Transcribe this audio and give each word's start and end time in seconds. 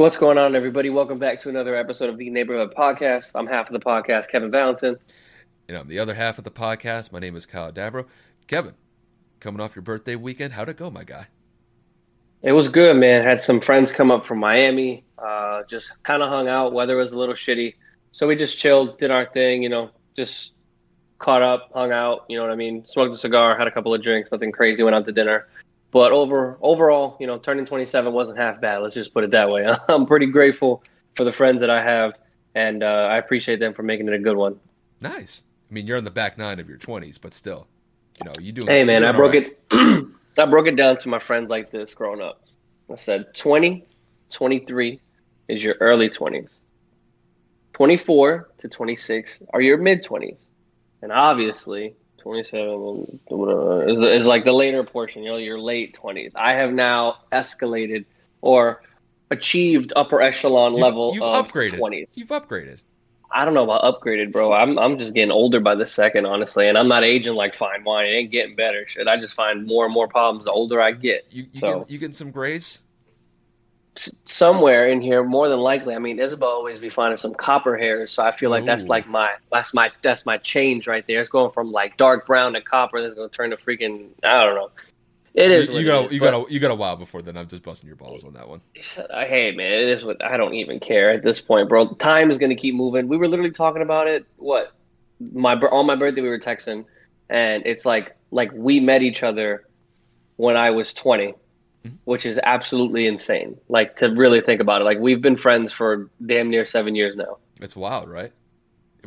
What's 0.00 0.16
going 0.16 0.38
on, 0.38 0.56
everybody? 0.56 0.88
Welcome 0.88 1.18
back 1.18 1.38
to 1.40 1.50
another 1.50 1.74
episode 1.74 2.08
of 2.08 2.16
the 2.16 2.30
Neighborhood 2.30 2.72
Podcast. 2.74 3.32
I'm 3.34 3.46
half 3.46 3.66
of 3.66 3.74
the 3.74 3.80
podcast, 3.80 4.30
Kevin 4.30 4.50
Valentin. 4.50 4.96
And 5.68 5.76
I'm 5.76 5.88
the 5.88 5.98
other 5.98 6.14
half 6.14 6.38
of 6.38 6.44
the 6.44 6.50
podcast. 6.50 7.12
My 7.12 7.18
name 7.18 7.36
is 7.36 7.44
Kyle 7.44 7.70
Dabro. 7.70 8.06
Kevin, 8.46 8.72
coming 9.40 9.60
off 9.60 9.76
your 9.76 9.82
birthday 9.82 10.16
weekend, 10.16 10.54
how'd 10.54 10.70
it 10.70 10.78
go, 10.78 10.88
my 10.90 11.04
guy? 11.04 11.26
It 12.40 12.52
was 12.52 12.66
good, 12.66 12.96
man. 12.96 13.22
Had 13.22 13.42
some 13.42 13.60
friends 13.60 13.92
come 13.92 14.10
up 14.10 14.24
from 14.24 14.38
Miami. 14.38 15.04
Uh, 15.18 15.64
just 15.64 15.92
kind 16.02 16.22
of 16.22 16.30
hung 16.30 16.48
out. 16.48 16.72
Weather 16.72 16.96
was 16.96 17.12
a 17.12 17.18
little 17.18 17.34
shitty, 17.34 17.74
so 18.12 18.26
we 18.26 18.36
just 18.36 18.58
chilled, 18.58 18.96
did 18.96 19.10
our 19.10 19.26
thing. 19.26 19.62
You 19.62 19.68
know, 19.68 19.90
just 20.16 20.54
caught 21.18 21.42
up, 21.42 21.72
hung 21.74 21.92
out. 21.92 22.24
You 22.26 22.38
know 22.38 22.44
what 22.44 22.52
I 22.52 22.56
mean? 22.56 22.86
Smoked 22.86 23.14
a 23.14 23.18
cigar, 23.18 23.54
had 23.54 23.66
a 23.66 23.70
couple 23.70 23.92
of 23.92 24.02
drinks, 24.02 24.32
nothing 24.32 24.50
crazy. 24.50 24.82
Went 24.82 24.96
out 24.96 25.04
to 25.04 25.12
dinner. 25.12 25.46
But 25.92 26.12
over 26.12 26.56
overall, 26.60 27.16
you 27.18 27.26
know, 27.26 27.38
turning 27.38 27.66
27 27.66 28.12
wasn't 28.12 28.38
half 28.38 28.60
bad. 28.60 28.78
Let's 28.78 28.94
just 28.94 29.12
put 29.12 29.24
it 29.24 29.30
that 29.32 29.50
way. 29.50 29.66
I'm 29.88 30.06
pretty 30.06 30.26
grateful 30.26 30.82
for 31.16 31.24
the 31.24 31.32
friends 31.32 31.60
that 31.60 31.70
I 31.70 31.82
have, 31.82 32.14
and 32.54 32.82
uh, 32.82 33.08
I 33.10 33.18
appreciate 33.18 33.58
them 33.58 33.74
for 33.74 33.82
making 33.82 34.08
it 34.08 34.14
a 34.14 34.18
good 34.18 34.36
one. 34.36 34.58
Nice. 35.00 35.44
I 35.70 35.74
mean, 35.74 35.86
you're 35.86 35.96
in 35.96 36.04
the 36.04 36.10
back 36.10 36.38
nine 36.38 36.60
of 36.60 36.68
your 36.68 36.78
20s, 36.78 37.20
but 37.20 37.34
still, 37.34 37.66
you 38.18 38.26
know, 38.26 38.32
you 38.40 38.52
do. 38.52 38.62
Hey 38.66 38.84
man, 38.84 39.04
I 39.04 39.12
broke 39.12 39.34
right. 39.34 39.56
it. 39.70 40.06
I 40.38 40.46
broke 40.46 40.66
it 40.66 40.76
down 40.76 40.96
to 40.98 41.08
my 41.08 41.18
friends 41.18 41.50
like 41.50 41.70
this 41.70 41.94
growing 41.94 42.20
up. 42.20 42.44
I 42.90 42.94
said 42.94 43.34
20, 43.34 43.84
23 44.30 45.00
is 45.48 45.62
your 45.62 45.76
early 45.80 46.08
20s. 46.08 46.50
24 47.72 48.50
to 48.58 48.68
26 48.68 49.42
are 49.52 49.60
your 49.60 49.78
mid 49.78 50.02
20s. 50.04 50.44
And 51.02 51.12
obviously, 51.12 51.94
27 52.20 53.20
uh, 53.30 53.78
is, 53.86 53.98
is 53.98 54.26
like 54.26 54.44
the 54.44 54.52
later 54.52 54.84
portion, 54.84 55.22
you 55.22 55.30
know, 55.30 55.36
your 55.36 55.58
late 55.58 55.96
20s. 56.00 56.32
I 56.34 56.54
have 56.54 56.72
now 56.72 57.18
escalated 57.32 58.04
or 58.40 58.82
achieved 59.30 59.92
upper 59.96 60.20
echelon 60.20 60.72
You've- 60.72 60.82
level 60.82 61.14
You've 61.14 61.22
of 61.22 61.48
upgraded. 61.48 61.78
20s. 61.78 62.16
You've 62.18 62.28
upgraded. 62.28 62.80
I 63.32 63.44
don't 63.44 63.54
know 63.54 63.62
about 63.62 63.82
upgraded, 63.84 64.32
bro. 64.32 64.52
I'm 64.52 64.76
I'm 64.76 64.98
just 64.98 65.14
getting 65.14 65.30
older 65.30 65.60
by 65.60 65.76
the 65.76 65.86
second, 65.86 66.26
honestly, 66.26 66.66
and 66.68 66.76
I'm 66.76 66.88
not 66.88 67.04
aging 67.04 67.34
like 67.34 67.54
fine 67.54 67.84
wine. 67.84 68.06
It 68.06 68.10
ain't 68.10 68.30
getting 68.32 68.56
better. 68.56 68.88
Shit, 68.88 69.06
I 69.06 69.20
just 69.20 69.34
find 69.34 69.66
more 69.68 69.84
and 69.84 69.94
more 69.94 70.08
problems 70.08 70.46
the 70.46 70.50
older 70.50 70.80
I 70.80 70.90
get. 70.90 71.26
You 71.30 71.44
you, 71.52 71.60
So- 71.60 71.78
get, 71.80 71.90
you 71.90 71.98
getting 71.98 72.12
some 72.12 72.32
grays? 72.32 72.80
Somewhere 74.24 74.88
in 74.88 75.00
here, 75.00 75.22
more 75.22 75.48
than 75.48 75.58
likely, 75.58 75.94
I 75.94 75.98
mean, 75.98 76.18
Isabel 76.18 76.48
always 76.48 76.78
be 76.78 76.88
finding 76.88 77.16
some 77.16 77.34
copper 77.34 77.76
hairs, 77.76 78.12
so 78.12 78.22
I 78.22 78.32
feel 78.32 78.50
like 78.50 78.64
that's 78.64 78.86
like 78.86 79.06
my 79.06 79.30
that's 79.52 79.74
my 79.74 79.90
that's 80.02 80.24
my 80.24 80.38
change 80.38 80.86
right 80.86 81.06
there. 81.06 81.20
It's 81.20 81.28
going 81.28 81.52
from 81.52 81.70
like 81.72 81.96
dark 81.96 82.26
brown 82.26 82.54
to 82.54 82.60
copper. 82.60 83.02
That's 83.02 83.14
gonna 83.14 83.28
turn 83.28 83.50
to 83.50 83.56
freaking 83.56 84.08
I 84.22 84.44
don't 84.44 84.54
know. 84.54 84.70
It 85.34 85.50
is. 85.50 85.68
You, 85.68 85.78
you 85.78 85.84
got 85.84 86.06
is, 86.06 86.12
you 86.12 86.20
got 86.20 86.34
a, 86.34 86.52
you 86.52 86.58
got 86.58 86.70
a 86.70 86.74
while 86.74 86.96
befefore 86.96 87.20
then. 87.20 87.36
I'm 87.36 87.46
just 87.46 87.62
busting 87.62 87.86
your 87.86 87.96
balls 87.96 88.24
on 88.24 88.32
that 88.34 88.48
one. 88.48 88.60
I 89.14 89.26
hey 89.26 89.52
man, 89.52 89.72
it 89.72 89.88
is 89.88 90.04
what 90.04 90.22
I 90.24 90.36
don't 90.36 90.54
even 90.54 90.80
care 90.80 91.10
at 91.10 91.22
this 91.22 91.40
point, 91.40 91.68
bro. 91.68 91.94
Time 91.94 92.30
is 92.30 92.38
gonna 92.38 92.56
keep 92.56 92.74
moving. 92.74 93.06
We 93.06 93.16
were 93.16 93.28
literally 93.28 93.52
talking 93.52 93.82
about 93.82 94.08
it. 94.08 94.24
What 94.36 94.72
my 95.32 95.54
on 95.54 95.86
my 95.86 95.96
birthday 95.96 96.22
we 96.22 96.28
were 96.28 96.38
texting, 96.38 96.84
and 97.28 97.64
it's 97.66 97.84
like 97.84 98.16
like 98.30 98.50
we 98.54 98.80
met 98.80 99.02
each 99.02 99.22
other 99.22 99.66
when 100.36 100.56
I 100.56 100.70
was 100.70 100.94
20, 100.94 101.34
Mhm. 101.84 101.92
which 102.04 102.26
is 102.26 102.38
absolutely 102.42 103.06
insane. 103.06 103.56
Like 103.68 103.96
to 103.96 104.08
really 104.08 104.40
think 104.42 104.60
about 104.60 104.82
it. 104.82 104.84
Like 104.84 104.98
we've 104.98 105.22
been 105.22 105.36
friends 105.36 105.72
for 105.72 106.10
damn 106.26 106.50
near 106.50 106.66
seven 106.66 106.94
years 106.94 107.16
now. 107.16 107.38
It's 107.60 107.74
wild, 107.74 108.10
right? 108.10 108.32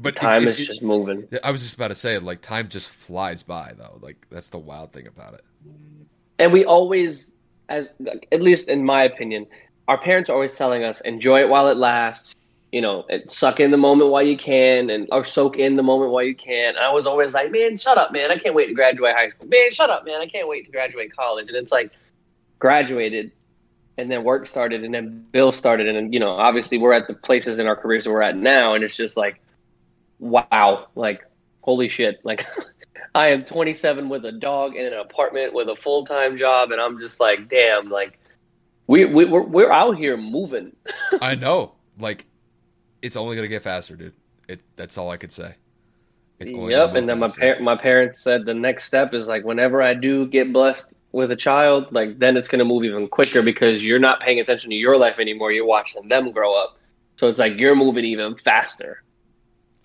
But 0.01 0.15
Time 0.15 0.47
is 0.47 0.57
just 0.57 0.81
moving. 0.81 1.27
I 1.43 1.51
was 1.51 1.61
just 1.61 1.75
about 1.75 1.89
to 1.89 1.95
say, 1.95 2.17
like, 2.17 2.41
time 2.41 2.67
just 2.67 2.89
flies 2.89 3.43
by, 3.43 3.73
though. 3.77 3.99
Like, 4.01 4.25
that's 4.31 4.49
the 4.49 4.57
wild 4.57 4.91
thing 4.91 5.05
about 5.05 5.35
it. 5.35 5.41
and 6.39 6.51
we 6.51 6.65
always 6.65 7.33
as 7.69 7.87
at 8.31 8.41
least 8.41 8.67
in 8.69 8.83
my 8.83 9.03
opinion 9.03 9.45
our 9.87 9.97
parents 9.99 10.29
are 10.29 10.33
always 10.33 10.55
telling 10.55 10.83
us 10.83 10.99
enjoy 11.01 11.39
it 11.41 11.47
while 11.47 11.69
it 11.69 11.77
lasts 11.77 12.33
you 12.71 12.81
know 12.81 13.05
suck 13.27 13.59
in 13.59 13.69
the 13.71 13.77
moment 13.77 14.09
while 14.09 14.23
you 14.23 14.35
can 14.35 14.89
and 14.89 15.07
or 15.11 15.23
soak 15.23 15.57
in 15.57 15.75
the 15.75 15.83
moment 15.83 16.11
while 16.11 16.23
you 16.23 16.35
can 16.35 16.69
and 16.75 16.79
i 16.79 16.91
was 16.91 17.05
always 17.05 17.33
like 17.35 17.51
man 17.51 17.77
shut 17.77 17.97
up 17.99 18.11
man 18.11 18.31
i 18.31 18.37
can't 18.37 18.55
wait 18.55 18.65
to 18.67 18.73
graduate 18.73 19.15
high 19.15 19.29
school 19.29 19.47
man 19.47 19.69
shut 19.71 19.89
up 19.91 20.03
man 20.05 20.19
i 20.19 20.25
can't 20.25 20.47
wait 20.47 20.65
to 20.65 20.71
graduate 20.71 21.15
college 21.15 21.47
and 21.47 21.55
it's 21.55 21.71
like 21.71 21.91
graduated 22.59 23.31
and 23.97 24.09
then 24.09 24.23
work 24.23 24.47
started 24.47 24.83
and 24.83 24.93
then 24.93 25.25
bill 25.31 25.51
started 25.51 25.87
and 25.87 25.95
then 25.95 26.13
you 26.13 26.19
know 26.19 26.31
obviously 26.31 26.77
we're 26.77 26.93
at 26.93 27.07
the 27.07 27.13
places 27.13 27.59
in 27.59 27.67
our 27.67 27.75
careers 27.75 28.05
that 28.05 28.11
we're 28.11 28.21
at 28.21 28.37
now 28.37 28.73
and 28.73 28.83
it's 28.83 28.95
just 28.95 29.17
like 29.17 29.41
wow 30.19 30.87
like 30.95 31.25
holy 31.61 31.87
shit 31.87 32.19
like 32.23 32.45
I 33.15 33.27
am 33.27 33.45
27 33.45 34.09
with 34.09 34.25
a 34.25 34.31
dog 34.31 34.75
in 34.75 34.85
an 34.85 34.93
apartment 34.93 35.53
with 35.53 35.69
a 35.69 35.75
full 35.75 36.05
time 36.05 36.35
job, 36.35 36.71
and 36.71 36.81
I'm 36.81 36.99
just 36.99 37.19
like, 37.19 37.47
damn, 37.47 37.89
like 37.89 38.19
we, 38.87 39.05
we 39.05 39.25
we're 39.25 39.43
we're 39.43 39.71
out 39.71 39.97
here 39.97 40.17
moving. 40.17 40.75
I 41.21 41.35
know. 41.35 41.73
Like, 41.99 42.25
it's 43.01 43.15
only 43.15 43.35
gonna 43.35 43.47
get 43.47 43.61
faster, 43.61 43.95
dude. 43.95 44.13
It. 44.47 44.61
That's 44.75 44.97
all 44.97 45.11
I 45.11 45.17
could 45.17 45.31
say. 45.31 45.55
It's 46.39 46.51
Yep. 46.51 46.95
And 46.95 47.07
then 47.07 47.19
my 47.19 47.27
faster. 47.27 47.55
par- 47.55 47.63
my 47.63 47.77
parents 47.77 48.19
said 48.19 48.45
the 48.45 48.53
next 48.53 48.85
step 48.85 49.13
is 49.13 49.27
like 49.27 49.43
whenever 49.43 49.81
I 49.81 49.93
do 49.93 50.25
get 50.25 50.51
blessed 50.51 50.93
with 51.13 51.31
a 51.31 51.35
child, 51.37 51.87
like 51.91 52.19
then 52.19 52.35
it's 52.35 52.49
gonna 52.49 52.65
move 52.65 52.83
even 52.83 53.07
quicker 53.07 53.41
because 53.41 53.85
you're 53.85 53.99
not 53.99 54.19
paying 54.19 54.39
attention 54.41 54.69
to 54.71 54.75
your 54.75 54.97
life 54.97 55.17
anymore. 55.19 55.51
You're 55.53 55.65
watching 55.65 56.07
them 56.09 56.31
grow 56.31 56.53
up, 56.55 56.77
so 57.15 57.27
it's 57.29 57.39
like 57.39 57.57
you're 57.57 57.75
moving 57.75 58.03
even 58.03 58.35
faster. 58.35 59.03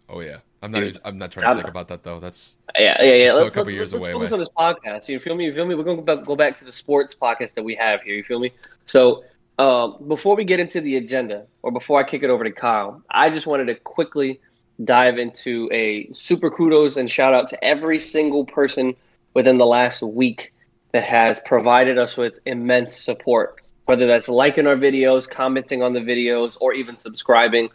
Oh 0.08 0.20
yeah. 0.20 0.38
I'm 0.60 0.72
not. 0.72 0.80
Dude, 0.80 0.98
I'm 1.04 1.18
not 1.18 1.30
trying 1.30 1.42
to 1.44 1.46
I'm- 1.48 1.56
think 1.58 1.68
about 1.68 1.86
that 1.88 2.02
though. 2.02 2.18
That's 2.18 2.56
Yeah, 2.76 3.00
yeah, 3.00 3.12
yeah. 3.14 3.26
Still 3.28 3.38
a 3.38 3.42
Let's, 3.44 3.54
couple 3.54 3.66
let's, 3.66 3.74
years 3.76 3.92
let's 3.92 4.00
away, 4.00 4.12
focus 4.12 4.30
away. 4.32 4.34
on 4.34 4.38
this 4.40 4.48
podcast. 4.50 5.08
You 5.08 5.20
feel 5.20 5.36
me? 5.36 5.44
You 5.44 5.54
feel 5.54 5.66
me? 5.66 5.76
We're 5.76 5.84
gonna 5.84 6.02
go 6.02 6.16
back, 6.16 6.24
go 6.24 6.34
back 6.34 6.56
to 6.56 6.64
the 6.64 6.72
sports 6.72 7.14
podcast 7.14 7.54
that 7.54 7.62
we 7.62 7.76
have 7.76 8.00
here. 8.00 8.16
You 8.16 8.24
feel 8.24 8.40
me? 8.40 8.52
So, 8.86 9.22
um, 9.60 9.98
before 10.08 10.34
we 10.34 10.42
get 10.42 10.58
into 10.58 10.80
the 10.80 10.96
agenda, 10.96 11.46
or 11.62 11.70
before 11.70 12.00
I 12.00 12.02
kick 12.02 12.24
it 12.24 12.30
over 12.30 12.42
to 12.42 12.50
Kyle, 12.50 13.00
I 13.10 13.30
just 13.30 13.46
wanted 13.46 13.66
to 13.66 13.76
quickly 13.76 14.40
dive 14.84 15.18
into 15.18 15.68
a 15.72 16.08
super 16.12 16.50
kudos 16.50 16.96
and 16.96 17.08
shout 17.08 17.34
out 17.34 17.46
to 17.48 17.64
every 17.64 18.00
single 18.00 18.44
person 18.44 18.96
within 19.34 19.58
the 19.58 19.66
last 19.66 20.02
week 20.02 20.52
that 20.92 21.04
has 21.04 21.40
provided 21.40 21.98
us 21.98 22.16
with 22.16 22.34
immense 22.46 22.96
support. 22.96 23.60
Whether 23.84 24.06
that's 24.06 24.28
liking 24.28 24.66
our 24.66 24.76
videos, 24.76 25.28
commenting 25.28 25.82
on 25.82 25.92
the 25.92 26.00
videos, 26.00 26.58
or 26.60 26.74
even 26.74 26.98
subscribing. 26.98 27.70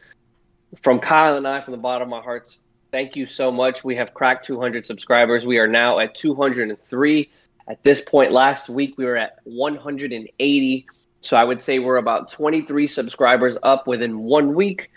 From 0.82 1.00
Kyle 1.00 1.38
and 1.38 1.48
I, 1.48 1.62
from 1.62 1.72
the 1.72 1.78
bottom 1.78 2.08
of 2.08 2.10
my 2.10 2.22
hearts, 2.22 2.60
Thank 2.94 3.16
you 3.16 3.26
so 3.26 3.52
much. 3.52 3.84
We 3.84 3.96
have 3.96 4.14
cracked 4.14 4.46
200 4.46 4.86
subscribers. 4.86 5.48
We 5.48 5.58
are 5.58 5.68
now 5.68 5.98
at 5.98 6.14
203. 6.14 7.32
At 7.68 7.84
this 7.84 8.02
point, 8.02 8.32
last 8.32 8.70
week 8.70 9.00
we 9.00 9.06
were 9.06 9.18
at 9.18 9.40
180. 9.46 10.86
So 11.22 11.36
I 11.36 11.44
would 11.44 11.60
say 11.60 11.80
we're 11.80 11.98
about 11.98 12.30
23 12.30 12.86
subscribers 12.86 13.58
up 13.64 13.88
within 13.88 14.20
one 14.20 14.54
week. 14.54 14.92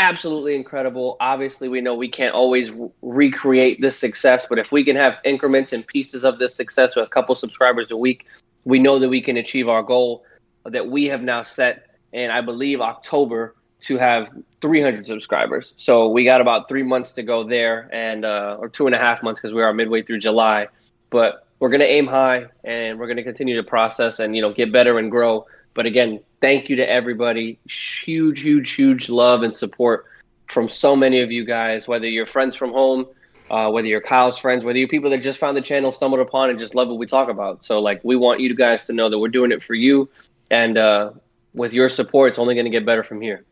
Absolutely 0.00 0.54
incredible. 0.54 1.18
Obviously, 1.20 1.68
we 1.68 1.82
know 1.82 1.94
we 1.94 2.08
can't 2.08 2.34
always 2.34 2.70
re- 2.70 2.88
recreate 3.02 3.82
this 3.82 3.98
success, 3.98 4.46
but 4.46 4.58
if 4.58 4.72
we 4.72 4.82
can 4.82 4.96
have 4.96 5.18
increments 5.26 5.74
and 5.74 5.86
pieces 5.86 6.24
of 6.24 6.38
this 6.38 6.54
success 6.54 6.96
with 6.96 7.04
a 7.04 7.08
couple 7.10 7.34
subscribers 7.34 7.90
a 7.90 7.96
week, 7.98 8.24
we 8.64 8.78
know 8.78 8.98
that 8.98 9.10
we 9.10 9.20
can 9.20 9.36
achieve 9.36 9.68
our 9.68 9.82
goal 9.82 10.24
that 10.64 10.88
we 10.88 11.04
have 11.08 11.20
now 11.20 11.42
set. 11.42 11.98
And 12.14 12.32
I 12.32 12.40
believe 12.40 12.80
October 12.80 13.54
to 13.82 13.98
have 13.98 14.30
300 14.62 15.06
subscribers. 15.06 15.74
So 15.76 16.08
we 16.08 16.24
got 16.24 16.40
about 16.40 16.66
three 16.66 16.82
months 16.82 17.12
to 17.12 17.22
go 17.22 17.44
there, 17.44 17.90
and 17.92 18.24
uh, 18.24 18.56
or 18.58 18.70
two 18.70 18.86
and 18.86 18.94
a 18.94 18.98
half 18.98 19.22
months 19.22 19.42
because 19.42 19.54
we 19.54 19.62
are 19.62 19.74
midway 19.74 20.02
through 20.02 20.20
July. 20.20 20.68
But 21.10 21.46
we're 21.58 21.68
going 21.68 21.80
to 21.80 21.86
aim 21.86 22.06
high, 22.06 22.46
and 22.64 22.98
we're 22.98 23.06
going 23.06 23.18
to 23.18 23.22
continue 23.22 23.56
to 23.56 23.62
process 23.62 24.18
and 24.18 24.34
you 24.34 24.40
know 24.40 24.54
get 24.54 24.72
better 24.72 24.98
and 24.98 25.10
grow. 25.10 25.46
But 25.80 25.86
again, 25.86 26.20
thank 26.42 26.68
you 26.68 26.76
to 26.76 26.86
everybody. 26.86 27.58
Huge, 27.64 28.42
huge, 28.42 28.72
huge 28.72 29.08
love 29.08 29.40
and 29.40 29.56
support 29.56 30.04
from 30.46 30.68
so 30.68 30.94
many 30.94 31.22
of 31.22 31.32
you 31.32 31.46
guys. 31.46 31.88
Whether 31.88 32.06
you're 32.06 32.26
friends 32.26 32.54
from 32.54 32.70
home, 32.70 33.06
uh, 33.50 33.70
whether 33.70 33.88
you're 33.88 34.02
Kyle's 34.02 34.36
friends, 34.36 34.62
whether 34.62 34.78
you're 34.78 34.88
people 34.88 35.08
that 35.08 35.22
just 35.22 35.38
found 35.38 35.56
the 35.56 35.62
channel, 35.62 35.90
stumbled 35.90 36.20
upon, 36.20 36.50
and 36.50 36.58
just 36.58 36.74
love 36.74 36.88
what 36.88 36.98
we 36.98 37.06
talk 37.06 37.30
about. 37.30 37.64
So 37.64 37.80
like, 37.80 38.04
we 38.04 38.14
want 38.14 38.40
you 38.40 38.54
guys 38.54 38.84
to 38.88 38.92
know 38.92 39.08
that 39.08 39.18
we're 39.18 39.28
doing 39.28 39.52
it 39.52 39.62
for 39.62 39.72
you, 39.72 40.10
and 40.50 40.76
uh, 40.76 41.12
with 41.54 41.72
your 41.72 41.88
support, 41.88 42.28
it's 42.28 42.38
only 42.38 42.54
going 42.54 42.66
to 42.66 42.70
get 42.70 42.84
better 42.84 43.02
from 43.02 43.22
here. 43.22 43.46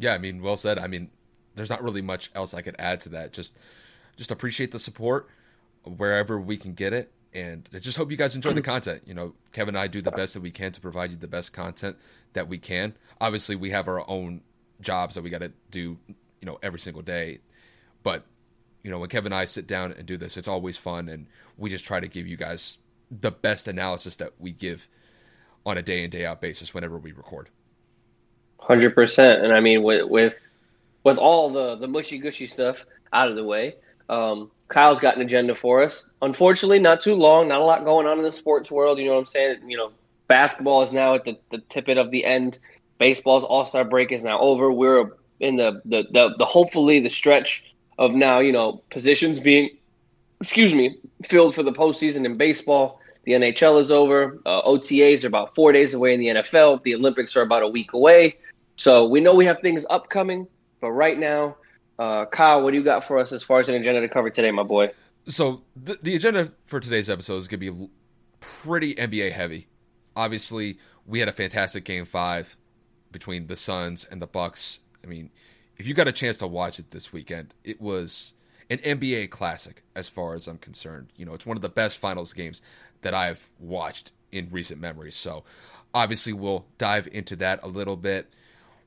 yeah. 0.00 0.14
I 0.14 0.18
mean, 0.18 0.42
well 0.42 0.56
said. 0.56 0.80
I 0.80 0.88
mean, 0.88 1.12
there's 1.54 1.70
not 1.70 1.80
really 1.80 2.02
much 2.02 2.32
else 2.34 2.54
I 2.54 2.62
could 2.62 2.74
add 2.76 3.02
to 3.02 3.08
that. 3.10 3.32
Just, 3.32 3.56
just 4.16 4.32
appreciate 4.32 4.72
the 4.72 4.80
support 4.80 5.28
wherever 5.84 6.40
we 6.40 6.56
can 6.56 6.74
get 6.74 6.92
it, 6.92 7.12
And 7.36 7.68
I 7.74 7.80
just 7.80 7.98
hope 7.98 8.10
you 8.10 8.16
guys 8.16 8.34
enjoy 8.34 8.54
the 8.54 8.62
content. 8.62 9.02
You 9.04 9.12
know, 9.12 9.34
Kevin 9.52 9.74
and 9.74 9.82
I 9.82 9.88
do 9.88 10.00
the 10.00 10.10
best 10.10 10.32
that 10.32 10.40
we 10.40 10.50
can 10.50 10.72
to 10.72 10.80
provide 10.80 11.10
you 11.10 11.18
the 11.18 11.28
best 11.28 11.52
content 11.52 11.98
that 12.32 12.48
we 12.48 12.56
can. 12.56 12.94
Obviously, 13.20 13.56
we 13.56 13.70
have 13.70 13.88
our 13.88 14.08
own 14.08 14.40
jobs 14.80 15.16
that 15.16 15.22
we 15.22 15.28
got 15.28 15.42
to 15.42 15.52
do, 15.70 15.98
you 16.08 16.16
know, 16.46 16.58
every 16.62 16.80
single 16.80 17.02
day. 17.02 17.40
But, 18.02 18.24
you 18.82 18.90
know, 18.90 18.98
when 18.98 19.10
Kevin 19.10 19.32
and 19.32 19.38
I 19.38 19.44
sit 19.44 19.66
down 19.66 19.92
and 19.92 20.06
do 20.06 20.16
this, 20.16 20.38
it's 20.38 20.48
always 20.48 20.78
fun. 20.78 21.10
And 21.10 21.26
we 21.58 21.68
just 21.68 21.84
try 21.84 22.00
to 22.00 22.08
give 22.08 22.26
you 22.26 22.38
guys 22.38 22.78
the 23.10 23.30
best 23.30 23.68
analysis 23.68 24.16
that 24.16 24.32
we 24.38 24.52
give 24.52 24.88
on 25.66 25.76
a 25.76 25.82
day 25.82 26.04
in, 26.04 26.08
day 26.08 26.24
out 26.24 26.40
basis 26.40 26.72
whenever 26.72 26.96
we 26.96 27.12
record. 27.12 27.50
Hundred 28.60 28.94
percent. 28.94 29.44
And 29.44 29.52
I 29.52 29.60
mean, 29.60 29.82
with, 29.82 30.08
with, 30.08 30.40
with 31.04 31.18
all 31.18 31.50
the, 31.50 31.76
the 31.76 31.86
mushy 31.86 32.16
gushy 32.16 32.46
stuff 32.46 32.86
out 33.12 33.28
of 33.28 33.36
the 33.36 33.44
way, 33.44 33.74
um, 34.08 34.50
Kyle's 34.68 35.00
got 35.00 35.16
an 35.16 35.22
agenda 35.22 35.54
for 35.54 35.82
us. 35.82 36.10
Unfortunately, 36.22 36.78
not 36.78 37.00
too 37.00 37.14
long, 37.14 37.48
not 37.48 37.60
a 37.60 37.64
lot 37.64 37.84
going 37.84 38.06
on 38.06 38.18
in 38.18 38.24
the 38.24 38.32
sports 38.32 38.70
world. 38.70 38.98
You 38.98 39.06
know 39.06 39.14
what 39.14 39.20
I'm 39.20 39.26
saying? 39.26 39.70
You 39.70 39.76
know, 39.76 39.92
basketball 40.26 40.82
is 40.82 40.92
now 40.92 41.14
at 41.14 41.24
the, 41.24 41.38
the 41.50 41.58
tippet 41.68 41.98
of 41.98 42.10
the 42.10 42.24
end. 42.24 42.58
Baseball's 42.98 43.44
All 43.44 43.64
Star 43.64 43.84
break 43.84 44.10
is 44.10 44.24
now 44.24 44.38
over. 44.40 44.72
We're 44.72 45.10
in 45.40 45.56
the, 45.56 45.82
the 45.84 46.06
the 46.10 46.34
the 46.38 46.44
hopefully 46.44 47.00
the 47.00 47.10
stretch 47.10 47.72
of 47.98 48.12
now 48.12 48.38
you 48.40 48.52
know 48.52 48.82
positions 48.90 49.38
being, 49.38 49.70
excuse 50.40 50.74
me, 50.74 50.98
filled 51.24 51.54
for 51.54 51.62
the 51.62 51.72
postseason 51.72 52.24
in 52.24 52.36
baseball. 52.36 53.00
The 53.24 53.32
NHL 53.32 53.80
is 53.80 53.90
over. 53.90 54.38
Uh, 54.46 54.62
OTAs 54.62 55.24
are 55.24 55.28
about 55.28 55.54
four 55.54 55.72
days 55.72 55.94
away 55.94 56.14
in 56.14 56.20
the 56.20 56.28
NFL. 56.28 56.82
The 56.84 56.94
Olympics 56.94 57.36
are 57.36 57.42
about 57.42 57.62
a 57.62 57.68
week 57.68 57.92
away. 57.92 58.36
So 58.76 59.06
we 59.08 59.20
know 59.20 59.34
we 59.34 59.44
have 59.46 59.60
things 59.60 59.84
upcoming, 59.90 60.46
but 60.80 60.92
right 60.92 61.18
now 61.18 61.56
uh, 61.98 62.26
Kyle, 62.26 62.62
what 62.62 62.72
do 62.72 62.76
you 62.76 62.84
got 62.84 63.04
for 63.04 63.18
us 63.18 63.32
as 63.32 63.42
far 63.42 63.60
as 63.60 63.68
an 63.68 63.74
agenda 63.74 64.00
to 64.00 64.08
cover 64.08 64.30
today, 64.30 64.50
my 64.50 64.62
boy? 64.62 64.90
So 65.28 65.62
the, 65.74 65.98
the 66.02 66.14
agenda 66.14 66.52
for 66.64 66.78
today's 66.78 67.10
episode 67.10 67.38
is 67.38 67.48
going 67.48 67.60
to 67.60 67.72
be 67.72 67.88
pretty 68.40 68.94
NBA 68.94 69.32
heavy. 69.32 69.66
Obviously, 70.14 70.78
we 71.06 71.20
had 71.20 71.28
a 71.28 71.32
fantastic 71.32 71.84
game 71.84 72.04
five 72.04 72.56
between 73.12 73.46
the 73.46 73.56
Suns 73.56 74.04
and 74.04 74.20
the 74.20 74.26
Bucks. 74.26 74.80
I 75.02 75.06
mean, 75.06 75.30
if 75.78 75.86
you 75.86 75.94
got 75.94 76.08
a 76.08 76.12
chance 76.12 76.36
to 76.38 76.46
watch 76.46 76.78
it 76.78 76.90
this 76.90 77.12
weekend, 77.12 77.54
it 77.64 77.80
was 77.80 78.34
an 78.70 78.78
NBA 78.78 79.30
classic 79.30 79.82
as 79.94 80.08
far 80.08 80.34
as 80.34 80.46
I'm 80.46 80.58
concerned. 80.58 81.12
You 81.16 81.26
know, 81.26 81.34
it's 81.34 81.46
one 81.46 81.56
of 81.56 81.62
the 81.62 81.68
best 81.68 81.98
finals 81.98 82.32
games 82.32 82.62
that 83.02 83.14
I've 83.14 83.50
watched 83.58 84.12
in 84.32 84.48
recent 84.50 84.80
memory. 84.80 85.12
So, 85.12 85.44
obviously, 85.94 86.32
we'll 86.32 86.66
dive 86.78 87.08
into 87.12 87.36
that 87.36 87.60
a 87.62 87.68
little 87.68 87.96
bit. 87.96 88.32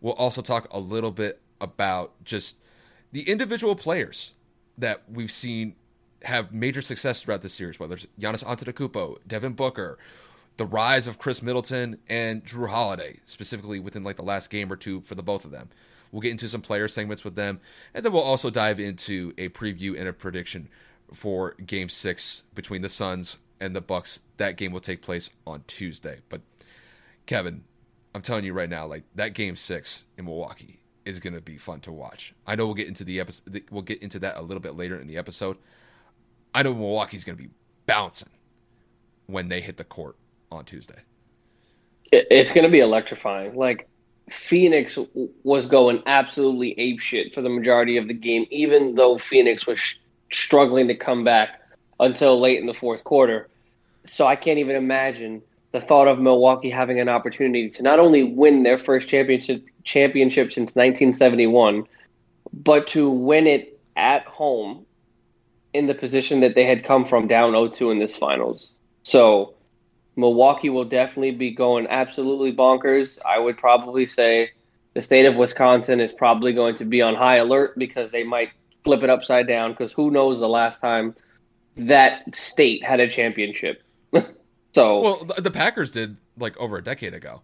We'll 0.01 0.13
also 0.13 0.41
talk 0.41 0.67
a 0.71 0.79
little 0.79 1.11
bit 1.11 1.41
about 1.61 2.13
just 2.23 2.57
the 3.11 3.27
individual 3.29 3.75
players 3.75 4.33
that 4.77 5.03
we've 5.11 5.31
seen 5.31 5.75
have 6.23 6.51
major 6.53 6.81
success 6.81 7.23
throughout 7.23 7.41
the 7.41 7.49
series, 7.49 7.79
whether 7.79 7.95
it's 7.95 8.07
Giannis 8.19 8.43
Antetokounmpo, 8.43 9.17
Devin 9.27 9.53
Booker, 9.53 9.97
the 10.57 10.65
rise 10.65 11.07
of 11.07 11.19
Khris 11.19 11.41
Middleton 11.41 11.99
and 12.09 12.43
Jrue 12.43 12.69
Holiday, 12.69 13.19
specifically 13.25 13.79
within 13.79 14.03
like 14.03 14.17
the 14.17 14.23
last 14.23 14.49
game 14.49 14.71
or 14.71 14.75
two 14.75 15.01
for 15.01 15.15
the 15.15 15.23
both 15.23 15.45
of 15.45 15.51
them. 15.51 15.69
We'll 16.11 16.21
get 16.21 16.31
into 16.31 16.49
some 16.49 16.61
player 16.61 16.87
segments 16.87 17.23
with 17.23 17.35
them, 17.35 17.61
and 17.93 18.03
then 18.03 18.11
we'll 18.11 18.21
also 18.21 18.49
dive 18.49 18.79
into 18.79 19.33
a 19.37 19.49
preview 19.49 19.97
and 19.97 20.07
a 20.07 20.13
prediction 20.13 20.67
for 21.13 21.53
Game 21.65 21.87
Six 21.87 22.43
between 22.55 22.81
the 22.81 22.89
Suns 22.89 23.37
and 23.59 23.75
the 23.75 23.81
Bucks. 23.81 24.21
That 24.37 24.57
game 24.57 24.71
will 24.71 24.79
take 24.79 25.01
place 25.01 25.29
on 25.45 25.63
Tuesday. 25.67 26.19
But 26.27 26.41
Kevin, 27.25 27.63
I'm 28.13 28.21
telling 28.21 28.43
you 28.43 28.53
right 28.53 28.69
now, 28.69 28.87
like 28.87 29.03
that 29.15 29.33
Game 29.33 29.55
Six 29.55 30.05
in 30.17 30.25
Milwaukee 30.25 30.79
is 31.05 31.19
going 31.19 31.33
to 31.33 31.41
be 31.41 31.57
fun 31.57 31.79
to 31.81 31.91
watch. 31.91 32.33
I 32.45 32.55
know 32.55 32.65
we'll 32.65 32.75
get 32.75 32.87
into 32.87 33.03
the 33.03 33.19
episode. 33.19 33.63
We'll 33.71 33.81
get 33.81 34.01
into 34.01 34.19
that 34.19 34.37
a 34.37 34.41
little 34.41 34.61
bit 34.61 34.75
later 34.75 34.99
in 34.99 35.07
the 35.07 35.17
episode. 35.17 35.57
I 36.53 36.63
know 36.63 36.73
Milwaukee's 36.73 37.23
going 37.23 37.37
to 37.37 37.43
be 37.43 37.49
bouncing 37.85 38.29
when 39.27 39.49
they 39.49 39.61
hit 39.61 39.77
the 39.77 39.83
court 39.83 40.15
on 40.51 40.65
Tuesday. 40.65 40.99
It's 42.11 42.51
going 42.51 42.63
to 42.63 42.71
be 42.71 42.79
electrifying. 42.79 43.55
Like 43.55 43.87
Phoenix 44.29 44.97
was 45.43 45.67
going 45.67 46.01
absolutely 46.05 46.79
ape 46.79 46.99
shit 46.99 47.33
for 47.33 47.41
the 47.41 47.49
majority 47.49 47.97
of 47.97 48.07
the 48.07 48.13
game, 48.13 48.47
even 48.49 48.95
though 48.95 49.17
Phoenix 49.17 49.67
was 49.67 49.79
sh- 49.79 49.97
struggling 50.31 50.87
to 50.87 50.95
come 50.95 51.23
back 51.23 51.61
until 51.99 52.39
late 52.39 52.59
in 52.59 52.65
the 52.65 52.73
fourth 52.73 53.03
quarter. 53.03 53.49
So 54.05 54.25
I 54.25 54.35
can't 54.35 54.57
even 54.57 54.75
imagine 54.75 55.41
the 55.71 55.79
thought 55.79 56.07
of 56.07 56.19
Milwaukee 56.19 56.69
having 56.69 56.99
an 56.99 57.09
opportunity 57.09 57.69
to 57.69 57.83
not 57.83 57.99
only 57.99 58.23
win 58.23 58.63
their 58.63 58.77
first 58.77 59.07
championship 59.07 59.63
championship 59.89 60.51
since 60.51 60.75
1971, 60.75 61.83
but 62.53 62.87
to 62.87 63.09
win 63.09 63.47
it 63.47 63.79
at 63.97 64.23
home 64.25 64.85
in 65.73 65.87
the 65.87 65.93
position 65.93 66.39
that 66.41 66.55
they 66.55 66.65
had 66.65 66.83
come 66.83 67.05
from 67.05 67.27
down 67.27 67.53
0-2 67.53 67.91
in 67.91 67.99
this 67.99 68.17
finals. 68.17 68.71
So 69.03 69.55
Milwaukee 70.15 70.69
will 70.69 70.85
definitely 70.85 71.31
be 71.31 71.51
going 71.51 71.87
absolutely 71.87 72.55
bonkers. 72.55 73.17
I 73.25 73.39
would 73.39 73.57
probably 73.57 74.05
say 74.05 74.51
the 74.93 75.01
state 75.01 75.25
of 75.25 75.35
Wisconsin 75.35 75.99
is 75.99 76.13
probably 76.13 76.53
going 76.53 76.75
to 76.77 76.85
be 76.85 77.01
on 77.01 77.15
high 77.15 77.37
alert 77.37 77.77
because 77.77 78.11
they 78.11 78.23
might 78.23 78.49
flip 78.83 79.03
it 79.03 79.09
upside 79.09 79.47
down 79.47 79.71
because 79.71 79.91
who 79.91 80.11
knows 80.11 80.39
the 80.39 80.47
last 80.47 80.79
time 80.79 81.15
that 81.77 82.35
state 82.35 82.83
had 82.83 82.99
a 82.99 83.07
championship. 83.07 83.83
so 84.73 85.01
Well, 85.01 85.27
the 85.37 85.51
Packers 85.51 85.91
did 85.91 86.17
like 86.37 86.57
over 86.57 86.77
a 86.77 86.83
decade 86.83 87.13
ago. 87.13 87.41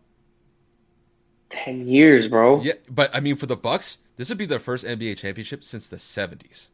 10 1.49 1.87
years, 1.87 2.27
bro. 2.27 2.61
Yeah, 2.61 2.73
but 2.89 3.09
I 3.13 3.19
mean 3.19 3.35
for 3.35 3.45
the 3.45 3.55
Bucks, 3.55 3.99
this 4.17 4.29
would 4.29 4.37
be 4.37 4.45
their 4.45 4.59
first 4.59 4.85
NBA 4.85 5.17
championship 5.17 5.63
since 5.63 5.87
the 5.87 5.97
70s. 5.97 6.69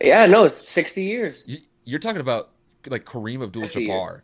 Yeah, 0.00 0.26
no, 0.26 0.44
it's 0.44 0.68
60 0.68 1.02
years. 1.02 1.44
You, 1.84 1.96
are 1.96 2.00
talking 2.00 2.20
about 2.20 2.50
like 2.86 3.04
Kareem 3.04 3.42
Abdul-Jabbar. 3.42 4.22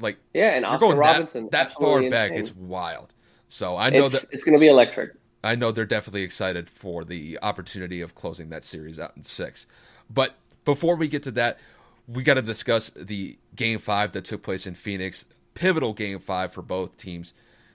Like 0.00 0.18
Yeah, 0.34 0.50
and 0.50 0.64
Oscar 0.64 0.86
going 0.86 0.98
Robinson. 0.98 1.44
that, 1.52 1.68
that 1.68 1.72
far 1.72 2.00
back, 2.10 2.30
insane. 2.30 2.38
it's 2.38 2.56
wild. 2.56 3.14
So 3.48 3.76
I 3.76 3.90
know 3.90 4.06
it's, 4.06 4.20
that 4.22 4.34
it's 4.34 4.44
going 4.44 4.54
to 4.54 4.58
be 4.58 4.68
electric. 4.68 5.12
I 5.44 5.56
know 5.56 5.72
they're 5.72 5.84
definitely 5.84 6.22
excited 6.22 6.70
for 6.70 7.04
the 7.04 7.38
opportunity 7.42 8.00
of 8.00 8.14
closing 8.14 8.48
that 8.50 8.64
series 8.64 8.98
out 8.98 9.16
in 9.16 9.24
six. 9.24 9.66
But 10.08 10.36
before 10.64 10.96
we 10.96 11.08
get 11.08 11.22
to 11.24 11.30
that, 11.32 11.58
we 12.06 12.22
got 12.22 12.34
to 12.34 12.42
discuss 12.42 12.90
the 12.90 13.36
game 13.54 13.78
five 13.78 14.12
that 14.12 14.24
took 14.24 14.42
place 14.42 14.66
in 14.66 14.74
Phoenix. 14.74 15.26
Pivotal 15.54 15.92
game 15.92 16.18
five 16.18 16.52
for 16.52 16.62
both 16.62 16.96
teams. 16.96 17.34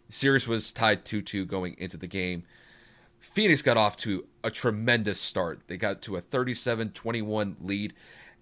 Series 0.10 0.48
was 0.48 0.72
tied 0.72 1.06
2 1.06 1.22
2 1.22 1.46
going 1.46 1.76
into 1.78 1.98
the 1.98 2.08
game. 2.08 2.44
Phoenix 3.20 3.62
got 3.62 3.78
off 3.78 3.98
to 3.98 4.26
a 4.44 4.52
tremendous 4.52 5.20
start. 5.20 5.62
They 5.68 5.78
got 5.78 6.02
to 6.04 6.16
a 6.16 6.22
37 6.22 6.92
21 6.92 7.58
lead 7.60 7.94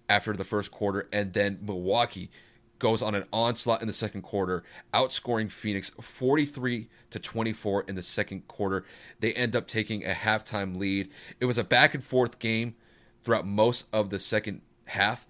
after 0.07 0.33
the 0.33 0.43
first 0.43 0.71
quarter, 0.71 1.07
and 1.11 1.33
then 1.33 1.59
Milwaukee 1.61 2.29
goes 2.77 3.01
on 3.01 3.15
an 3.15 3.25
onslaught 3.31 3.81
in 3.81 3.87
the 3.87 3.93
second 3.93 4.21
quarter, 4.21 4.63
outscoring 4.93 5.49
Phoenix 5.51 5.89
43 5.89 6.89
to 7.09 7.19
24 7.19 7.85
in 7.87 7.95
the 7.95 8.03
second 8.03 8.47
quarter. 8.47 8.85
They 9.19 9.33
end 9.33 9.55
up 9.55 9.67
taking 9.67 10.05
a 10.05 10.09
halftime 10.09 10.77
lead. 10.77 11.09
It 11.39 11.45
was 11.45 11.57
a 11.57 11.63
back 11.63 11.95
and 11.95 12.03
forth 12.03 12.37
game 12.39 12.75
throughout 13.23 13.47
most 13.47 13.87
of 13.93 14.09
the 14.09 14.19
second 14.19 14.61
half. 14.85 15.25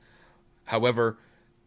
However, 0.66 1.18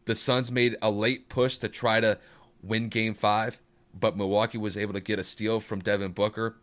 the 0.05 0.15
Suns 0.15 0.51
made 0.51 0.77
a 0.83 0.91
late 0.91 1.29
push 1.29 1.57
to 1.59 1.69
try 1.69 2.01
to 2.01 2.19
win 2.63 2.89
game 2.89 3.15
5, 3.15 3.61
but 3.99 4.17
Milwaukee 4.17 4.59
was 4.59 4.77
able 4.77 4.95
to 4.95 5.01
get 5.01 5.19
a 5.19 5.25
steal 5.25 5.61
from 5.61 5.81
Devin 5.81 6.13
Booker. 6.13 6.57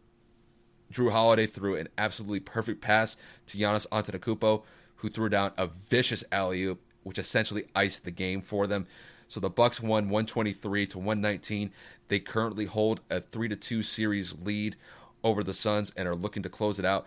Jrue 0.91 1.11
Holiday 1.11 1.47
threw 1.47 1.75
an 1.75 1.89
absolutely 1.97 2.39
perfect 2.39 2.81
pass 2.81 3.17
to 3.47 3.57
Giannis 3.57 3.87
Antetokounmpo, 3.89 4.63
who 4.97 5.09
threw 5.09 5.29
down 5.29 5.51
a 5.57 5.67
vicious 5.67 6.23
alley 6.31 6.63
oop, 6.63 6.81
which 7.03 7.17
essentially 7.17 7.65
iced 7.75 8.05
the 8.05 8.11
game 8.11 8.41
for 8.41 8.67
them. 8.67 8.87
So 9.27 9.39
the 9.39 9.49
Bucks 9.49 9.81
won 9.81 10.09
123 10.09 10.87
to 10.87 10.97
119. 10.99 11.71
They 12.07 12.19
currently 12.19 12.65
hold 12.65 13.01
a 13.09 13.19
three 13.19 13.47
to 13.47 13.55
two 13.55 13.81
series 13.81 14.39
lead 14.39 14.75
over 15.23 15.43
the 15.43 15.53
Suns 15.53 15.91
and 15.97 16.07
are 16.07 16.15
looking 16.15 16.43
to 16.43 16.49
close 16.49 16.77
it 16.77 16.85
out 16.85 17.05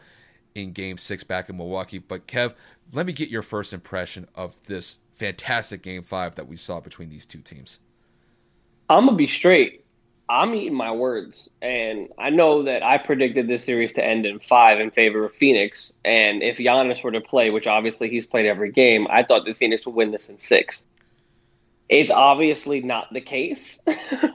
in 0.55 0.73
Game 0.73 0.99
Six 0.99 1.23
back 1.23 1.49
in 1.49 1.57
Milwaukee. 1.57 1.99
But 1.99 2.27
Kev, 2.27 2.55
let 2.93 3.07
me 3.07 3.13
get 3.13 3.29
your 3.29 3.43
first 3.43 3.73
impression 3.73 4.27
of 4.35 4.61
this 4.65 4.99
fantastic 5.15 5.83
Game 5.83 6.03
Five 6.03 6.35
that 6.35 6.49
we 6.49 6.57
saw 6.57 6.81
between 6.81 7.11
these 7.11 7.27
two 7.27 7.41
teams. 7.41 7.79
I'm 8.91 9.07
to 9.07 9.13
be 9.13 9.27
straight. 9.27 9.85
I'm 10.31 10.55
eating 10.55 10.75
my 10.75 10.93
words. 10.93 11.49
And 11.63 12.09
I 12.19 12.31
know 12.31 12.63
that 12.65 12.83
I 12.83 12.99
predicted 12.99 13.49
this 13.49 13.65
series 13.65 13.95
to 13.95 14.05
end 14.05 14.27
in 14.27 14.39
five 14.39 14.79
in 14.79 14.91
favor 14.91 15.25
of 15.25 15.35
Phoenix. 15.35 15.93
And 16.05 16.43
if 16.43 16.59
Giannis 16.59 17.03
were 17.03 17.13
to 17.13 17.21
play, 17.21 17.51
which 17.51 17.67
obviously 17.67 18.11
he's 18.11 18.27
played 18.27 18.47
every 18.47 18.71
game, 18.71 19.07
I 19.11 19.23
thought 19.23 19.47
that 19.47 19.57
Phoenix 19.57 19.87
would 19.87 19.95
win 19.95 20.11
this 20.11 20.29
in 20.29 20.39
six. 20.39 20.85
It's 21.89 22.11
obviously 22.11 22.83
not 22.83 23.13
the 23.13 23.23
case. 23.23 23.81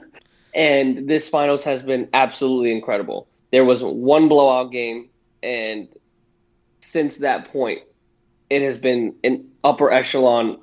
and 0.54 1.08
this 1.08 1.28
finals 1.28 1.62
has 1.62 1.82
been 1.82 2.08
absolutely 2.12 2.72
incredible. 2.72 3.28
There 3.52 3.64
was 3.64 3.82
one 3.84 4.28
blowout 4.28 4.72
game, 4.72 5.08
and 5.44 5.88
since 6.80 7.18
that 7.18 7.52
point, 7.52 7.82
it 8.50 8.62
has 8.62 8.76
been 8.76 9.14
an 9.22 9.48
upper 9.62 9.92
echelon 9.92 10.58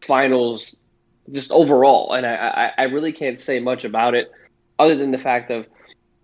finals 0.00 0.74
just 1.30 1.52
overall. 1.52 2.14
And 2.14 2.24
I, 2.24 2.72
I, 2.78 2.82
I 2.82 2.84
really 2.84 3.12
can't 3.12 3.38
say 3.38 3.60
much 3.60 3.84
about 3.84 4.14
it 4.14 4.32
other 4.82 4.96
than 4.96 5.12
the 5.12 5.18
fact 5.18 5.50
of 5.50 5.66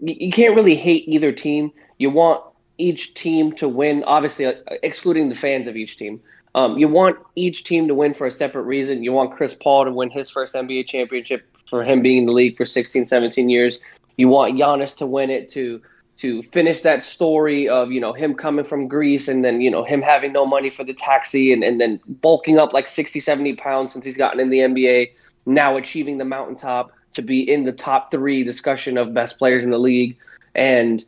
you, 0.01 0.33
can't 0.33 0.57
really 0.57 0.77
hate 0.77 1.09
either 1.09 1.33
team. 1.33 1.73
You 1.99 2.11
want 2.11 2.43
each 2.77 3.15
team 3.15 3.53
to 3.53 3.69
win, 3.69 4.03
obviously, 4.05 4.47
uh, 4.47 4.55
excluding 4.83 5.29
the 5.29 5.35
fans 5.35 5.69
of 5.69 5.77
each 5.77 5.97
team. 5.97 6.21
Um, 6.55 6.77
you 6.79 6.89
want 6.89 7.19
each 7.37 7.65
team 7.65 7.87
to 7.89 7.95
win 7.95 8.15
for 8.15 8.27
a 8.27 8.31
separate 8.31 8.63
reason. 8.63 9.05
You 9.05 9.13
want 9.13 9.37
Chris 9.37 9.55
Paul 9.55 9.85
to 9.85 9.93
win 9.93 10.11
his 10.11 10.31
first 10.31 10.55
NBA 10.55 10.87
championship 10.87 11.47
for 11.69 11.85
him 11.85 12.03
being 12.03 12.19
in 12.19 12.27
the 12.27 12.33
league 12.33 12.57
for 12.57 12.67
16, 12.67 13.07
17 13.07 13.49
years. 13.49 13.79
You 14.17 14.29
want 14.29 14.57
Giannis 14.57 14.97
to 14.97 15.07
win 15.07 15.31
it 15.31 15.49
to 15.51 15.81
to 16.17 16.43
finish 16.51 16.81
that 16.81 17.05
story 17.05 17.69
of 17.69 17.93
you 17.93 18.01
know 18.01 18.13
him 18.13 18.35
coming 18.35 18.65
from 18.65 18.89
Greece 18.89 19.29
and 19.29 19.45
then 19.45 19.61
you 19.61 19.71
know 19.71 19.85
him 19.85 20.03
having 20.03 20.33
no 20.33 20.45
money 20.45 20.69
for 20.69 20.83
the 20.83 20.95
taxi 20.95 21.53
and, 21.53 21.63
and 21.63 21.81
then 21.81 22.01
bulking 22.09 22.59
up 22.59 22.73
like 22.73 22.89
60 22.89 23.21
70 23.21 23.55
pounds 23.55 23.93
since 23.93 24.05
he's 24.05 24.17
gotten 24.17 24.41
in 24.41 24.51
the 24.51 24.59
NBA 24.59 25.13
now 25.47 25.77
achieving 25.77 26.19
the 26.19 26.25
mountaintop 26.25 26.91
to 27.15 27.23
be 27.23 27.41
in 27.41 27.65
the 27.65 27.73
top 27.73 28.11
three 28.11 28.45
discussion 28.45 28.97
of 28.97 29.15
best 29.15 29.39
players 29.39 29.65
in 29.65 29.71
the 29.71 29.79
league. 29.79 30.17
And 30.55 31.05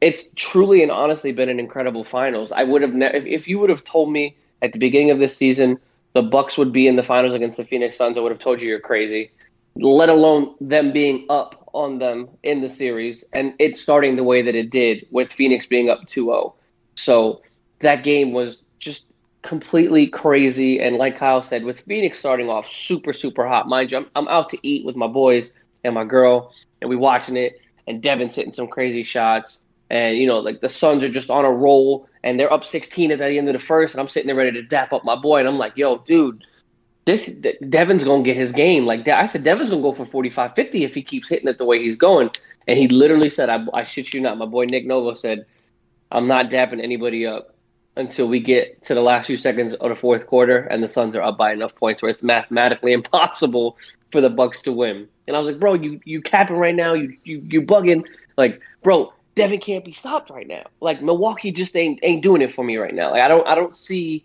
it's 0.00 0.28
truly 0.36 0.82
and 0.82 0.90
honestly 0.90 1.32
been 1.32 1.48
an 1.48 1.60
incredible 1.60 2.04
finals. 2.04 2.52
I 2.52 2.64
would 2.64 2.82
have 2.82 2.94
ne- 2.94 3.14
if, 3.14 3.24
if 3.24 3.48
you 3.48 3.58
would 3.58 3.70
have 3.70 3.84
told 3.84 4.12
me 4.12 4.36
at 4.62 4.72
the 4.72 4.78
beginning 4.78 5.10
of 5.10 5.18
this 5.18 5.36
season 5.36 5.78
the 6.12 6.22
Bucks 6.22 6.56
would 6.56 6.72
be 6.72 6.86
in 6.86 6.96
the 6.96 7.02
finals 7.02 7.34
against 7.34 7.56
the 7.56 7.64
Phoenix 7.64 7.96
Suns 7.96 8.16
I 8.16 8.20
would 8.20 8.30
have 8.30 8.38
told 8.38 8.62
you 8.62 8.68
you're 8.68 8.80
crazy. 8.80 9.30
Let 9.76 10.08
alone 10.08 10.54
them 10.60 10.92
being 10.92 11.26
up 11.28 11.68
on 11.72 11.98
them 11.98 12.28
in 12.42 12.60
the 12.60 12.68
series 12.68 13.24
and 13.32 13.54
it 13.58 13.76
starting 13.76 14.16
the 14.16 14.22
way 14.22 14.42
that 14.42 14.54
it 14.54 14.70
did 14.70 15.06
with 15.10 15.32
Phoenix 15.32 15.66
being 15.66 15.90
up 15.90 16.06
2-0. 16.06 16.52
So 16.94 17.42
that 17.80 18.04
game 18.04 18.32
was 18.32 18.62
just 18.78 19.06
completely 19.44 20.06
crazy 20.06 20.80
and 20.80 20.96
like 20.96 21.18
Kyle 21.18 21.42
said 21.42 21.64
with 21.64 21.80
Phoenix 21.82 22.18
starting 22.18 22.48
off 22.48 22.68
super 22.68 23.12
super 23.12 23.46
hot. 23.46 23.68
Mind 23.68 23.92
you, 23.92 23.98
I'm, 23.98 24.06
I'm 24.16 24.28
out 24.28 24.48
to 24.48 24.58
eat 24.62 24.84
with 24.84 24.96
my 24.96 25.06
boys 25.06 25.52
and 25.84 25.94
my 25.94 26.04
girl 26.04 26.52
and 26.80 26.88
we 26.88 26.96
watching 26.96 27.36
it 27.36 27.60
and 27.86 28.02
Devin's 28.02 28.34
hitting 28.34 28.54
some 28.54 28.66
crazy 28.66 29.02
shots 29.02 29.60
and 29.90 30.16
you 30.16 30.26
know 30.26 30.38
like 30.38 30.60
the 30.62 30.68
Suns 30.68 31.04
are 31.04 31.10
just 31.10 31.30
on 31.30 31.44
a 31.44 31.50
roll 31.50 32.08
and 32.24 32.40
they're 32.40 32.52
up 32.52 32.64
16 32.64 33.12
at 33.12 33.18
the 33.18 33.38
end 33.38 33.48
of 33.48 33.52
the 33.52 33.58
first 33.58 33.94
and 33.94 34.00
I'm 34.00 34.08
sitting 34.08 34.26
there 34.26 34.36
ready 34.36 34.52
to 34.52 34.62
dap 34.62 34.92
up 34.92 35.04
my 35.04 35.16
boy 35.16 35.40
and 35.40 35.48
I'm 35.48 35.58
like, 35.58 35.76
"Yo, 35.76 35.98
dude, 35.98 36.42
this 37.04 37.26
Devin's 37.68 38.04
gonna 38.04 38.22
get 38.22 38.36
his 38.36 38.52
game. 38.52 38.86
Like 38.86 39.06
I 39.06 39.26
said, 39.26 39.44
Devin's 39.44 39.70
gonna 39.70 39.82
go 39.82 39.92
for 39.92 40.06
45, 40.06 40.54
50 40.54 40.84
if 40.84 40.94
he 40.94 41.02
keeps 41.02 41.28
hitting 41.28 41.48
it 41.48 41.58
the 41.58 41.64
way 41.64 41.82
he's 41.82 41.96
going. 41.96 42.30
And 42.66 42.78
he 42.78 42.88
literally 42.88 43.28
said, 43.28 43.50
I, 43.50 43.62
I 43.74 43.84
shit 43.84 44.14
you 44.14 44.22
not. 44.22 44.38
My 44.38 44.46
boy 44.46 44.64
Nick 44.64 44.86
Novo 44.86 45.12
said, 45.12 45.44
I'm 46.10 46.26
not 46.26 46.48
dapping 46.48 46.82
anybody 46.82 47.26
up 47.26 47.53
until 47.96 48.28
we 48.28 48.40
get 48.40 48.82
to 48.84 48.94
the 48.94 49.00
last 49.00 49.26
few 49.26 49.36
seconds 49.36 49.74
of 49.74 49.88
the 49.88 49.96
fourth 49.96 50.26
quarter 50.26 50.58
and 50.70 50.82
the 50.82 50.88
Suns 50.88 51.14
are 51.14 51.22
up 51.22 51.38
by 51.38 51.52
enough 51.52 51.74
points 51.74 52.02
where 52.02 52.10
it's 52.10 52.22
mathematically 52.22 52.92
impossible 53.00 53.76
for 54.10 54.20
the 54.20 54.30
Bucks 54.30 54.60
to 54.62 54.72
win. 54.72 55.08
And 55.26 55.36
I 55.36 55.40
was 55.40 55.48
like, 55.48 55.60
bro, 55.60 55.74
you 55.74 56.00
you 56.04 56.20
capping 56.20 56.56
right 56.56 56.74
now, 56.74 56.92
you 56.92 57.16
you 57.24 57.42
you 57.48 57.62
bugging. 57.62 58.04
Like, 58.36 58.60
bro, 58.82 59.12
Devin 59.34 59.60
can't 59.60 59.84
be 59.84 59.92
stopped 59.92 60.30
right 60.30 60.46
now. 60.46 60.64
Like 60.80 61.02
Milwaukee 61.02 61.50
just 61.50 61.76
ain't 61.76 61.98
ain't 62.02 62.22
doing 62.22 62.42
it 62.42 62.54
for 62.54 62.64
me 62.64 62.76
right 62.76 62.94
now. 62.94 63.10
Like 63.10 63.22
I 63.22 63.28
don't 63.28 63.46
I 63.46 63.54
don't 63.54 63.74
see 63.74 64.24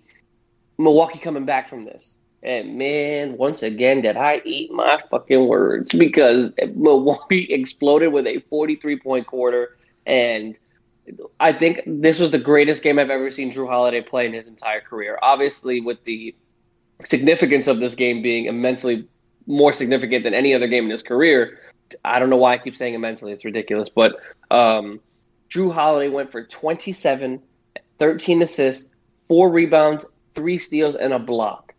Milwaukee 0.78 1.20
coming 1.20 1.46
back 1.46 1.70
from 1.70 1.86
this. 1.86 2.16
And 2.42 2.78
man, 2.78 3.38
once 3.38 3.64
again, 3.64 4.02
did 4.02 4.16
I 4.16 4.42
eat 4.46 4.72
my 4.72 5.00
fucking 5.12 5.48
words 5.48 5.92
because 5.92 6.52
Milwaukee 6.76 7.44
exploded 7.50 8.14
with 8.14 8.28
a 8.28 8.40
43 8.50 9.00
point 9.00 9.28
quarter. 9.28 9.78
And 10.06 10.58
I 11.40 11.54
think 11.54 11.82
this 11.86 12.20
was 12.20 12.32
the 12.32 12.40
greatest 12.40 12.84
game 12.84 13.00
I've 13.00 13.10
ever 13.10 13.32
seen 13.32 13.52
Jrue 13.52 13.68
Holiday 13.68 14.02
play 14.02 14.26
in 14.26 14.34
his 14.34 14.48
entire 14.48 14.82
career. 14.82 15.18
Obviously, 15.22 15.82
with 15.82 16.04
the 16.04 16.36
significance 17.06 17.68
of 17.68 17.80
this 17.80 17.96
game 17.96 18.22
being 18.22 18.46
immensely 18.46 19.08
more 19.48 19.74
significant 19.74 20.24
than 20.24 20.34
any 20.34 20.54
other 20.54 20.68
game 20.68 20.86
in 20.86 20.92
his 20.92 21.02
career. 21.02 21.60
I 22.06 22.20
don't 22.20 22.30
know 22.30 22.38
why 22.38 22.54
I 22.54 22.58
keep 22.58 22.78
saying 22.78 22.94
immensely. 22.94 23.32
It's 23.32 23.46
ridiculous. 23.46 23.90
But 23.90 24.18
um, 24.52 25.00
Jrue 25.50 25.74
Holiday 25.74 26.10
went 26.10 26.32
for 26.32 26.44
27, 26.44 27.42
13 27.98 28.42
assists, 28.42 28.90
four 29.28 29.50
rebounds, 29.50 30.06
three 30.36 30.60
steals, 30.60 30.96
and 30.96 31.14
a 31.14 31.20
block 31.20 31.70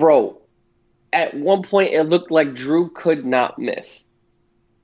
bro, 0.00 0.38
at 1.12 1.34
one 1.34 1.62
point 1.62 1.92
it 1.92 2.04
looked 2.04 2.30
like 2.30 2.48
Jrue 2.54 2.92
could 2.94 3.24
not 3.24 3.58
miss. 3.58 4.04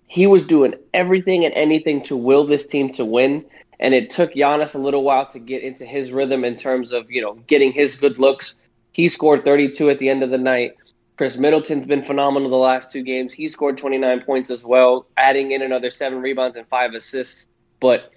He 0.06 0.26
was 0.26 0.42
doing 0.42 0.74
everything 0.94 1.44
and 1.44 1.54
anything 1.54 2.02
to 2.04 2.16
will 2.16 2.46
this 2.46 2.66
team 2.66 2.92
to 2.92 3.04
win. 3.04 3.44
And 3.80 3.92
it 3.92 4.10
took 4.10 4.32
Giannis 4.34 4.74
a 4.74 4.78
little 4.78 5.02
while 5.02 5.26
to 5.26 5.38
get 5.38 5.62
into 5.62 5.84
his 5.84 6.12
rhythm 6.12 6.44
in 6.44 6.56
terms 6.56 6.92
of, 6.92 7.10
you 7.10 7.20
know, 7.20 7.34
getting 7.46 7.72
his 7.72 7.96
good 7.96 8.18
looks. 8.18 8.56
He 8.92 9.08
scored 9.08 9.44
32 9.44 9.90
at 9.90 9.98
the 9.98 10.08
end 10.08 10.22
of 10.22 10.30
the 10.30 10.38
night. 10.38 10.72
Khris 11.16 11.38
Middleton's 11.38 11.86
been 11.86 12.04
phenomenal 12.04 12.50
the 12.50 12.56
last 12.56 12.92
two 12.92 13.02
games. 13.02 13.32
He 13.32 13.48
scored 13.48 13.78
29 13.78 14.22
points 14.22 14.50
as 14.50 14.64
well, 14.64 15.06
adding 15.16 15.50
in 15.50 15.62
another 15.62 15.90
seven 15.90 16.20
rebounds 16.20 16.56
and 16.56 16.66
five 16.68 16.92
assists. 16.94 17.48
But 17.80 18.12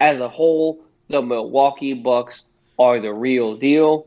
as 0.00 0.20
a 0.20 0.28
whole, 0.28 0.84
the 1.08 1.22
Milwaukee 1.22 1.94
Bucks 1.94 2.44
are 2.78 2.98
the 3.00 3.12
real 3.12 3.56
deal. 3.56 4.06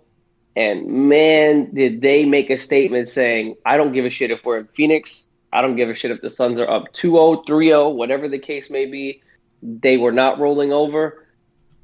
And 0.56 1.10
man, 1.10 1.74
did 1.74 2.02
they 2.02 2.26
make 2.26 2.50
a 2.50 2.58
statement 2.58 3.10
saying, 3.10 3.56
I 3.66 3.78
don't 3.78 3.94
give 3.94 4.06
a 4.06 4.10
shit 4.10 4.32
if 4.32 4.44
we're 4.44 4.60
in 4.60 4.68
Phoenix. 4.68 5.28
I 5.56 5.62
don't 5.62 5.76
give 5.76 5.90
a 5.90 5.96
shit 5.96 6.12
if 6.12 6.22
the 6.22 6.30
Suns 6.30 6.60
are 6.60 6.70
up 6.70 6.92
2 6.94 7.12
0, 7.12 7.44
3 7.48 7.68
0, 7.68 7.90
whatever 7.90 8.28
the 8.28 8.40
case 8.40 8.70
may 8.70 8.86
be. 8.86 9.22
They 9.64 9.98
were 9.98 10.12
not 10.12 10.40
rolling 10.40 10.72
over. 10.72 11.26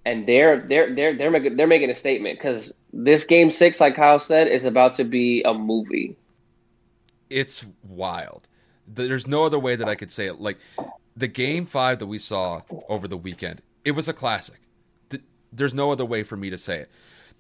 And 0.06 0.28
they're 0.28 0.66
they're 0.68 0.94
they're 0.96 1.16
they're 1.16 1.32
making 1.32 1.58
they're 1.58 1.68
making 1.68 1.90
a 1.90 1.96
statement 1.96 2.40
because 2.40 2.74
this 2.92 3.24
game 3.24 3.52
six, 3.52 3.80
like 3.80 3.96
Kyle 3.96 4.20
said, 4.20 4.48
is 4.48 4.66
about 4.66 4.96
to 4.96 5.04
be 5.04 5.44
a 5.44 5.54
movie. 5.54 6.16
It's 7.30 7.66
wild. 7.84 8.48
There's 8.88 9.28
no 9.28 9.46
other 9.46 9.60
way 9.60 9.76
that 9.76 9.88
I 9.88 9.96
could 9.96 10.12
say 10.12 10.26
it. 10.26 10.42
Like 10.42 10.58
the 11.16 11.28
game 11.28 11.66
five 11.66 12.00
that 12.00 12.08
we 12.08 12.18
saw 12.18 12.62
over 12.90 13.08
the 13.08 13.18
weekend, 13.18 13.62
it 13.86 13.92
was 13.92 14.08
a 14.08 14.14
classic. 14.14 14.60
There's 15.54 15.74
no 15.74 15.92
other 15.92 16.06
way 16.06 16.24
for 16.24 16.36
me 16.36 16.50
to 16.50 16.58
say 16.58 16.80
it 16.80 16.90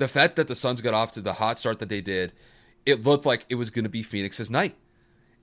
the 0.02 0.08
fact 0.08 0.36
that 0.36 0.48
the 0.48 0.56
Suns 0.56 0.82
got 0.82 0.96
off 0.96 1.12
to 1.12 1.22
the 1.22 1.34
hot 1.34 1.60
start 1.60 1.78
that 1.78 1.88
they 1.90 2.02
did, 2.02 2.34
it 2.88 3.04
looked 3.04 3.24
like 3.24 3.46
it 3.50 3.56
was 3.56 3.70
going 3.70 3.84
to 3.84 3.90
be 3.90 4.02
Phoenix's 4.02 4.50
night. 4.50 4.76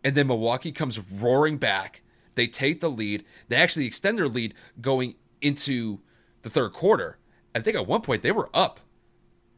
And 0.04 0.14
then 0.14 0.26
Milwaukee 0.26 0.72
comes 0.72 0.98
roaring 0.98 1.58
back. 1.58 2.02
They 2.34 2.46
take 2.46 2.80
the 2.80 2.90
lead. 2.90 3.24
They 3.48 3.56
actually 3.56 3.86
extend 3.86 4.18
their 4.18 4.28
lead 4.28 4.54
going 4.80 5.16
into 5.40 6.00
the 6.42 6.50
third 6.50 6.72
quarter. 6.72 7.18
I 7.54 7.60
think 7.60 7.76
at 7.76 7.86
one 7.86 8.00
point 8.00 8.22
they 8.22 8.32
were 8.32 8.48
up 8.54 8.80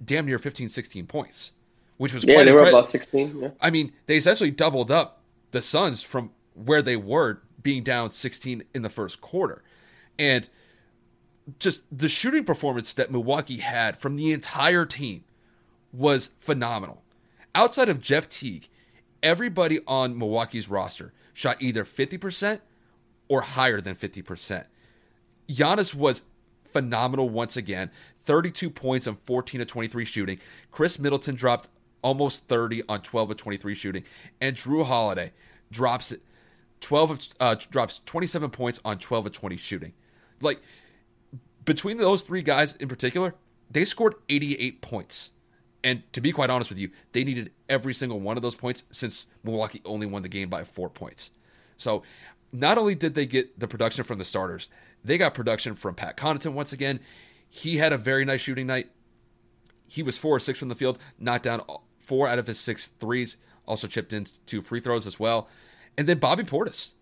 damn 0.03 0.27
near 0.27 0.39
15, 0.39 0.69
16 0.69 1.07
points, 1.07 1.53
which 1.99 2.15
was 2.15 2.25
yeah, 2.25 2.43
they 2.43 2.53
were 2.53 2.67
above 2.67 2.89
16. 2.89 3.39
Yeah. 3.39 3.49
I 3.61 3.71
mean, 3.71 3.93
they 4.07 4.17
essentially 4.17 4.51
doubled 4.51 4.91
up 4.91 5.23
the 5.51 5.61
Suns 5.61 6.03
from 6.03 6.31
where 6.55 6.81
they 6.81 6.97
were 6.97 7.43
being 7.63 7.83
down 7.83 8.11
16 8.11 8.65
in 8.73 8.83
the 8.83 8.91
first 8.91 9.21
quarter. 9.21 9.63
And– 10.19 10.49
just 11.59 11.85
the 11.97 12.09
shooting 12.09 12.45
performance 12.45 12.95
that 12.95 13.11
Milwaukee 13.11 13.59
had 13.59 13.99
from 13.99 14.17
the 14.17 14.33
entire 14.33 14.87
team 14.87 15.25
was 15.93 16.35
phenomenal. 16.41 17.03
Outside 17.55 17.89
of 17.89 18.01
Jeff 18.01 18.29
Teague, 18.29 18.69
everybody 19.23 19.81
on 19.87 20.17
Milwaukee's 20.17 20.69
roster 20.69 21.13
shot 21.33 21.57
either 21.61 21.85
50% 21.85 22.61
or 23.29 23.43
higher 23.43 23.81
than 23.81 23.95
50%. 23.95 24.67
Giannis 25.49 25.95
was 25.95 26.23
phenomenal 26.65 27.29
once 27.29 27.57
again 27.57 27.91
32 28.25 28.71
points 28.71 29.07
on 29.07 29.17
14 29.25 29.61
of 29.61 29.67
23 29.67 30.05
shooting. 30.05 30.39
Khris 30.71 30.99
Middleton 30.99 31.35
dropped 31.35 31.69
almost 32.03 32.49
30 32.49 32.83
on 32.89 33.03
12 33.03 33.33
of 33.33 33.37
23 33.37 33.75
shooting. 33.75 34.05
And 34.41 34.57
Jrue 34.57 34.85
Holiday 34.85 35.33
drops 35.71 36.15
12 36.81 37.11
of, 37.11 37.21
uh, 37.39 37.57
drops 37.71 38.01
27 38.07 38.51
points 38.51 38.81
on 38.85 38.99
12 38.99 39.27
of 39.27 39.33
20 39.33 39.57
shooting. 39.57 39.93
Like, 40.41 40.61
between 41.65 41.99
those 41.99 42.23
three 42.23 42.43
guys 42.43 42.75
in 42.77 42.89
particular, 42.89 43.35
they 43.71 43.85
scored 43.85 44.15
88 44.29 44.81
points. 44.81 45.33
And 45.83 46.03
to 46.13 46.21
be 46.21 46.33
quite 46.33 46.51
honest 46.51 46.71
with 46.71 46.79
you, 46.79 46.91
they 47.13 47.25
needed 47.25 47.53
every 47.69 47.95
single 47.95 48.21
one 48.21 48.37
of 48.37 48.43
those 48.43 48.55
points 48.55 48.85
since 48.91 49.29
Milwaukee 49.43 49.81
only 49.85 50.07
won 50.07 50.23
the 50.23 50.29
game 50.29 50.49
by 50.49 50.65
four 50.65 50.91
points. 50.91 51.31
So 51.77 52.03
not 52.53 52.77
only 52.77 52.95
did 52.95 53.15
they 53.15 53.27
get 53.27 53.59
the 53.59 53.69
production 53.69 54.05
from 54.05 54.19
the 54.19 54.25
starters, 54.25 54.69
they 55.03 55.17
got 55.17 55.35
production 55.35 55.75
from 55.75 55.95
Pat 55.95 56.17
Connaughton 56.17 56.53
once 56.53 56.73
again. 56.73 57.01
He 57.49 57.79
had 57.79 57.93
a 57.93 57.99
very 57.99 58.25
nice 58.25 58.43
shooting 58.43 58.67
night. 58.67 58.91
He 59.89 60.03
was 60.03 60.19
four 60.19 60.37
or 60.37 60.41
six 60.41 60.59
from 60.59 60.69
the 60.69 60.75
field, 60.75 60.99
knocked 61.19 61.45
down 61.45 61.63
four 61.99 62.29
out 62.29 62.39
of 62.39 62.47
his 62.47 62.61
six 62.61 62.89
threes, 62.89 63.39
also 63.67 63.87
chipped 63.89 64.13
in 64.13 64.27
two 64.47 64.63
free 64.63 64.81
throws 64.81 65.07
as 65.07 65.19
well. 65.19 65.49
And 65.97 66.07
then 66.07 66.19
Bobby 66.19 66.45
Portis 66.45 66.95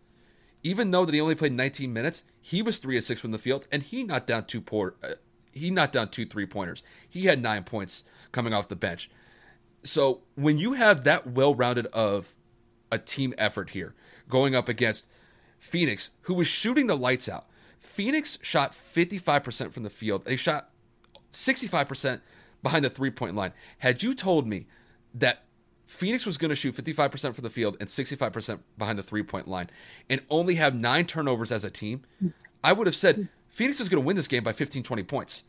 even 0.63 0.91
though 0.91 1.05
that 1.05 1.15
he 1.15 1.21
only 1.21 1.35
played 1.35 1.53
19 1.53 1.93
minutes, 1.93 2.25
he 2.41 2.63
was 2.63 2.79
three 2.79 2.97
of 2.97 3.05
six 3.05 3.21
from 3.21 3.31
the 3.31 3.39
field, 3.39 3.67
and 3.71 3.83
he 3.83 4.05
knocked 4.05 4.27
down 4.27 4.45
two 4.45 4.61
poor, 4.61 4.95
uh, 5.03 5.15
he 5.59 5.71
knocked 5.71 5.93
down 5.93 6.09
two 6.09 6.27
three 6.27 6.47
pointers. 6.47 6.83
He 7.09 7.23
had 7.23 7.43
nine 7.43 7.65
points 7.65 8.05
coming 8.33 8.53
off 8.53 8.69
the 8.69 8.77
bench. 8.77 9.11
So 9.83 10.23
when 10.35 10.59
you 10.59 10.73
have 10.73 11.05
that 11.05 11.27
well 11.27 11.55
rounded 11.55 11.87
of 11.87 12.35
a 12.91 12.99
team 12.99 13.35
effort 13.39 13.71
here, 13.71 13.95
going 14.29 14.55
up 14.55 14.69
against 14.69 15.07
Phoenix, 15.59 16.11
who 16.23 16.35
was 16.35 16.47
shooting 16.47 16.87
the 16.87 16.97
lights 16.97 17.29
out. 17.29 17.47
Phoenix 17.79 18.39
shot 18.43 18.77
55% 18.95 19.73
from 19.73 19.83
the 19.83 19.91
field. 19.91 20.25
They 20.25 20.37
shot 20.37 20.71
65% 21.33 22.21
behind 22.63 22.85
the 22.85 22.91
three 22.91 23.11
point 23.11 23.35
line. 23.35 23.53
Had 23.79 24.03
you 24.03 24.15
told 24.15 24.47
me 24.47 24.67
that 25.15 25.45
Phoenix 25.87 26.27
was 26.27 26.37
going 26.37 26.51
to 26.51 26.55
shoot 26.55 26.75
55% 26.77 27.35
from 27.35 27.43
the 27.43 27.51
field 27.51 27.77
and 27.81 27.89
65% 27.89 28.61
behind 28.77 28.99
the 28.99 29.03
three 29.03 29.23
point 29.23 29.49
line 29.49 29.71
and 30.09 30.21
only 30.31 30.57
have 30.57 30.75
nine 30.75 31.07
turnovers 31.07 31.51
as 31.51 31.65
a 31.65 31.71
team, 31.71 32.03
I 32.63 32.73
would 32.73 32.87
have 32.87 32.97
said 32.97 33.29
Phoenix 33.59 33.81
is 33.81 33.89
going 33.89 34.01
to 34.01 34.07
win 34.07 34.15
this 34.15 34.29
game 34.29 34.45
by 34.45 34.53
15, 34.53 34.85
20 34.85 35.03
points. 35.03 35.43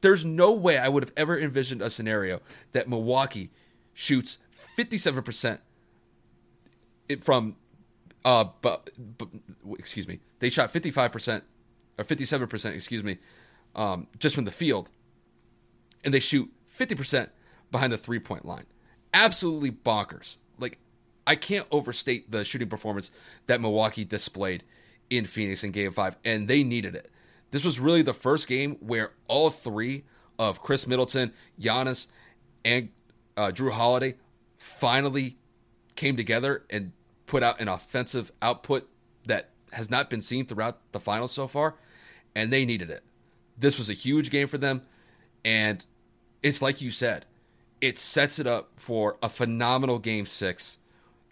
There's 0.00 0.24
no 0.24 0.52
way 0.52 0.78
I 0.78 0.88
would 0.88 1.02
have 1.02 1.12
ever 1.16 1.36
envisioned 1.36 1.82
a 1.82 1.90
scenario 1.90 2.40
that 2.70 2.88
Milwaukee 2.88 3.50
shoots 3.92 4.38
57% 4.78 5.58
from 7.22 7.56
uh 8.24 8.44
but, 8.62 8.90
but 9.18 9.28
excuse 9.80 10.06
me. 10.06 10.20
They 10.38 10.48
shot 10.48 10.72
55% 10.72 11.42
or 11.98 12.04
57%, 12.04 12.72
excuse 12.72 13.02
me, 13.02 13.18
um, 13.74 14.06
just 14.20 14.36
from 14.36 14.44
the 14.44 14.52
field. 14.52 14.88
And 16.04 16.14
they 16.14 16.20
shoot 16.20 16.48
50% 16.78 17.30
behind 17.72 17.92
the 17.92 17.98
three-point 17.98 18.44
line. 18.44 18.66
Absolutely 19.12 19.72
bonkers. 19.72 20.36
Like 20.56 20.78
I 21.26 21.34
can't 21.34 21.66
overstate 21.72 22.30
the 22.30 22.44
shooting 22.44 22.68
performance 22.68 23.10
that 23.48 23.60
Milwaukee 23.60 24.04
displayed 24.04 24.62
in 25.10 25.26
Phoenix 25.26 25.64
in 25.64 25.72
game 25.72 25.90
5 25.90 26.16
and 26.24 26.46
they 26.46 26.62
needed 26.62 26.94
it. 26.94 27.10
This 27.50 27.64
was 27.64 27.80
really 27.80 28.02
the 28.02 28.14
first 28.14 28.48
game 28.48 28.76
where 28.80 29.12
all 29.28 29.50
three 29.50 30.04
of 30.38 30.62
Khris 30.62 30.86
Middleton, 30.86 31.32
Giannis, 31.60 32.08
and 32.64 32.90
uh, 33.36 33.52
Jrue 33.52 33.72
Holiday 33.72 34.16
finally 34.58 35.36
came 35.94 36.16
together 36.16 36.64
and 36.68 36.92
put 37.26 37.42
out 37.42 37.60
an 37.60 37.68
offensive 37.68 38.32
output 38.42 38.88
that 39.26 39.50
has 39.72 39.90
not 39.90 40.10
been 40.10 40.20
seen 40.20 40.46
throughout 40.46 40.80
the 40.92 41.00
finals 41.00 41.32
so 41.32 41.48
far, 41.48 41.74
and 42.34 42.52
they 42.52 42.64
needed 42.64 42.90
it. 42.90 43.02
This 43.58 43.78
was 43.78 43.88
a 43.88 43.94
huge 43.94 44.30
game 44.30 44.48
for 44.48 44.58
them, 44.58 44.82
and 45.44 45.84
it's 46.42 46.60
like 46.60 46.80
you 46.80 46.90
said, 46.90 47.24
it 47.80 47.98
sets 47.98 48.38
it 48.38 48.46
up 48.46 48.70
for 48.76 49.16
a 49.22 49.28
phenomenal 49.28 49.98
game 49.98 50.26
six. 50.26 50.78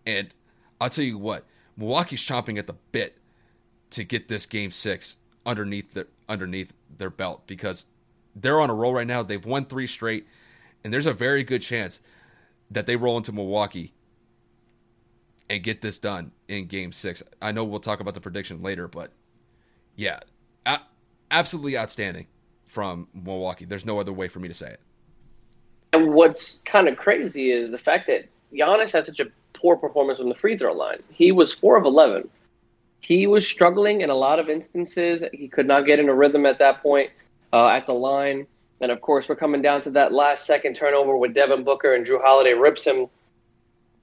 And 0.07 0.33
I'll 0.81 0.91
tell 0.91 1.05
you 1.05 1.19
what, 1.19 1.45
Milwaukee's 1.77 2.25
chomping 2.25 2.59
at 2.59 2.67
the 2.67 2.77
bit 2.93 3.19
to 3.91 4.05
get 4.05 4.29
this 4.29 4.47
game 4.47 4.71
six 4.71 5.19
underneath 5.47 5.93
their 5.95 6.07
underneath 6.29 6.73
their 6.97 7.11
belt 7.11 7.47
because 7.47 7.87
they're 8.35 8.61
on 8.61 8.71
a 8.71 8.75
roll 8.75 8.95
right 8.95 9.07
now. 9.07 9.23
They've 9.23 9.45
won 9.45 9.67
three 9.67 9.87
straight, 9.87 10.27
and 10.83 10.93
there's 10.93 11.07
a 11.07 11.13
very 11.13 11.43
good 11.43 11.63
chance 11.63 12.01
that 12.71 12.87
they 12.87 12.97
roll 12.97 13.17
into 13.17 13.33
Milwaukee 13.33 13.93
and 15.49 15.63
get 15.63 15.83
this 15.83 15.99
done 15.99 16.33
in 16.49 16.67
game 16.67 16.93
six. 16.93 17.23
I 17.41 17.53
know 17.53 17.65
we'll 17.65 17.81
talk 17.81 18.01
about 18.01 18.15
the 18.15 18.21
prediction 18.21 18.63
later, 18.63 18.89
but 18.89 19.11
yeah, 19.97 20.21
a- 20.67 20.81
absolutely 21.31 21.77
outstanding 21.77 22.27
from 22.65 23.09
Milwaukee. 23.15 23.65
There's 23.65 23.87
no 23.87 24.01
other 24.01 24.13
way 24.13 24.29
for 24.29 24.41
me 24.41 24.49
to 24.49 24.55
say 24.55 24.71
it. 24.71 24.81
And 25.93 26.13
what's 26.13 26.61
kind 26.65 26.89
of 26.89 26.97
crazy 26.97 27.53
is 27.53 27.71
the 27.71 27.79
fact 27.79 28.09
that 28.09 28.27
Giannis 28.53 28.93
had 28.93 29.07
such 29.07 29.21
a 29.21 29.27
poor 29.53 29.77
performance 29.77 30.19
from 30.19 30.29
the 30.29 30.35
free 30.35 30.57
throw 30.57 30.73
line. 30.73 31.03
He 31.11 31.31
was 31.31 31.53
four 31.53 31.77
of 31.77 31.85
11. 31.85 32.29
He 33.05 33.27
was 33.27 33.47
struggling 33.47 34.01
in 34.01 34.09
a 34.09 34.15
lot 34.15 34.39
of 34.39 34.49
instances. 34.49 35.23
He 35.35 35.47
could 35.47 35.67
not 35.67 35.85
get 35.85 36.01
in 36.01 36.09
a 36.09 36.15
rhythm 36.15 36.47
at 36.47 36.59
that 36.61 36.83
point 36.83 37.11
uh, 37.53 37.69
at 37.69 37.87
the 37.87 37.93
line. 37.93 38.47
And 38.81 38.91
of 38.91 39.03
course, 39.03 39.29
we're 39.29 39.37
coming 39.37 39.61
down 39.61 39.83
to 39.83 39.91
that 39.91 40.15
last 40.15 40.47
second 40.47 40.75
turnover 40.75 41.15
with 41.19 41.35
Devin 41.35 41.65
Booker 41.65 41.95
and 41.95 42.07
Jrue 42.07 42.23
Holiday 42.23 42.55
rips 42.55 42.87
him, 42.87 43.09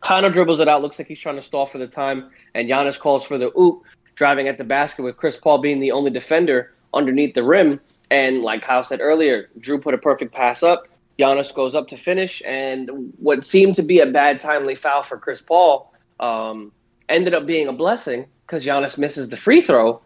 kind 0.01 0.23
of 0.23 0.33
dribbles 0.33 0.59
it 0.59 0.67
out. 0.67 0.83
Looks 0.83 0.99
like 0.99 1.07
he's 1.07 1.19
trying 1.19 1.37
to 1.37 1.41
stall 1.41 1.65
for 1.65 1.79
the 1.79 1.87
time. 1.87 2.29
And 2.53 2.69
Giannis 2.69 2.99
calls 2.99 3.25
for 3.25 3.39
the 3.39 3.51
oop, 3.59 3.81
driving 4.13 4.47
at 4.47 4.59
the 4.59 4.63
basket 4.63 5.01
with 5.01 5.17
Chris 5.17 5.35
Paul 5.35 5.57
being 5.57 5.79
the 5.79 5.91
only 5.91 6.11
defender 6.11 6.71
underneath 6.93 7.33
the 7.33 7.43
rim. 7.43 7.79
And 8.11 8.43
like 8.43 8.61
Kyle 8.61 8.83
said 8.83 9.01
earlier, 9.01 9.49
Jrue 9.61 9.81
put 9.81 9.95
a 9.95 9.97
perfect 9.97 10.31
pass 10.31 10.61
up. 10.61 10.87
Giannis 11.17 11.51
goes 11.53 11.73
up 11.73 11.87
to 11.87 11.97
finish, 11.97 12.41
and 12.45 13.11
what 13.17 13.45
seemed 13.45 13.75
to 13.75 13.83
be 13.83 13.99
a 13.99 14.05
bad 14.05 14.39
timely 14.39 14.75
foul 14.75 15.03
for 15.03 15.17
Chris 15.17 15.41
Paul 15.41 15.91
um, 16.19 16.71
ended 17.11 17.33
up 17.33 17.45
being 17.45 17.67
a 17.67 17.73
blessing 17.73 18.25
because 18.45 18.65
Giannis 18.65 18.97
misses 18.97 19.29
the 19.29 19.37
free 19.37 19.61
throw. 19.61 20.01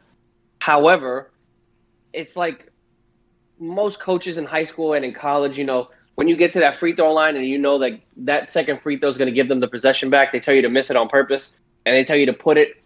However, 0.59 1.31
it's 2.13 2.35
like 2.35 2.71
most 3.59 3.99
coaches 3.99 4.37
in 4.37 4.45
high 4.45 4.63
school 4.63 4.93
and 4.93 5.05
in 5.05 5.13
college, 5.13 5.57
you 5.57 5.65
know, 5.65 5.89
when 6.15 6.27
you 6.27 6.35
get 6.35 6.51
to 6.53 6.59
that 6.59 6.75
free 6.75 6.95
throw 6.95 7.13
line 7.13 7.35
and 7.35 7.45
you 7.45 7.57
know 7.57 7.77
that 7.79 7.99
that 8.17 8.49
second 8.49 8.81
free 8.81 8.97
throw 8.97 9.09
is 9.09 9.17
going 9.17 9.29
to 9.29 9.35
give 9.35 9.49
them 9.49 9.59
the 9.59 9.67
possession 9.67 10.09
back, 10.09 10.31
they 10.31 10.39
tell 10.39 10.55
you 10.55 10.61
to 10.61 10.69
miss 10.69 10.89
it 10.89 10.95
on 10.95 11.09
purpose 11.09 11.57
and 11.85 11.95
they 11.95 12.03
tell 12.03 12.15
you 12.15 12.25
to 12.25 12.33
put 12.33 12.57
it 12.57 12.81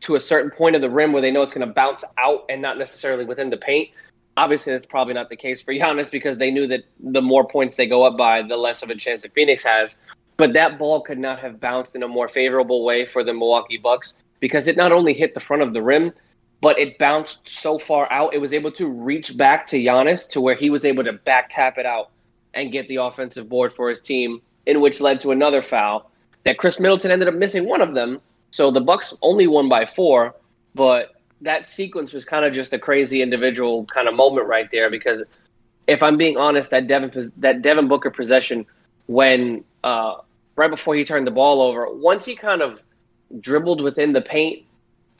to 0.00 0.14
a 0.14 0.20
certain 0.20 0.50
point 0.50 0.76
of 0.76 0.82
the 0.82 0.90
rim 0.90 1.12
where 1.12 1.22
they 1.22 1.30
know 1.30 1.42
it's 1.42 1.52
going 1.52 1.66
to 1.66 1.72
bounce 1.72 2.04
out 2.18 2.44
and 2.48 2.62
not 2.62 2.78
necessarily 2.78 3.24
within 3.24 3.50
the 3.50 3.56
paint. 3.56 3.88
Obviously, 4.36 4.72
that's 4.72 4.86
probably 4.86 5.14
not 5.14 5.28
the 5.28 5.36
case 5.36 5.60
for 5.60 5.74
Giannis 5.74 6.10
because 6.10 6.38
they 6.38 6.50
knew 6.50 6.66
that 6.68 6.84
the 7.00 7.22
more 7.22 7.46
points 7.46 7.76
they 7.76 7.86
go 7.86 8.04
up 8.04 8.16
by, 8.16 8.42
the 8.42 8.56
less 8.56 8.82
of 8.82 8.90
a 8.90 8.94
chance 8.94 9.22
that 9.22 9.34
Phoenix 9.34 9.64
has. 9.64 9.98
But 10.38 10.52
that 10.52 10.78
ball 10.78 11.00
could 11.00 11.18
not 11.18 11.40
have 11.40 11.60
bounced 11.60 11.96
in 11.96 12.04
a 12.04 12.08
more 12.08 12.28
favorable 12.28 12.84
way 12.84 13.04
for 13.04 13.24
the 13.24 13.34
Milwaukee 13.34 13.76
Bucks 13.76 14.14
because 14.38 14.68
it 14.68 14.76
not 14.76 14.92
only 14.92 15.12
hit 15.12 15.34
the 15.34 15.40
front 15.40 15.64
of 15.64 15.74
the 15.74 15.82
rim, 15.82 16.12
but 16.60 16.78
it 16.78 16.96
bounced 16.96 17.48
so 17.48 17.76
far 17.76 18.10
out, 18.12 18.32
it 18.32 18.38
was 18.38 18.52
able 18.52 18.70
to 18.72 18.88
reach 18.88 19.36
back 19.36 19.66
to 19.66 19.76
Giannis 19.76 20.28
to 20.30 20.40
where 20.40 20.54
he 20.54 20.70
was 20.70 20.84
able 20.84 21.02
to 21.02 21.12
back 21.12 21.48
tap 21.50 21.76
it 21.76 21.86
out 21.86 22.10
and 22.54 22.70
get 22.70 22.86
the 22.86 22.96
offensive 22.96 23.48
board 23.48 23.72
for 23.72 23.88
his 23.88 24.00
team, 24.00 24.40
in 24.66 24.80
which 24.80 25.00
led 25.00 25.18
to 25.20 25.32
another 25.32 25.60
foul 25.60 26.08
that 26.44 26.56
Khris 26.56 26.78
Middleton 26.78 27.10
ended 27.10 27.26
up 27.26 27.34
missing 27.34 27.66
one 27.66 27.80
of 27.80 27.94
them. 27.94 28.20
So 28.52 28.70
the 28.70 28.80
Bucks 28.80 29.12
only 29.22 29.48
won 29.48 29.68
by 29.68 29.86
four, 29.86 30.36
but 30.74 31.16
that 31.40 31.66
sequence 31.66 32.12
was 32.12 32.24
kind 32.24 32.44
of 32.44 32.52
just 32.52 32.72
a 32.72 32.78
crazy 32.78 33.22
individual 33.22 33.86
kind 33.86 34.06
of 34.06 34.14
moment 34.14 34.46
right 34.46 34.70
there 34.70 34.88
because 34.88 35.22
if 35.88 36.00
I'm 36.00 36.16
being 36.16 36.36
honest, 36.36 36.70
that 36.70 36.86
Devin 36.86 37.32
that 37.38 37.62
Devin 37.62 37.88
Booker 37.88 38.10
possession 38.10 38.66
when 39.06 39.64
uh, 39.84 40.16
right 40.58 40.70
before 40.70 40.96
he 40.96 41.04
turned 41.04 41.26
the 41.26 41.30
ball 41.30 41.62
over, 41.62 41.90
once 41.90 42.24
he 42.24 42.34
kind 42.34 42.60
of 42.62 42.82
dribbled 43.40 43.80
within 43.80 44.12
the 44.12 44.20
paint 44.20 44.64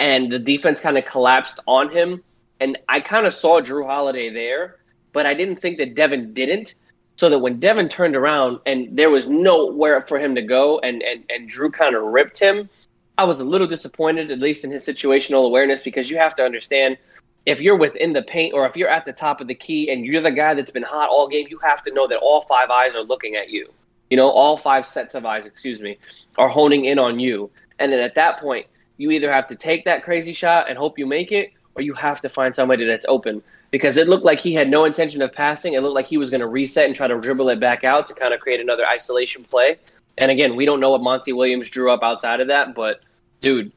and 0.01 0.33
the 0.33 0.39
defense 0.39 0.81
kind 0.81 0.99
of 0.99 1.05
collapsed 1.07 1.61
on 1.67 1.91
him. 1.91 2.23
And 2.61 2.77
I 2.89 2.99
kind 3.01 3.25
of 3.25 3.33
saw 3.33 3.61
Jrue 3.61 3.87
Holiday 3.87 4.31
there, 4.31 4.79
but 5.13 5.27
I 5.27 5.35
didn't 5.35 5.57
think 5.57 5.79
that 5.79 5.95
Devin 5.95 6.35
didn't. 6.35 6.75
So 7.17 7.31
that 7.31 7.39
when 7.41 7.59
Devin 7.59 7.89
turned 7.89 8.15
around 8.15 8.61
and 8.65 8.97
there 8.97 9.11
was 9.11 9.29
nowhere 9.29 10.03
for 10.03 10.21
him 10.21 10.37
to 10.37 10.43
go 10.43 10.79
and, 10.81 11.03
and, 11.03 11.25
and 11.31 11.51
Jrue 11.51 11.73
kind 11.73 11.97
of 11.97 12.03
ripped 12.03 12.39
him, 12.39 12.69
I 13.17 13.25
was 13.25 13.41
a 13.41 13.45
little 13.45 13.67
disappointed, 13.67 14.31
at 14.31 14.39
least 14.39 14.65
in 14.65 14.71
his 14.71 14.87
situational 14.87 15.45
awareness, 15.45 15.83
because 15.83 16.09
you 16.09 16.17
have 16.19 16.37
to 16.37 16.45
understand 16.45 16.97
if 17.45 17.61
you're 17.61 17.77
within 17.77 18.13
the 18.13 18.23
paint 18.23 18.55
or 18.55 18.67
if 18.67 18.77
you're 18.77 18.89
at 18.89 19.05
the 19.05 19.13
top 19.13 19.41
of 19.41 19.49
the 19.49 19.55
key 19.55 19.91
and 19.91 20.05
you're 20.05 20.23
the 20.23 20.31
guy 20.31 20.55
that's 20.55 20.71
been 20.71 20.85
hot 20.85 21.09
all 21.09 21.27
game, 21.27 21.47
you 21.51 21.59
have 21.59 21.83
to 21.85 21.93
know 21.93 22.07
that 22.07 22.19
all 22.19 22.43
five 22.43 22.71
eyes 22.71 22.95
are 22.95 23.03
looking 23.03 23.35
at 23.35 23.51
you. 23.51 23.69
You 24.11 24.17
know, 24.17 24.31
all 24.31 24.57
five 24.57 24.87
sets 24.87 25.15
of 25.15 25.27
eyes, 25.27 25.47
excuse 25.47 25.81
me, 25.81 25.99
are 26.39 26.49
honing 26.49 26.87
in 26.87 26.99
on 26.99 27.21
you. 27.21 27.51
And 27.79 27.93
then 27.93 28.01
at 28.01 28.15
that 28.15 28.41
point, 28.41 28.67
you 28.97 29.11
either 29.11 29.33
have 29.33 29.47
to 29.49 29.55
take 29.55 29.85
that 29.85 30.03
crazy 30.03 30.33
shot 30.33 30.69
and 30.69 30.79
hope 30.79 30.99
you 30.99 31.07
make 31.07 31.33
it, 31.33 31.53
or 31.75 31.83
you 31.83 31.95
have 31.95 32.21
to 32.23 32.29
find 32.29 32.55
somebody 32.55 32.85
that's 32.85 33.07
open. 33.09 33.43
Because 33.71 33.97
it 33.99 34.09
looked 34.09 34.25
like 34.25 34.41
he 34.41 34.55
had 34.55 34.71
no 34.71 34.85
intention 34.85 35.21
of 35.21 35.33
passing. 35.33 35.75
It 35.75 35.81
looked 35.81 35.95
like 35.95 36.07
he 36.07 36.17
was 36.17 36.31
going 36.31 36.41
to 36.41 36.47
reset 36.47 36.87
and 36.87 36.97
try 36.97 37.07
to 37.07 37.21
dribble 37.21 37.51
it 37.51 37.61
back 37.61 37.85
out 37.85 38.07
to 38.07 38.15
kind 38.15 38.33
of 38.33 38.41
create 38.41 38.61
another 38.61 38.87
isolation 38.87 39.45
play. 39.45 39.77
And 40.17 40.31
again, 40.31 40.57
we 40.57 40.65
don't 40.65 40.81
know 40.81 40.91
what 40.91 41.03
Monty 41.03 41.33
Williams 41.33 41.69
drew 41.69 41.91
up 41.91 42.03
outside 42.03 42.41
of 42.41 42.49
that, 42.49 42.75
but 42.75 43.01
dude, 43.41 43.71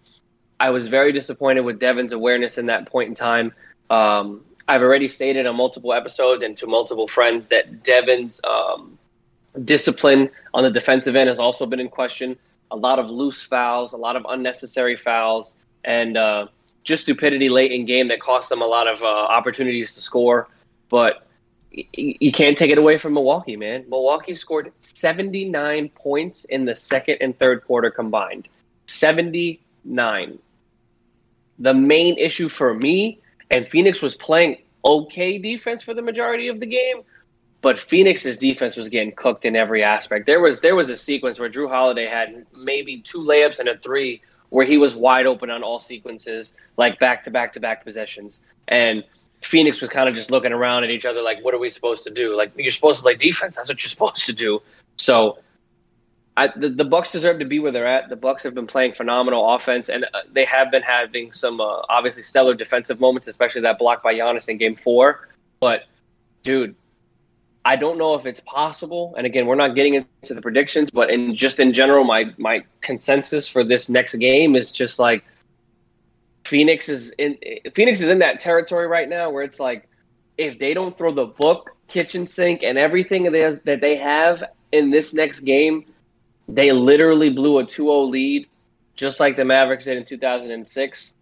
I 0.60 0.70
was 0.70 0.88
very 0.88 1.12
disappointed 1.12 1.62
with 1.62 1.80
Devin's 1.80 2.14
awareness 2.14 2.58
in 2.58 2.68
that 2.68 2.88
point 2.88 3.10
in 3.10 3.16
time. 3.16 3.52
Um, 3.90 4.44
I've 4.68 4.82
already 4.82 5.08
stated 5.08 5.46
on 5.46 5.56
multiple 5.56 5.92
episodes 5.94 6.44
and 6.44 6.56
to 6.58 6.68
multiple 6.68 7.08
friends 7.08 7.48
that 7.48 7.84
Devin's 7.84 8.40
um, 8.44 8.98
discipline 9.66 10.30
on 10.54 10.64
the 10.64 10.70
defensive 10.72 11.16
end 11.16 11.30
has 11.30 11.40
also 11.40 11.66
been 11.66 11.80
in 11.80 11.90
question 11.90 12.38
a 12.72 12.76
lot 12.76 13.00
of 13.00 13.10
loose 13.10 13.44
fouls, 13.44 13.94
a 13.94 13.98
lot 13.98 14.16
of 14.16 14.26
unnecessary 14.30 14.96
fouls, 14.96 15.58
and 15.84 16.18
uh, 16.18 16.48
just 16.84 17.04
stupidity 17.04 17.50
late 17.50 17.72
in 17.72 17.86
game 17.86 18.08
that 18.08 18.20
cost 18.22 18.50
them 18.50 18.62
a 18.62 18.66
lot 18.66 18.88
of 18.88 19.04
uh, 19.04 19.06
opportunities 19.06 19.94
to 19.96 20.02
score. 20.02 20.48
But 20.90 21.28
y- 21.76 21.86
you 22.20 22.32
can't 22.32 22.58
take 22.58 22.72
it 22.72 22.78
away 22.78 22.98
from 22.98 23.14
Milwaukee, 23.14 23.58
man. 23.58 23.86
Milwaukee 23.90 24.34
scored 24.36 24.72
79 24.80 25.90
points 25.90 26.46
in 26.46 26.66
the 26.66 26.76
second 26.76 27.18
and 27.22 27.38
third 27.38 27.64
quarter 27.66 27.92
combined. 27.92 28.48
79. 28.88 30.40
The 31.60 31.74
main 31.74 32.18
issue 32.18 32.48
for 32.50 32.74
me, 32.74 33.20
and 33.50 33.68
Phoenix 33.68 34.02
was 34.02 34.16
playing 34.16 34.58
okay 34.84 35.38
defense 35.38 35.84
for 35.84 35.94
the 35.94 36.02
majority 36.02 36.48
of 36.48 36.60
the 36.60 36.66
game, 36.66 37.02
but 37.62 37.78
Phoenix's 37.78 38.38
defense 38.38 38.76
was 38.76 38.90
getting 38.90 39.12
cooked 39.12 39.46
in 39.46 39.56
every 39.56 39.84
aspect. 39.84 40.26
There 40.26 40.40
was 40.40 40.60
there 40.60 40.76
was 40.76 40.90
a 40.90 40.98
sequence 40.98 41.40
where 41.40 41.50
Jrue 41.50 41.70
Holiday 41.70 42.08
had 42.08 42.46
maybe 42.56 43.02
two 43.02 43.20
layups 43.20 43.60
and 43.60 43.70
a 43.70 43.78
three 43.78 44.22
where 44.50 44.66
he 44.66 44.78
was 44.78 44.96
wide 44.96 45.26
open 45.26 45.50
on 45.50 45.64
all 45.64 45.80
sequences, 45.80 46.56
like 46.78 47.00
back 47.00 47.24
to 47.24 47.32
back 47.32 47.54
to 47.54 47.60
back 47.60 47.84
possessions. 47.84 48.42
And 48.68 49.04
Phoenix 49.42 49.80
was 49.82 49.90
kind 49.90 50.10
of 50.10 50.16
just 50.16 50.30
looking 50.30 50.52
around 50.52 50.84
at 50.84 50.90
each 50.90 51.06
other 51.06 51.22
like, 51.22 51.44
what 51.44 51.54
are 51.54 51.60
we 51.60 51.70
supposed 51.70 52.04
to 52.04 52.10
do? 52.12 52.36
Like 52.36 52.52
you're 52.56 52.72
supposed 52.72 52.98
to 52.98 53.04
play 53.04 53.16
defense. 53.16 53.56
That's 53.56 53.70
what 53.70 53.84
you're 53.84 53.90
supposed 53.90 54.26
to 54.26 54.34
do. 54.34 54.60
So 54.98 55.40
I, 56.38 56.48
the, 56.56 56.70
the 56.70 56.86
Bucks 56.86 57.12
deserve 57.12 57.40
to 57.40 57.46
be 57.46 57.60
where 57.60 57.72
they're 57.72 57.88
at. 57.88 58.10
The 58.10 58.16
Bucks 58.16 58.44
have 58.44 58.54
been 58.54 58.68
playing 58.68 58.94
phenomenal 58.94 59.54
offense, 59.54 59.90
and 59.90 60.06
uh, 60.06 60.22
they 60.32 60.46
have 60.46 60.72
been 60.72 60.84
having 60.84 61.32
some 61.34 61.60
uh, 61.60 61.82
obviously 61.90 62.24
stellar 62.24 62.56
defensive 62.56 63.00
moments, 63.00 63.28
especially 63.28 63.62
that 63.62 63.78
block 63.78 64.02
by 64.02 64.14
Giannis 64.14 64.48
in 64.48 64.58
Game 64.58 64.76
Four. 64.76 65.28
But 65.60 65.84
dude, 66.44 66.76
I 67.64 67.76
don't 67.76 67.98
know 67.98 68.16
if 68.16 68.26
it's 68.26 68.40
possible. 68.42 69.14
And 69.18 69.26
again, 69.28 69.46
we're 69.46 69.56
not 69.56 69.76
getting 69.76 69.94
into 69.96 70.34
the 70.34 70.42
predictions, 70.42 70.90
but 70.90 71.12
in 71.12 71.36
just 71.36 71.60
in 71.60 71.74
general, 71.74 72.04
my 72.04 72.34
my 72.38 72.64
consensus 72.82 73.48
for 73.48 73.64
this 73.64 73.90
next 73.90 74.16
game 74.16 74.56
is 74.56 74.72
just 74.72 74.98
like 74.98 75.24
Phoenix 76.44 76.90
is 76.90 77.12
in 77.12 77.38
Phoenix 77.74 78.02
is 78.02 78.10
in 78.10 78.20
that 78.20 78.40
territory 78.40 78.88
right 78.88 79.08
now 79.08 79.30
where 79.30 79.44
it's 79.44 79.60
like 79.60 79.88
if 80.38 80.58
they 80.58 80.74
don't 80.74 80.98
throw 80.98 81.12
the 81.12 81.26
book 81.26 81.76
kitchen 81.88 82.26
sink 82.26 82.64
and 82.64 82.78
everything 82.78 83.32
that 83.32 83.80
they 83.82 83.96
have 83.96 84.44
in 84.72 84.90
this 84.90 85.14
next 85.14 85.42
game, 85.42 85.86
they 86.48 86.72
literally 86.72 87.30
blew 87.30 87.60
a 87.60 87.66
2-0 87.66 88.10
lead, 88.10 88.48
just 88.96 89.20
like 89.20 89.36
the 89.36 89.46
Mavericks 89.46 89.86
did 89.86 89.98
in 89.98 90.06
2006. 90.06 91.14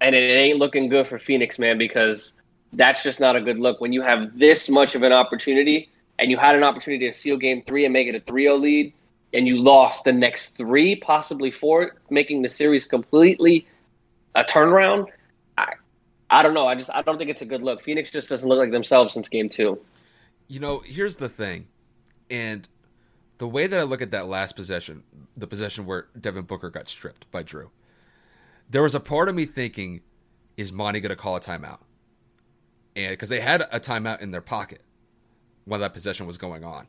And 0.00 0.14
it 0.14 0.18
ain't 0.18 0.58
looking 0.58 0.88
good 0.88 1.06
for 1.06 1.18
Phoenix, 1.18 1.58
man, 1.58 1.76
because 1.76 2.34
that's 2.72 3.02
just 3.02 3.20
not 3.20 3.36
a 3.36 3.40
good 3.40 3.58
look. 3.58 3.80
When 3.80 3.92
you 3.92 4.02
have 4.02 4.38
this 4.38 4.68
much 4.68 4.94
of 4.94 5.02
an 5.02 5.12
opportunity 5.12 5.88
and 6.18 6.30
you 6.30 6.36
had 6.36 6.54
an 6.54 6.62
opportunity 6.62 7.06
to 7.08 7.16
seal 7.16 7.36
game 7.36 7.62
three 7.62 7.84
and 7.84 7.92
make 7.92 8.08
it 8.08 8.14
a 8.14 8.20
3-0 8.20 8.60
lead, 8.60 8.92
and 9.32 9.46
you 9.46 9.58
lost 9.58 10.04
the 10.04 10.12
next 10.12 10.56
three, 10.56 10.96
possibly 10.96 11.50
four, 11.50 11.96
making 12.10 12.42
the 12.42 12.48
series 12.48 12.84
completely 12.84 13.66
a 14.34 14.42
turnaround. 14.42 15.06
I, 15.56 15.74
I 16.30 16.42
don't 16.42 16.52
know. 16.52 16.66
I 16.66 16.74
just 16.74 16.90
I 16.92 17.02
don't 17.02 17.16
think 17.16 17.30
it's 17.30 17.42
a 17.42 17.46
good 17.46 17.62
look. 17.62 17.80
Phoenix 17.80 18.10
just 18.10 18.28
doesn't 18.28 18.48
look 18.48 18.58
like 18.58 18.72
themselves 18.72 19.14
since 19.14 19.28
game 19.28 19.48
two. 19.48 19.78
You 20.48 20.58
know, 20.58 20.80
here's 20.80 21.14
the 21.14 21.28
thing, 21.28 21.68
and 22.28 22.68
the 23.38 23.46
way 23.46 23.68
that 23.68 23.78
I 23.78 23.84
look 23.84 24.02
at 24.02 24.10
that 24.10 24.26
last 24.26 24.56
possession, 24.56 25.04
the 25.36 25.46
possession 25.46 25.86
where 25.86 26.08
Devin 26.20 26.42
Booker 26.42 26.68
got 26.68 26.88
stripped 26.88 27.30
by 27.30 27.44
Jrue 27.44 27.70
there 28.70 28.82
was 28.82 28.94
a 28.94 29.00
part 29.00 29.28
of 29.28 29.34
me 29.34 29.44
thinking, 29.44 30.00
is 30.56 30.72
Monty 30.72 31.00
going 31.00 31.10
to 31.10 31.16
call 31.16 31.36
a 31.36 31.40
timeout? 31.40 31.78
And 32.96 33.10
because 33.10 33.28
they 33.28 33.40
had 33.40 33.62
a 33.72 33.80
timeout 33.80 34.20
in 34.20 34.30
their 34.30 34.40
pocket 34.40 34.82
while 35.64 35.80
that 35.80 35.94
possession 35.94 36.26
was 36.26 36.38
going 36.38 36.64
on, 36.64 36.88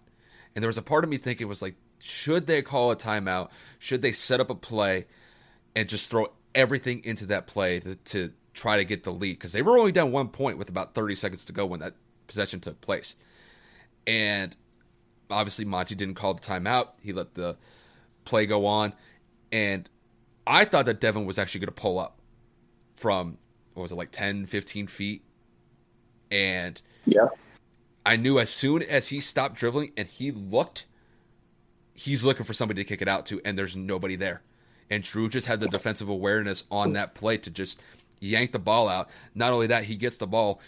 and 0.56 0.64
there 0.64 0.68
was 0.70 0.78
a 0.78 0.82
part 0.82 1.04
of 1.04 1.10
me 1.10 1.18
thinking 1.18 1.48
was 1.48 1.62
like, 1.62 1.76
should 2.00 2.48
they 2.48 2.62
call 2.62 2.92
a 2.92 2.96
timeout? 2.96 3.50
Should 3.80 4.02
they 4.02 4.12
set 4.12 4.40
up 4.40 4.50
a 4.50 4.56
play 4.56 5.06
and 5.76 5.88
just 5.88 6.10
throw 6.10 6.28
everything 6.56 7.04
into 7.04 7.26
that 7.28 7.48
play 7.48 7.80
to, 7.80 7.96
to 7.96 8.32
try 8.54 8.78
to 8.78 8.86
get 8.86 9.04
the 9.04 9.12
lead? 9.12 9.34
Because 9.34 9.54
they 9.54 9.62
were 9.62 9.78
only 9.78 9.92
down 9.92 10.12
one 10.12 10.30
point 10.30 10.58
with 10.58 10.70
about 10.70 10.96
30 10.96 11.16
seconds 11.16 11.46
to 11.46 11.54
go 11.54 11.66
when 11.66 11.80
that 11.80 11.94
possession 12.28 12.60
took 12.60 12.82
place. 12.82 13.16
And 14.08 14.56
obviously, 15.30 15.66
Monty 15.66 15.96
didn't 15.96 16.16
call 16.16 16.34
the 16.34 16.42
timeout. 16.42 16.90
He 17.02 17.14
let 17.14 17.36
the 17.36 17.58
play 18.26 18.46
go 18.46 18.66
on. 18.66 18.94
And 19.52 19.88
I 20.46 20.66
thought 20.66 20.86
that 20.86 21.00
Devin 21.00 21.26
was 21.26 21.38
actually 21.38 21.60
going 21.62 21.74
to 21.76 21.82
pull 21.82 22.00
up 22.00 22.20
from, 22.96 23.38
what 23.74 23.84
was 23.84 23.92
it, 23.92 23.96
like 23.96 24.12
10, 24.12 24.48
15 24.48 24.88
feet. 24.88 25.24
And 26.32 26.82
yeah. 27.06 27.28
I 28.06 28.15
knew 28.15 28.39
as 28.39 28.50
soon 28.50 28.82
as 28.82 29.10
he 29.10 29.20
stopped 29.20 29.56
dribbling 29.56 29.91
and 29.98 30.08
he 30.08 30.32
looked 30.32 30.86
he's 31.94 32.24
looking 32.24 32.46
for 32.46 32.54
somebody 32.54 32.84
to 32.84 32.88
kick 32.88 33.02
it 33.02 33.08
out 33.08 33.26
to, 33.28 33.41
and 33.46 33.58
there's 33.58 33.76
nobody 33.76 34.15
there. 34.15 34.41
And 34.89 35.04
Jrue 35.04 35.30
just 35.30 35.48
had 35.48 35.60
the 35.60 35.67
defensive 35.67 36.10
awareness 36.10 36.63
on 36.72 36.94
that 36.94 37.13
play 37.13 37.38
to 37.38 37.50
just 37.50 37.82
yank 38.20 38.52
the 38.52 38.60
ball 38.60 38.89
out. 38.89 39.10
Not 39.36 39.54
only 39.54 39.67
that, 39.67 39.86
he 39.86 39.96
gets 39.96 40.17
the 40.17 40.28
ball. 40.28 40.60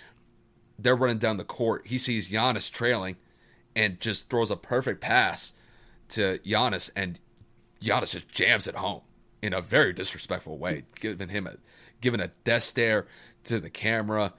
They're 0.79 0.95
running 0.95 1.17
down 1.17 1.37
the 1.37 1.43
court. 1.43 1.87
He 1.87 1.97
sees 1.97 2.29
Giannis 2.29 2.71
trailing 2.71 3.17
and 3.75 3.99
just 3.99 4.29
throws 4.29 4.51
a 4.51 4.55
perfect 4.55 5.01
pass 5.01 5.53
to 6.09 6.39
Giannis, 6.45 6.91
and 6.95 7.19
Giannis 7.81 8.11
just 8.11 8.29
jams 8.29 8.67
it 8.67 8.75
home 8.75 9.01
in 9.41 9.53
a 9.53 9.61
very 9.61 9.91
disrespectful 9.91 10.57
way, 10.57 10.83
giving 10.99 11.29
him 11.29 11.47
a 11.47 11.55
giving 11.99 12.19
a 12.19 12.31
death 12.43 12.63
stare 12.63 13.07
to 13.45 13.59
the 13.59 13.69
camera. 13.69 14.33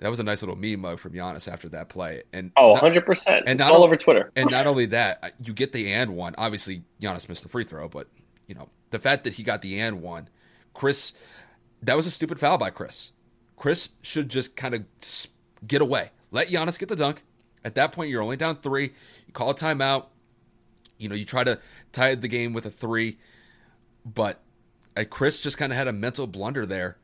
That 0.00 0.08
was 0.08 0.18
a 0.18 0.22
nice 0.22 0.40
little 0.40 0.56
meme 0.56 0.80
mug 0.80 0.98
from 0.98 1.12
Giannis 1.12 1.50
after 1.50 1.68
that 1.70 1.90
play. 1.90 2.22
And 2.32 2.52
oh, 2.56 2.70
100 2.70 3.04
percent. 3.04 3.44
And 3.46 3.60
all 3.60 3.84
over 3.84 3.96
Twitter. 3.96 4.32
And 4.34 4.50
not 4.50 4.66
only 4.66 4.86
that, 4.86 5.34
you 5.44 5.52
get 5.52 5.72
the 5.72 5.92
and 5.92 6.16
one. 6.16 6.34
Obviously, 6.38 6.82
Giannis 7.00 7.28
missed 7.28 7.42
the 7.42 7.50
free 7.50 7.64
throw, 7.64 7.86
but 7.86 8.08
you 8.46 8.54
know 8.54 8.68
the 8.90 8.98
fact 8.98 9.24
that 9.24 9.34
he 9.34 9.42
got 9.42 9.60
the 9.60 9.78
and 9.78 10.00
one, 10.00 10.28
Chris, 10.72 11.12
that 11.82 11.96
was 11.96 12.06
a 12.06 12.10
stupid 12.10 12.40
foul 12.40 12.56
by 12.56 12.70
Chris. 12.70 13.12
Chris 13.56 13.90
should 14.00 14.30
just 14.30 14.56
kind 14.56 14.74
of 14.74 14.84
get 15.66 15.82
away, 15.82 16.10
let 16.30 16.48
Giannis 16.48 16.78
get 16.78 16.88
the 16.88 16.96
dunk. 16.96 17.22
At 17.62 17.74
that 17.74 17.92
point, 17.92 18.08
you're 18.08 18.22
only 18.22 18.38
down 18.38 18.56
three. 18.56 18.92
You 19.26 19.32
call 19.34 19.50
a 19.50 19.54
timeout. 19.54 20.06
You 20.96 21.10
know, 21.10 21.14
you 21.14 21.26
try 21.26 21.44
to 21.44 21.58
tie 21.92 22.14
the 22.14 22.28
game 22.28 22.54
with 22.54 22.64
a 22.64 22.70
three, 22.70 23.18
but 24.04 24.40
uh, 24.96 25.04
Chris 25.08 25.40
just 25.40 25.58
kind 25.58 25.72
of 25.72 25.76
had 25.76 25.88
a 25.88 25.92
mental 25.92 26.26
blunder 26.26 26.64
there, 26.64 26.96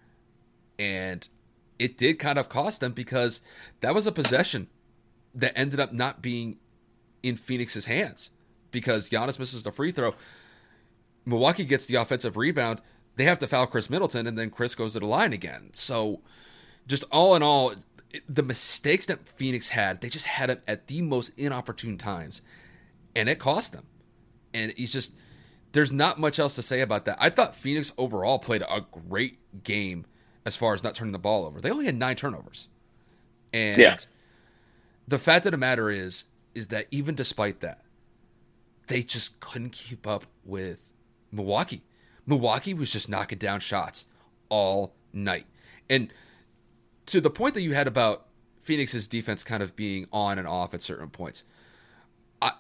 and 0.79 1.29
it 1.79 1.99
did 1.99 2.19
kind 2.19 2.39
of 2.39 2.49
cost 2.49 2.81
them 2.81 2.93
because 2.93 3.43
that 3.81 3.95
was 3.95 4.07
a 4.07 4.13
possession 4.13 4.69
that 5.35 5.57
ended 5.57 5.81
up 5.81 5.93
not 5.93 6.23
being 6.23 6.57
in 7.23 7.37
Phoenix's 7.37 7.87
hands 7.87 8.31
because 8.71 9.09
Giannis 9.09 9.39
misses 9.39 9.63
the 9.63 9.73
free 9.73 9.93
throw. 9.93 10.15
Milwaukee 11.25 11.65
gets 11.65 11.87
the 11.87 11.97
offensive 11.97 12.37
rebound. 12.37 12.81
They 13.17 13.25
have 13.25 13.39
to 13.41 13.47
foul 13.47 13.67
Khris 13.67 13.91
Middleton, 13.91 14.27
and 14.27 14.39
then 14.39 14.51
Chris 14.51 14.75
goes 14.75 14.93
to 14.93 15.01
the 15.01 15.07
line 15.07 15.33
again. 15.33 15.71
So, 15.73 16.21
just 16.87 17.05
all 17.11 17.35
in 17.35 17.43
all, 17.43 17.75
the 18.29 18.43
mistakes 18.43 19.07
that 19.07 19.27
Phoenix 19.27 19.71
had, 19.71 20.01
they 20.01 20.09
just 20.09 20.27
had 20.27 20.51
them 20.51 20.61
at 20.69 20.87
the 20.87 21.03
most 21.03 21.33
inopportune 21.37 21.99
times, 21.99 22.43
and 23.15 23.29
it 23.29 23.39
cost 23.39 23.73
them. 23.73 23.87
And 24.55 24.73
it's 24.77 24.93
just, 24.93 25.17
there's 25.73 25.93
not 25.93 26.21
much 26.21 26.39
else 26.39 26.55
to 26.57 26.63
say 26.63 26.81
about 26.81 27.07
that. 27.07 27.17
I 27.21 27.31
thought 27.31 27.55
Phoenix 27.55 27.93
overall 27.99 28.39
played 28.39 28.63
a 28.63 28.85
great 29.09 29.39
game 29.65 30.07
as 30.47 30.55
far 30.55 30.73
as 30.73 30.83
not 30.83 30.95
turning 30.95 31.13
the 31.13 31.19
ball 31.19 31.45
over. 31.45 31.61
They 31.61 31.71
only 31.71 31.87
had 31.87 31.97
nine 31.97 32.15
turnovers. 32.15 32.69
And 33.53 33.83
yeah. 33.83 33.97
the 35.07 35.19
fact 35.19 35.45
of 35.45 35.53
the 35.53 35.59
matter 35.59 35.91
is, 35.91 36.25
is 36.55 36.69
that 36.69 36.87
even 36.93 37.17
despite 37.17 37.61
that, 37.61 37.83
they 38.87 39.03
just 39.03 39.41
couldn't 39.41 39.73
keep 39.73 40.07
up 40.07 40.25
with 40.45 40.93
Milwaukee. 41.33 41.83
Milwaukee 42.25 42.75
was 42.75 42.93
just 42.93 43.09
knocking 43.09 43.39
down 43.39 43.59
shots 43.59 44.07
all 44.49 44.95
night. 45.13 45.47
And 45.91 46.13
to 47.07 47.21
the 47.21 47.31
point 47.31 47.55
that 47.55 47.63
you 47.63 47.75
had 47.75 47.89
about 47.89 48.27
Phoenix's 48.61 49.09
defense 49.09 49.43
kind 49.43 49.65
of 49.65 49.75
being 49.75 50.07
on 50.13 50.39
and 50.39 50.47
off 50.47 50.75
at 50.75 50.81
certain 50.81 51.11
points, 51.11 51.43
I 52.41 52.53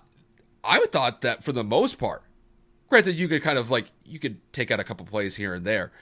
I 0.64 0.81
would 0.81 0.90
thought 0.90 1.20
that 1.22 1.44
for 1.44 1.53
the 1.53 1.64
most 1.64 1.99
part, 1.99 2.25
granted 2.88 3.14
you 3.14 3.29
could 3.29 3.42
kind 3.42 3.59
of 3.59 3.70
like 3.70 3.92
you 4.05 4.18
could 4.18 4.40
take 4.53 4.72
out 4.72 4.81
a 4.81 4.85
couple 4.85 5.07
plays 5.07 5.37
here 5.37 5.55
and 5.55 5.64
there. 5.64 5.92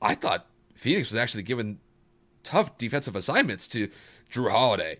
I 0.00 0.14
thought 0.14 0.46
Phoenix 0.78 1.10
was 1.10 1.18
actually 1.18 1.42
given 1.42 1.80
tough 2.44 2.78
defensive 2.78 3.16
assignments 3.16 3.66
to 3.68 3.90
Jrue 4.30 4.50
Holiday, 4.50 4.98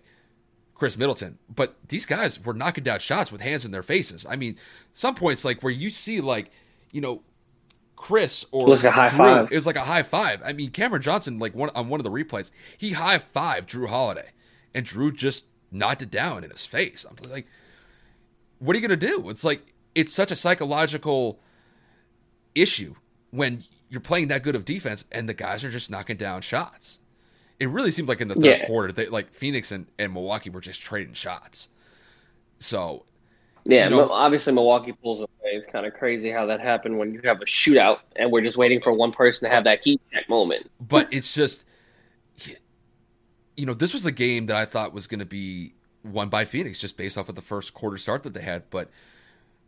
Khris 0.75 0.97
Middleton, 0.97 1.39
but 1.53 1.77
these 1.87 2.05
guys 2.05 2.43
were 2.43 2.53
knocking 2.53 2.83
down 2.83 2.99
shots 2.99 3.31
with 3.31 3.41
hands 3.41 3.65
in 3.65 3.71
their 3.71 3.81
faces. 3.81 4.25
I 4.29 4.35
mean, 4.35 4.57
some 4.93 5.15
points 5.15 5.45
like 5.45 5.63
where 5.63 5.73
you 5.73 5.89
see 5.89 6.21
like, 6.21 6.51
you 6.91 7.01
know, 7.01 7.23
Chris 7.95 8.45
or 8.51 8.67
it 8.67 8.71
was 8.71 8.83
like 8.83 8.93
a 8.93 8.95
high 8.95 9.07
Jrue, 9.07 9.17
five. 9.17 9.51
It 9.51 9.55
was 9.55 9.65
like 9.65 9.75
a 9.75 9.81
high 9.81 10.03
five. 10.03 10.41
I 10.43 10.53
mean, 10.53 10.71
Cameron 10.71 11.01
Johnson, 11.01 11.39
like 11.39 11.55
one 11.55 11.69
on 11.75 11.89
one 11.89 11.99
of 11.99 12.03
the 12.03 12.11
replays, 12.11 12.51
he 12.77 12.91
high 12.91 13.19
five 13.19 13.65
Jrue 13.65 13.87
Holiday, 13.87 14.29
and 14.73 14.85
Jrue 14.85 15.15
just 15.15 15.45
knocked 15.71 16.01
it 16.01 16.11
down 16.11 16.43
in 16.43 16.49
his 16.49 16.65
face. 16.65 17.05
I'm 17.09 17.15
like, 17.29 17.47
what 18.59 18.75
are 18.75 18.79
you 18.79 18.87
gonna 18.87 18.97
do? 18.97 19.29
It's 19.29 19.43
like 19.43 19.73
it's 19.95 20.13
such 20.13 20.31
a 20.31 20.35
psychological 20.35 21.39
issue 22.55 22.95
when 23.31 23.63
you're 23.89 24.01
playing 24.01 24.27
that 24.29 24.43
good 24.43 24.55
of 24.55 24.65
defense 24.65 25.05
and 25.11 25.27
the 25.27 25.33
guys 25.33 25.63
are 25.63 25.71
just 25.71 25.89
knocking 25.89 26.17
down 26.17 26.41
shots. 26.41 26.99
It 27.59 27.69
really 27.69 27.91
seemed 27.91 28.07
like 28.07 28.21
in 28.21 28.27
the 28.27 28.35
third 28.35 28.45
yeah. 28.45 28.65
quarter 28.67 28.93
that 28.93 29.11
like 29.11 29.33
Phoenix 29.33 29.71
and, 29.71 29.87
and 29.97 30.13
Milwaukee 30.13 30.49
were 30.49 30.61
just 30.61 30.81
trading 30.81 31.13
shots. 31.13 31.69
So 32.59 33.05
yeah, 33.65 33.89
you 33.89 33.95
know, 33.95 34.09
obviously 34.09 34.53
Milwaukee 34.53 34.93
pulls 34.93 35.19
away. 35.19 35.29
It's 35.43 35.67
kind 35.67 35.85
of 35.85 35.93
crazy 35.93 36.31
how 36.31 36.45
that 36.45 36.61
happened 36.61 36.97
when 36.97 37.13
you 37.13 37.21
have 37.25 37.41
a 37.41 37.45
shootout 37.45 37.99
and 38.15 38.31
we're 38.31 38.41
just 38.41 38.57
waiting 38.57 38.81
for 38.81 38.93
one 38.93 39.11
person 39.11 39.49
to 39.49 39.53
have 39.53 39.65
that 39.65 39.81
heat 39.81 40.01
check 40.11 40.29
moment. 40.29 40.69
But 40.79 41.11
it's 41.11 41.33
just, 41.33 41.65
you 43.57 43.65
know, 43.65 43.73
this 43.73 43.93
was 43.93 44.05
a 44.05 44.11
game 44.11 44.45
that 44.45 44.55
I 44.55 44.65
thought 44.65 44.93
was 44.93 45.07
going 45.07 45.19
to 45.19 45.25
be 45.25 45.73
won 46.03 46.29
by 46.29 46.45
Phoenix 46.45 46.79
just 46.79 46.95
based 46.95 47.17
off 47.17 47.27
of 47.27 47.35
the 47.35 47.41
first 47.41 47.73
quarter 47.73 47.97
start 47.97 48.23
that 48.23 48.33
they 48.33 48.41
had. 48.41 48.69
But 48.69 48.89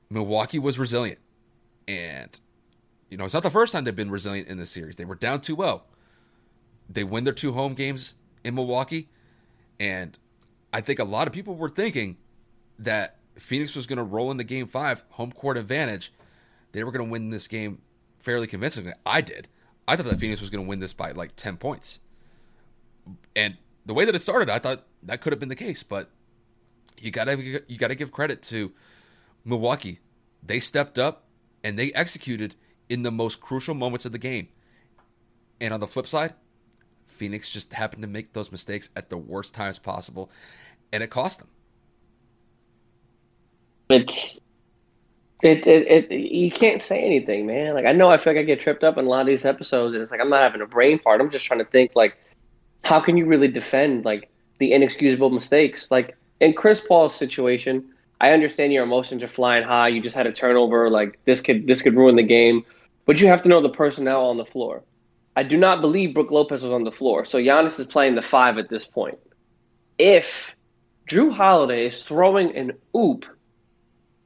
Milwaukee 0.10 0.60
was 0.60 0.79
resilient, 0.79 1.19
and 1.88 2.39
you 3.12 3.17
know, 3.17 3.26
it's 3.26 3.34
not 3.34 3.43
the 3.43 3.52
first 3.52 3.74
time 3.74 3.84
they've 3.84 3.95
been 3.95 4.10
resilient 4.10 4.47
in 4.47 4.58
this 4.58 4.71
series. 4.71 4.95
They 4.95 5.06
were 5.06 5.15
down 5.15 5.41
2 5.41 5.58
0. 5.58 5.84
They 6.89 7.04
win 7.04 7.26
their 7.26 7.34
two 7.34 7.52
home 7.52 7.74
games 7.74 8.15
in 8.43 8.56
Milwaukee. 8.56 9.10
And 9.80 10.17
I 10.74 10.82
think 10.82 10.97
a 10.97 11.04
lot 11.04 11.28
of 11.28 11.34
people 11.34 11.56
were 11.56 11.69
thinking 11.69 12.17
that 12.80 13.17
Phoenix 13.38 13.76
was 13.76 13.86
going 13.86 13.97
to 13.97 14.04
roll 14.04 14.32
into 14.32 14.43
game 14.45 14.67
five, 14.67 15.04
home 15.10 15.32
court 15.32 15.58
advantage. 15.58 16.13
They 16.71 16.84
were 16.84 16.91
going 16.91 17.06
to 17.06 17.12
win 17.12 17.30
this 17.30 17.47
game 17.47 17.82
fairly 18.19 18.47
convincingly. 18.47 18.93
I 19.06 19.21
did. 19.21 19.50
I 19.88 19.97
thought 19.97 20.06
that 20.06 20.19
Phoenix 20.19 20.39
was 20.39 20.50
going 20.50 20.63
to 20.63 20.69
win 20.69 20.80
this 20.80 20.93
by 20.93 21.12
like 21.12 21.36
10 21.36 21.58
points. 21.58 22.00
And 23.36 23.58
the 23.86 23.93
way 23.93 24.06
that 24.06 24.15
it 24.15 24.21
started, 24.21 24.50
I 24.50 24.60
thought 24.60 24.84
that 25.04 25.19
could 25.19 25.34
have 25.34 25.39
been 25.39 25.50
the 25.50 25.56
case, 25.56 25.84
but 25.84 26.10
you 26.97 27.12
got 27.12 27.26
to 27.26 27.63
you 27.67 27.78
got 27.78 27.88
to 27.88 27.95
give 27.95 28.12
credit 28.12 28.41
to 28.43 28.71
Milwaukee. 29.43 30.00
They 30.43 30.60
stepped 30.60 30.97
up 30.97 31.26
and 31.63 31.78
they 31.78 31.91
executed 31.93 32.56
in 32.91 33.04
the 33.04 33.12
most 33.12 33.39
crucial 33.41 33.73
moments 33.73 34.06
of 34.06 34.12
the 34.12 34.17
game. 34.17 34.49
And 35.60 35.73
on 35.73 35.80
the 35.80 35.88
flip 35.88 36.08
side, 36.08 36.34
Phoenix 37.08 37.49
just 37.49 37.73
happened 37.73 38.01
to 38.01 38.08
make 38.08 38.34
those 38.34 38.51
mistakes 38.51 38.89
at 38.95 39.10
the 39.10 39.17
worst 39.17 39.54
times 39.54 39.80
possible, 39.80 40.32
and 40.91 41.04
it 41.04 41.10
cost 41.10 41.39
them. 41.39 41.49
It's 43.89 44.39
it, 45.43 45.65
it, 45.67 46.12
it 46.12 46.12
you 46.12 46.51
can't 46.51 46.82
say 46.82 46.99
anything, 46.99 47.45
man. 47.45 47.73
Like 47.73 47.86
I 47.86 47.91
know 47.91 48.10
I 48.10 48.17
feel 48.17 48.34
like 48.34 48.41
I 48.41 48.43
get 48.43 48.60
tripped 48.60 48.84
up 48.84 48.97
in 48.97 49.06
a 49.06 49.10
lot 49.10 49.21
of 49.21 49.27
these 49.27 49.45
episodes, 49.45 49.93
and 49.93 50.01
it's 50.01 50.12
like 50.12 50.21
I'm 50.21 50.30
not 50.30 50.41
having 50.41 50.62
a 50.62 50.67
brain 50.67 50.99
fart. 50.99 51.21
I'm 51.21 51.32
just 51.32 51.45
trying 51.45 51.60
to 51.60 51.65
think 51.65 51.91
like, 51.95 52.17
how 52.84 52.99
can 52.99 53.17
you 53.17 53.25
really 53.25 53.47
defend 53.47 54.06
like 54.06 54.32
the 54.62 54.71
inexcusable 54.73 55.32
mistakes. 55.32 55.89
Like 55.91 56.15
in 56.39 56.54
Chris 56.54 56.82
Paul's 56.88 57.15
situation, 57.15 57.84
I 58.21 58.32
understand 58.32 58.71
your 58.71 58.84
emotions 58.84 59.23
are 59.23 59.27
flying 59.27 59.63
high. 59.63 59.88
You 59.88 60.01
just 60.01 60.15
had 60.15 60.27
a 60.27 60.32
turnover. 60.32 60.89
Like 60.89 61.19
this 61.25 61.41
could 61.41 61.67
this 61.67 61.82
could 61.82 61.95
ruin 61.97 62.15
the 62.15 62.23
game, 62.23 62.63
but 63.12 63.19
you 63.19 63.28
have 63.28 63.41
to 63.41 63.50
know 63.50 63.62
the 63.62 63.67
personnel 63.67 64.26
on 64.28 64.38
the 64.38 64.45
floor. 64.45 64.86
I 65.36 65.43
do 65.43 65.58
not 65.58 65.82
believe 65.82 66.13
Brook 66.13 66.32
Lopez 66.32 66.63
was 66.63 66.71
on 66.71 66.86
the 66.86 66.93
floor, 66.93 67.26
so 67.26 67.39
Giannis 67.39 67.78
is 67.78 67.86
playing 67.86 68.15
the 68.15 68.21
five 68.21 68.58
at 68.58 68.69
this 68.69 68.86
point. 68.86 69.19
If 69.97 70.56
Jrue 71.10 71.30
Holiday 71.34 71.88
is 71.88 72.06
throwing 72.06 72.56
an 72.56 72.71
oop, 72.95 73.26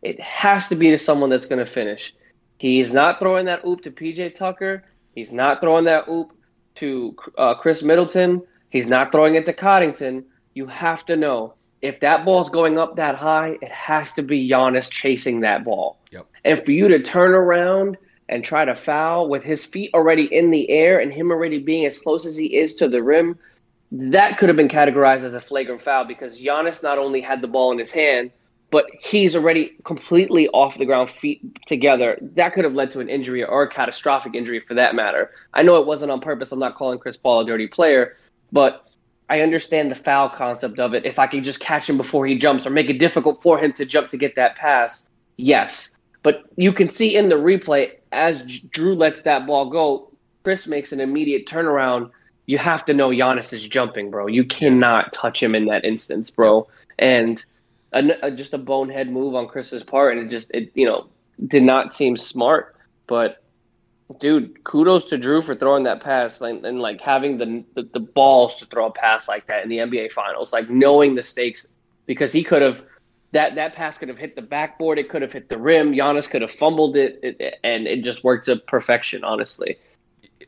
it 0.04 0.20
has 0.20 0.68
to 0.68 0.76
be 0.76 0.92
to 0.92 1.00
someone 1.00 1.32
that's 1.32 1.48
going 1.48 1.66
to 1.66 1.72
finish. 1.72 2.14
He's 2.60 2.94
not 2.94 3.18
throwing 3.18 3.48
that 3.48 3.66
oop 3.66 3.82
to 3.82 3.90
PJ 3.90 4.36
Tucker. 4.36 4.84
He's 5.16 5.34
not 5.34 5.62
throwing 5.62 5.86
that 5.86 6.08
oop 6.08 6.38
to 6.76 7.16
uh, 7.40 7.56
Khris 7.56 7.82
Middleton. 7.82 8.40
He's 8.70 8.86
not 8.86 9.12
throwing 9.12 9.34
it 9.34 9.48
to 9.48 9.54
Connaughton. 9.54 10.24
You 10.54 10.68
have 10.68 11.08
to 11.08 11.16
know 11.16 11.56
if 11.82 12.00
that 12.02 12.24
ball's 12.24 12.52
going 12.52 12.78
up 12.78 12.98
that 12.98 13.16
high, 13.16 13.58
it 13.64 13.72
has 13.72 14.14
to 14.14 14.22
be 14.22 14.48
Giannis 14.48 14.92
chasing 14.92 15.40
that 15.40 15.66
ball. 15.66 15.98
Yep. 16.12 16.28
And 16.44 16.64
for 16.64 16.70
you 16.70 16.88
to 16.88 17.02
turn 17.02 17.32
around 17.32 17.98
and 18.30 18.44
try 18.44 18.66
to 18.66 18.76
foul 18.76 19.30
with 19.30 19.44
his 19.44 19.64
feet 19.64 19.92
already 19.94 20.26
in 20.34 20.52
the 20.52 20.70
air 20.70 21.00
and 21.00 21.14
him 21.14 21.32
already 21.32 21.60
being 21.60 21.86
as 21.86 22.00
close 22.00 22.26
as 22.26 22.36
he 22.36 22.58
is 22.58 22.76
to 22.76 22.88
the 22.88 23.04
rim, 23.04 23.38
that 23.92 24.38
could 24.38 24.50
have 24.50 24.56
been 24.56 24.68
categorized 24.68 25.24
as 25.24 25.36
a 25.36 25.42
flagrant 25.42 25.82
foul 25.82 26.06
because 26.06 26.42
Giannis 26.42 26.82
not 26.82 26.98
only 26.98 27.22
had 27.22 27.42
the 27.42 27.48
ball 27.48 27.72
in 27.72 27.78
his 27.78 27.92
hand, 27.92 28.32
but 28.72 28.86
he's 29.00 29.36
already 29.36 29.74
completely 29.84 30.50
off 30.50 30.78
the 30.78 30.86
ground, 30.86 31.10
feet 31.10 31.66
together. 31.66 32.18
That 32.22 32.54
could 32.54 32.64
have 32.64 32.74
led 32.74 32.92
to 32.92 33.00
an 33.00 33.10
injury 33.10 33.44
or 33.44 33.64
a 33.64 33.70
catastrophic 33.70 34.36
injury 34.36 34.60
for 34.60 34.74
that 34.74 34.96
matter. 34.96 35.32
I 35.54 35.64
know 35.64 35.80
it 35.80 35.86
wasn't 35.86 36.12
on 36.12 36.20
purpose. 36.20 36.52
I'm 36.52 36.60
not 36.60 36.76
calling 36.76 37.00
Chris 37.00 37.16
Paul 37.16 37.42
a 37.42 37.46
dirty 37.46 37.68
player, 37.68 38.18
but 38.52 38.86
I 39.30 39.42
understand 39.42 39.92
the 39.92 39.96
foul 39.96 40.30
concept 40.30 40.80
of 40.80 40.94
it. 40.94 41.06
If 41.06 41.20
I 41.20 41.28
can 41.28 41.44
just 41.44 41.60
catch 41.60 41.90
him 41.90 41.98
before 41.98 42.26
he 42.26 42.38
jumps 42.38 42.66
or 42.66 42.70
make 42.70 42.90
it 42.90 43.00
difficult 43.00 43.42
for 43.42 43.58
him 43.58 43.72
to 43.74 43.86
jump 43.86 44.10
to 44.10 44.18
get 44.18 44.36
that 44.36 44.56
pass, 44.56 45.08
yes. 45.38 45.95
But 46.26 46.44
you 46.56 46.74
can 46.74 46.90
see 46.90 47.16
in 47.16 47.30
the 47.30 47.36
replay 47.36 47.92
as 48.12 48.42
Jrue 48.42 48.98
lets 48.98 49.22
that 49.22 49.46
ball 49.46 49.70
go, 49.70 50.10
Chris 50.44 50.66
makes 50.66 50.92
an 50.92 51.00
immediate 51.00 51.46
turnaround. 51.46 52.10
You 52.48 52.58
have 52.58 52.84
to 52.86 52.96
know 52.96 53.10
Giannis 53.10 53.54
is 53.54 53.68
jumping, 53.68 54.10
bro. 54.10 54.26
You 54.26 54.44
cannot 54.44 55.14
touch 55.14 55.44
him 55.44 55.54
in 55.54 55.66
that 55.66 55.86
instance, 55.86 56.32
bro. 56.32 56.68
And 56.98 57.46
a, 57.94 58.10
a, 58.24 58.32
just 58.32 58.56
a 58.56 58.58
bonehead 58.58 59.12
move 59.12 59.36
on 59.36 59.48
Chris's 59.48 59.84
part, 59.84 60.18
and 60.18 60.26
it 60.26 60.32
just 60.32 60.50
it 60.52 60.72
you 60.74 60.88
know 60.88 61.06
did 61.46 61.62
not 61.62 61.94
seem 61.94 62.18
smart. 62.18 62.76
But 63.06 63.44
dude, 64.20 64.64
kudos 64.64 65.06
to 65.06 65.20
Jrue 65.20 65.44
for 65.44 65.54
throwing 65.54 65.84
that 65.84 66.02
pass 66.02 66.42
and, 66.42 66.66
and 66.66 66.80
like 66.80 67.02
having 67.02 67.38
the, 67.38 67.64
the, 67.76 67.88
the 67.94 68.00
balls 68.00 68.56
to 68.56 68.66
throw 68.66 68.88
a 68.88 68.92
pass 68.92 69.28
like 69.28 69.46
that 69.46 69.62
in 69.62 69.70
the 69.70 69.78
NBA 69.78 70.12
Finals, 70.12 70.52
like 70.52 70.72
knowing 70.72 71.14
the 71.14 71.24
stakes 71.24 71.68
because 72.08 72.34
he 72.34 72.44
could 72.44 72.64
have 72.64 72.82
that 73.36 73.56
that 73.56 73.74
pass 73.74 73.98
could 73.98 74.08
have 74.08 74.18
hit 74.18 74.38
the 74.38 74.42
backboard, 74.42 74.98
it 74.98 75.10
could 75.10 75.22
have 75.22 75.34
hit 75.34 75.50
the 75.50 75.58
rim, 75.58 75.92
Giannis 75.92 76.30
could 76.30 76.42
have 76.42 76.52
fumbled 76.52 76.96
it, 76.96 77.20
it 77.22 77.60
and 77.66 77.86
it 77.86 78.02
just 78.02 78.24
worked 78.24 78.46
to 78.46 78.56
perfection, 78.56 79.26
honestly. 79.26 79.78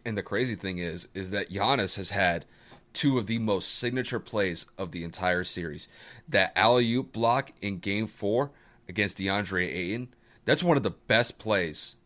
And 0.05 0.17
the 0.17 0.23
crazy 0.23 0.55
thing 0.55 0.77
is, 0.77 1.09
is 1.13 1.31
that 1.31 1.51
Giannis 1.51 1.97
has 1.97 2.11
had 2.11 2.45
two 2.93 3.17
of 3.17 3.27
the 3.27 3.39
most 3.39 3.75
signature 3.77 4.21
plays 4.21 4.67
of 4.77 4.91
the 4.91 5.03
entire 5.03 5.43
series. 5.43 5.89
That 6.29 6.53
alley 6.55 6.93
oop 6.93 7.11
block 7.11 7.51
in 7.61 7.79
Game 7.79 8.07
Four 8.07 8.51
against 8.87 9.17
DeAndre 9.17 9.67
Ayton, 9.67 10.13
that's 10.45 10.63
one 10.63 10.77
of 10.77 10.83
the 10.83 10.91
best 10.91 11.37
plays 11.37 11.97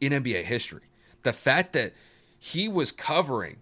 in 0.00 0.12
NBA 0.12 0.44
history. 0.44 0.88
The 1.22 1.34
fact 1.34 1.74
that 1.74 1.92
he 2.38 2.66
was 2.66 2.92
covering 2.92 3.58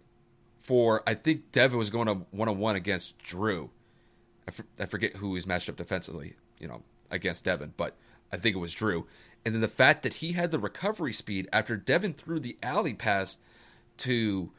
for, 0.61 1.03
I 1.09 1.15
think 1.15 1.51
Devin 1.51 1.77
was 1.77 1.91
going 1.91 2.07
to 2.07 2.25
one 2.31 2.49
on 2.49 2.59
one 2.59 2.77
against 2.77 3.19
Jrue. 3.19 3.71
I, 4.79 4.87
forget 4.87 5.17
who 5.17 5.35
he's 5.35 5.47
matched 5.47 5.69
up 5.69 5.77
defensively, 5.77 6.35
you 6.63 6.69
know, 6.69 6.83
against 7.11 7.45
Devin, 7.45 7.75
but 7.77 7.97
I 8.33 8.39
think 8.39 8.57
it 8.57 8.61
was 8.61 8.75
Jrue. 8.75 9.05
And 9.45 9.55
then 9.55 9.61
the 9.61 9.69
fact 9.69 10.03
that 10.05 10.15
he 10.15 10.33
had 10.33 10.51
the 10.51 10.59
recovery 10.59 11.13
speed 11.13 11.49
after 11.53 11.77
Devin 11.77 12.15
threw 12.15 12.41
the 12.41 12.57
alley 12.63 12.95
pass 12.95 13.39
to 13.99 14.51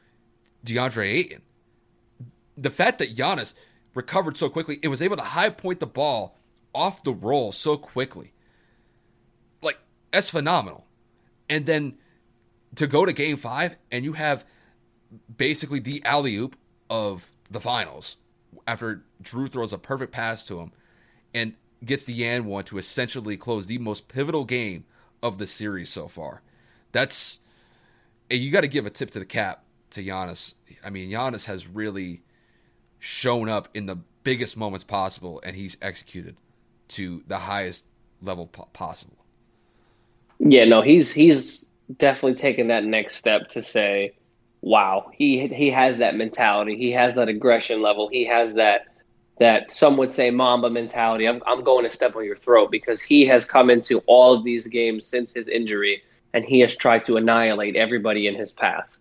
DeAndre 0.63 1.05
Ayton. 1.05 1.41
The 2.55 2.69
fact 2.69 2.99
that 2.99 3.15
Giannis 3.15 3.53
recovered 3.95 4.37
so 4.37 4.49
quickly, 4.49 4.77
it 4.83 4.89
was 4.89 5.01
able 5.01 5.17
to 5.17 5.23
high 5.23 5.49
point 5.49 5.79
the 5.79 5.87
ball 5.87 6.37
off 6.75 7.03
the 7.03 7.13
roll 7.13 7.51
so 7.51 7.77
quickly. 7.77 8.33
Like, 9.63 9.79
that's 10.11 10.29
phenomenal 10.29 10.85
and 11.49 11.65
then 11.65 11.93
to 12.75 12.87
go 12.87 13.05
to 13.05 13.13
game 13.13 13.37
five 13.37 13.75
and 13.91 14.03
you 14.03 14.13
have 14.13 14.43
basically 15.37 15.79
the 15.79 16.03
alley 16.03 16.35
oop 16.35 16.55
of 16.89 17.31
the 17.49 17.61
finals 17.61 18.17
after 18.65 19.03
Jrue 19.21 19.51
throws 19.51 19.73
a 19.73 19.77
perfect 19.77 20.11
pass 20.11 20.43
to 20.45 20.59
him 20.59 20.71
and 21.33 21.53
gets 21.85 22.03
the 22.03 22.25
and 22.25 22.45
one 22.45 22.63
to 22.65 22.77
essentially 22.77 23.37
close 23.37 23.67
the 23.67 23.77
most 23.77 24.07
pivotal 24.07 24.45
game 24.45 24.85
of 25.21 25.37
the 25.37 25.47
series 25.47 25.89
so 25.89 26.07
far. 26.07 26.41
That's 26.91 27.39
you 28.29 28.51
got 28.51 28.61
to 28.61 28.67
give 28.67 28.85
a 28.85 28.89
tip 28.89 29.11
to 29.11 29.19
the 29.19 29.25
cap 29.25 29.63
to 29.91 30.03
Giannis. 30.03 30.55
I 30.83 30.89
mean, 30.89 31.09
Giannis 31.09 31.45
has 31.45 31.67
really 31.67 32.21
shown 32.99 33.49
up 33.49 33.67
in 33.73 33.85
the 33.85 33.97
biggest 34.23 34.55
moments 34.57 34.83
possible, 34.83 35.41
and 35.43 35.55
he's 35.55 35.77
executed 35.81 36.35
to 36.89 37.23
the 37.27 37.37
highest 37.37 37.85
level 38.21 38.47
po- 38.47 38.69
possible. 38.73 39.17
Yeah, 40.39 40.65
no, 40.65 40.81
he's 40.81 41.11
he's 41.11 41.67
definitely 41.97 42.37
taken 42.37 42.67
that 42.67 42.83
next 42.83 43.15
step 43.15 43.49
to 43.49 43.61
say, 43.61 44.13
wow, 44.61 45.11
he 45.13 45.47
he 45.47 45.69
has 45.71 45.97
that 45.97 46.15
mentality, 46.15 46.77
he 46.77 46.91
has 46.91 47.15
that 47.15 47.29
aggression 47.29 47.81
level, 47.81 48.09
he 48.09 48.25
has 48.25 48.53
that 48.53 48.87
that 49.43 49.69
some 49.73 49.97
would 49.97 50.13
say 50.13 50.31
Mamba 50.31 50.69
mentality. 50.69 51.27
I'm 51.27 51.43
I'm 51.45 51.65
going 51.65 51.83
to 51.83 51.89
step 51.89 52.15
on 52.15 52.23
your 52.23 52.37
throat 52.37 52.71
because 52.71 53.01
he 53.01 53.25
has 53.25 53.43
come 53.43 53.69
into 53.69 53.99
all 54.05 54.33
of 54.33 54.45
these 54.45 54.67
games 54.67 55.05
since 55.05 55.33
his 55.33 55.49
injury 55.49 56.01
and 56.33 56.45
he 56.45 56.61
has 56.61 56.77
tried 56.77 57.03
to 57.05 57.17
annihilate 57.17 57.75
everybody 57.75 58.25
in 58.25 58.35
his 58.35 58.53
path, 58.53 58.97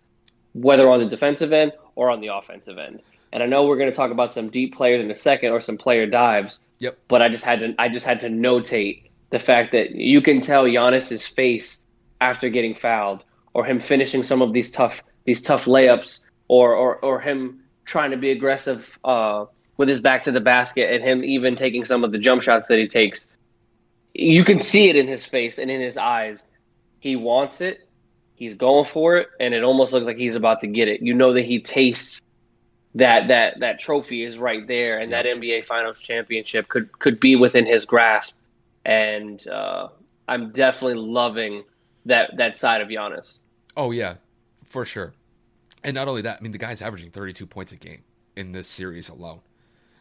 whether 0.51 0.89
on 0.89 0.99
the 0.99 1.05
defensive 1.05 1.53
end 1.53 1.71
or 1.95 2.09
on 2.09 2.19
the 2.19 2.27
offensive 2.27 2.77
end. 2.77 3.01
And 3.31 3.41
I 3.41 3.45
know 3.45 3.65
we're 3.65 3.77
going 3.77 3.89
to 3.89 3.95
talk 3.95 4.11
about 4.11 4.33
some 4.33 4.49
deep 4.49 4.75
players 4.75 5.01
in 5.01 5.09
a 5.09 5.15
second 5.15 5.53
or 5.53 5.61
some 5.61 5.77
player 5.77 6.05
dives. 6.05 6.59
Yep. 6.79 6.99
But 7.07 7.21
I 7.21 7.29
just 7.29 7.45
had 7.45 7.59
to 7.61 7.73
I 7.79 7.87
just 7.87 8.05
had 8.05 8.19
to 8.19 8.27
notate 8.27 9.09
the 9.29 9.39
fact 9.39 9.71
that 9.71 9.91
you 9.91 10.21
can 10.21 10.41
tell 10.41 10.65
Giannis's 10.65 11.25
face 11.25 11.83
after 12.19 12.49
getting 12.49 12.75
fouled, 12.75 13.23
or 13.53 13.63
him 13.63 13.79
finishing 13.79 14.23
some 14.23 14.41
of 14.41 14.51
these 14.51 14.69
tough 14.71 15.01
these 15.23 15.41
tough 15.41 15.65
layups, 15.65 16.19
or 16.49 16.75
or 16.75 16.97
or 16.97 17.21
him 17.21 17.61
trying 17.85 18.11
to 18.11 18.17
be 18.17 18.31
aggressive 18.31 18.99
uh, 19.05 19.45
with 19.77 19.89
his 19.89 20.01
back 20.01 20.23
to 20.23 20.31
the 20.31 20.41
basket, 20.41 20.93
and 20.93 21.03
him 21.03 21.23
even 21.23 21.55
taking 21.55 21.85
some 21.85 22.03
of 22.03 22.11
the 22.11 22.17
jump 22.17 22.41
shots 22.41 22.67
that 22.67 22.77
he 22.77 22.87
takes. 22.87 23.27
You 24.13 24.43
can 24.43 24.59
see 24.59 24.89
it 24.89 24.95
in 24.95 25.07
his 25.07 25.25
face 25.25 25.57
and 25.57 25.71
in 25.71 25.81
his 25.81 25.97
eyes. 25.97 26.45
He 26.99 27.15
wants 27.15 27.61
it. 27.61 27.87
He's 28.35 28.53
going 28.53 28.85
for 28.85 29.17
it, 29.17 29.29
and 29.39 29.53
it 29.53 29.63
almost 29.63 29.93
looks 29.93 30.05
like 30.05 30.17
he's 30.17 30.35
about 30.35 30.61
to 30.61 30.67
get 30.67 30.87
it. 30.87 31.01
You 31.01 31.13
know 31.13 31.33
that 31.33 31.45
he 31.45 31.59
tastes 31.59 32.21
that 32.95 33.27
that 33.29 33.59
that 33.59 33.79
trophy 33.79 34.23
is 34.23 34.37
right 34.37 34.67
there, 34.67 34.99
and 34.99 35.11
that 35.11 35.25
NBA 35.25 35.65
Finals 35.65 36.01
championship 36.01 36.67
could 36.67 36.97
could 36.99 37.19
be 37.19 37.35
within 37.35 37.65
his 37.65 37.85
grasp 37.85 38.35
and 38.85 39.47
uh, 39.47 39.89
I'm 40.27 40.51
definitely 40.51 41.01
loving 41.01 41.63
that 42.05 42.31
that 42.37 42.57
side 42.57 42.81
of 42.81 42.87
Giannis. 42.89 43.39
Oh 43.77 43.91
yeah, 43.91 44.15
for 44.65 44.85
sure. 44.85 45.13
And 45.83 45.95
not 45.95 46.07
only 46.07 46.21
that, 46.21 46.37
I 46.39 46.43
mean 46.43 46.51
the 46.51 46.57
guy's 46.57 46.81
averaging 46.81 47.11
32 47.11 47.45
points 47.45 47.71
a 47.71 47.77
game 47.77 48.03
in 48.35 48.51
this 48.51 48.67
series 48.67 49.09
alone. 49.09 49.41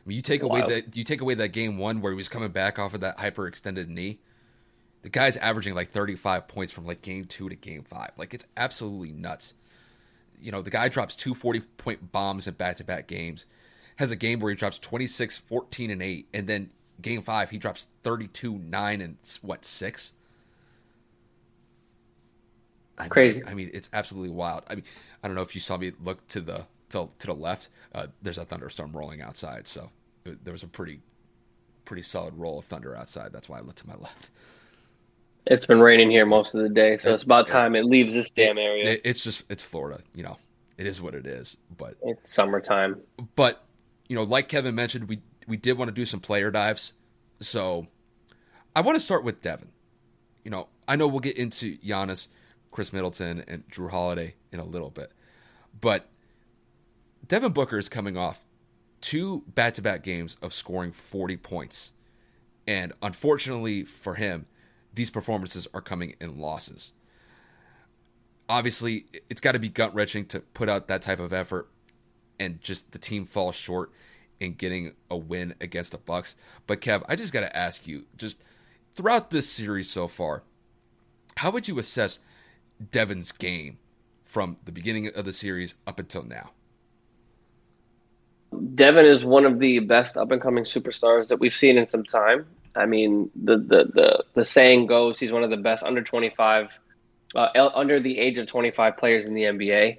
I 0.04 0.08
mean, 0.08 0.16
you 0.16 0.22
take 0.22 0.42
away 0.42 0.60
that 0.60 0.96
you 0.96 1.04
take 1.04 1.20
away 1.20 1.34
that 1.34 1.48
game 1.48 1.78
one 1.78 2.00
where 2.00 2.12
he 2.12 2.16
was 2.16 2.28
coming 2.28 2.50
back 2.50 2.78
off 2.78 2.94
of 2.94 3.00
that 3.00 3.18
hyperextended 3.18 3.88
knee. 3.88 4.18
The 5.02 5.08
guy's 5.08 5.36
averaging 5.36 5.74
like 5.74 5.90
35 5.90 6.48
points 6.48 6.72
from 6.72 6.84
like 6.84 7.02
game 7.02 7.24
two 7.24 7.48
to 7.48 7.54
game 7.54 7.84
five. 7.84 8.10
Like 8.16 8.34
it's 8.34 8.46
absolutely 8.56 9.12
nuts. 9.12 9.54
You 10.40 10.50
know, 10.50 10.62
the 10.62 10.70
guy 10.70 10.88
drops 10.88 11.14
two 11.14 11.34
40 11.34 11.60
point 11.60 12.12
bombs 12.12 12.48
in 12.48 12.54
back 12.54 12.76
to 12.76 12.84
back 12.84 13.06
games. 13.06 13.46
Has 13.96 14.10
a 14.10 14.16
game 14.16 14.40
where 14.40 14.50
he 14.50 14.56
drops 14.56 14.78
26, 14.78 15.38
14, 15.38 15.90
and 15.90 16.02
8, 16.02 16.26
and 16.32 16.46
then 16.48 16.70
game 17.00 17.22
five, 17.22 17.50
he 17.50 17.58
drops 17.58 17.88
32, 18.02 18.58
9, 18.58 19.00
and 19.00 19.16
what, 19.42 19.64
6? 19.64 20.14
I 22.96 23.08
Crazy. 23.08 23.40
Mean, 23.40 23.48
I 23.48 23.54
mean, 23.54 23.70
it's 23.74 23.90
absolutely 23.92 24.30
wild. 24.30 24.62
I 24.68 24.76
mean, 24.76 24.84
I 25.22 25.28
don't 25.28 25.34
know 25.34 25.42
if 25.42 25.54
you 25.54 25.60
saw 25.60 25.76
me 25.76 25.92
look 26.02 26.26
to 26.28 26.40
the 26.40 26.66
to, 26.92 27.08
to 27.18 27.26
the 27.26 27.34
left. 27.34 27.68
Uh, 27.94 28.06
there's 28.22 28.38
a 28.38 28.44
thunderstorm 28.44 28.92
rolling 28.92 29.20
outside, 29.20 29.66
so 29.66 29.90
there 30.24 30.52
was 30.52 30.62
a 30.62 30.68
pretty 30.68 31.00
pretty 31.84 32.02
solid 32.02 32.34
roll 32.36 32.58
of 32.60 32.64
thunder 32.64 32.96
outside. 32.96 33.32
That's 33.32 33.48
why 33.48 33.58
I 33.58 33.60
looked 33.60 33.78
to 33.78 33.88
my 33.88 33.94
left. 33.98 34.30
It's 35.46 35.66
been 35.66 35.80
raining 35.80 36.10
here 36.10 36.24
most 36.24 36.54
of 36.54 36.62
the 36.62 36.68
day, 36.68 36.96
so 36.96 37.10
it, 37.10 37.14
it's 37.14 37.24
about 37.24 37.48
time 37.48 37.74
it, 37.74 37.80
it 37.80 37.84
leaves 37.86 38.14
this 38.14 38.30
damn 38.30 38.58
area. 38.58 38.92
It, 38.92 39.00
it's 39.04 39.24
just 39.24 39.42
it's 39.50 39.62
Florida, 39.62 40.00
you 40.14 40.22
know. 40.22 40.38
It 40.78 40.86
is 40.86 41.02
what 41.02 41.14
it 41.14 41.26
is, 41.26 41.56
but 41.76 41.96
it's 42.02 42.32
summertime. 42.32 43.00
But 43.36 43.64
you 44.08 44.16
know, 44.16 44.22
like 44.22 44.48
Kevin 44.48 44.74
mentioned, 44.74 45.08
we 45.08 45.20
we 45.46 45.56
did 45.56 45.76
want 45.76 45.88
to 45.88 45.94
do 45.94 46.06
some 46.06 46.20
player 46.20 46.50
dives. 46.50 46.94
So 47.40 47.86
I 48.74 48.80
want 48.80 48.96
to 48.96 49.00
start 49.00 49.24
with 49.24 49.42
Devin. 49.42 49.68
You 50.44 50.50
know, 50.50 50.68
I 50.88 50.96
know 50.96 51.06
we'll 51.06 51.20
get 51.20 51.36
into 51.36 51.76
Giannis, 51.78 52.28
Khris 52.70 52.92
Middleton, 52.92 53.44
and 53.46 53.68
Jrue 53.68 53.90
Holiday 53.90 54.34
in 54.50 54.60
a 54.60 54.64
little 54.64 54.90
bit. 54.90 55.12
But 55.78 56.08
Devin 57.26 57.52
Booker 57.52 57.78
is 57.78 57.88
coming 57.88 58.16
off 58.16 58.44
two 59.00 59.42
back 59.48 59.74
to 59.74 59.82
back 59.82 60.02
games 60.02 60.36
of 60.42 60.54
scoring 60.54 60.92
40 60.92 61.36
points. 61.36 61.92
And 62.66 62.92
unfortunately 63.02 63.84
for 63.84 64.14
him, 64.14 64.46
these 64.94 65.10
performances 65.10 65.66
are 65.74 65.80
coming 65.80 66.14
in 66.20 66.38
losses. 66.38 66.92
Obviously, 68.48 69.06
it's 69.30 69.40
got 69.40 69.52
to 69.52 69.58
be 69.58 69.68
gut 69.68 69.94
wrenching 69.94 70.26
to 70.26 70.40
put 70.40 70.68
out 70.68 70.88
that 70.88 71.02
type 71.02 71.20
of 71.20 71.32
effort 71.32 71.68
and 72.38 72.60
just 72.60 72.92
the 72.92 72.98
team 72.98 73.24
falls 73.24 73.54
short 73.54 73.90
in 74.40 74.54
getting 74.54 74.94
a 75.10 75.16
win 75.16 75.54
against 75.60 75.92
the 75.92 75.98
Bucks. 75.98 76.34
But 76.66 76.80
Kev, 76.80 77.02
I 77.08 77.16
just 77.16 77.32
got 77.32 77.40
to 77.40 77.56
ask 77.56 77.86
you, 77.86 78.04
just 78.16 78.38
throughout 78.94 79.30
this 79.30 79.48
series 79.48 79.88
so 79.88 80.08
far, 80.08 80.42
how 81.38 81.50
would 81.50 81.68
you 81.68 81.78
assess 81.78 82.18
Devin's 82.90 83.32
game 83.32 83.78
from 84.24 84.56
the 84.64 84.72
beginning 84.72 85.06
of 85.08 85.24
the 85.24 85.32
series 85.32 85.76
up 85.86 85.98
until 85.98 86.24
now? 86.24 86.50
Devin 88.74 89.06
is 89.06 89.24
one 89.24 89.44
of 89.44 89.58
the 89.58 89.78
best 89.80 90.16
up 90.16 90.30
and 90.30 90.40
coming 90.40 90.64
superstars 90.64 91.28
that 91.28 91.40
we've 91.40 91.54
seen 91.54 91.78
in 91.78 91.88
some 91.88 92.04
time. 92.04 92.46
I 92.74 92.86
mean, 92.86 93.30
the 93.34 93.56
the 93.58 93.84
the, 93.84 94.24
the 94.34 94.44
saying 94.44 94.86
goes 94.86 95.18
he's 95.18 95.32
one 95.32 95.42
of 95.42 95.50
the 95.50 95.56
best 95.56 95.84
under 95.84 96.02
25 96.02 96.78
uh, 97.34 97.70
under 97.74 98.00
the 98.00 98.18
age 98.18 98.38
of 98.38 98.46
25 98.46 98.96
players 98.96 99.26
in 99.26 99.34
the 99.34 99.42
NBA. 99.42 99.98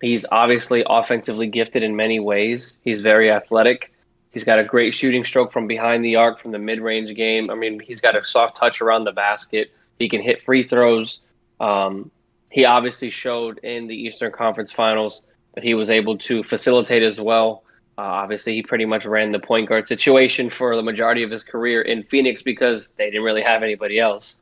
He's 0.00 0.26
obviously 0.30 0.84
offensively 0.88 1.46
gifted 1.46 1.82
in 1.82 1.96
many 1.96 2.20
ways. 2.20 2.78
He's 2.82 3.02
very 3.02 3.30
athletic. 3.30 3.92
He's 4.32 4.44
got 4.44 4.58
a 4.58 4.64
great 4.64 4.92
shooting 4.92 5.24
stroke 5.24 5.52
from 5.52 5.66
behind 5.66 6.04
the 6.04 6.16
arc 6.16 6.40
from 6.40 6.50
the 6.50 6.58
mid-range 6.58 7.14
game. 7.14 7.50
I 7.50 7.54
mean, 7.54 7.78
he's 7.78 8.00
got 8.00 8.16
a 8.16 8.24
soft 8.24 8.56
touch 8.56 8.80
around 8.80 9.04
the 9.04 9.12
basket. 9.12 9.70
He 9.98 10.08
can 10.08 10.20
hit 10.20 10.42
free 10.42 10.64
throws. 10.64 11.20
Um, 11.60 12.10
he 12.50 12.64
obviously 12.64 13.10
showed 13.10 13.58
in 13.58 13.86
the 13.86 13.94
Eastern 13.94 14.32
Conference 14.32 14.72
Finals 14.72 15.22
that 15.54 15.64
he 15.64 15.74
was 15.74 15.90
able 15.90 16.18
to 16.18 16.42
facilitate 16.42 17.02
as 17.02 17.20
well. 17.20 17.63
Uh, 17.96 18.02
obviously, 18.02 18.54
he 18.54 18.62
pretty 18.62 18.84
much 18.84 19.06
ran 19.06 19.30
the 19.30 19.38
point 19.38 19.68
guard 19.68 19.86
situation 19.86 20.50
for 20.50 20.74
the 20.74 20.82
majority 20.82 21.22
of 21.22 21.30
his 21.30 21.44
career 21.44 21.80
in 21.82 22.02
Phoenix 22.04 22.42
because 22.42 22.88
they 22.96 23.06
didn't 23.06 23.22
really 23.22 23.42
have 23.42 23.62
anybody 23.62 24.00
else. 24.00 24.36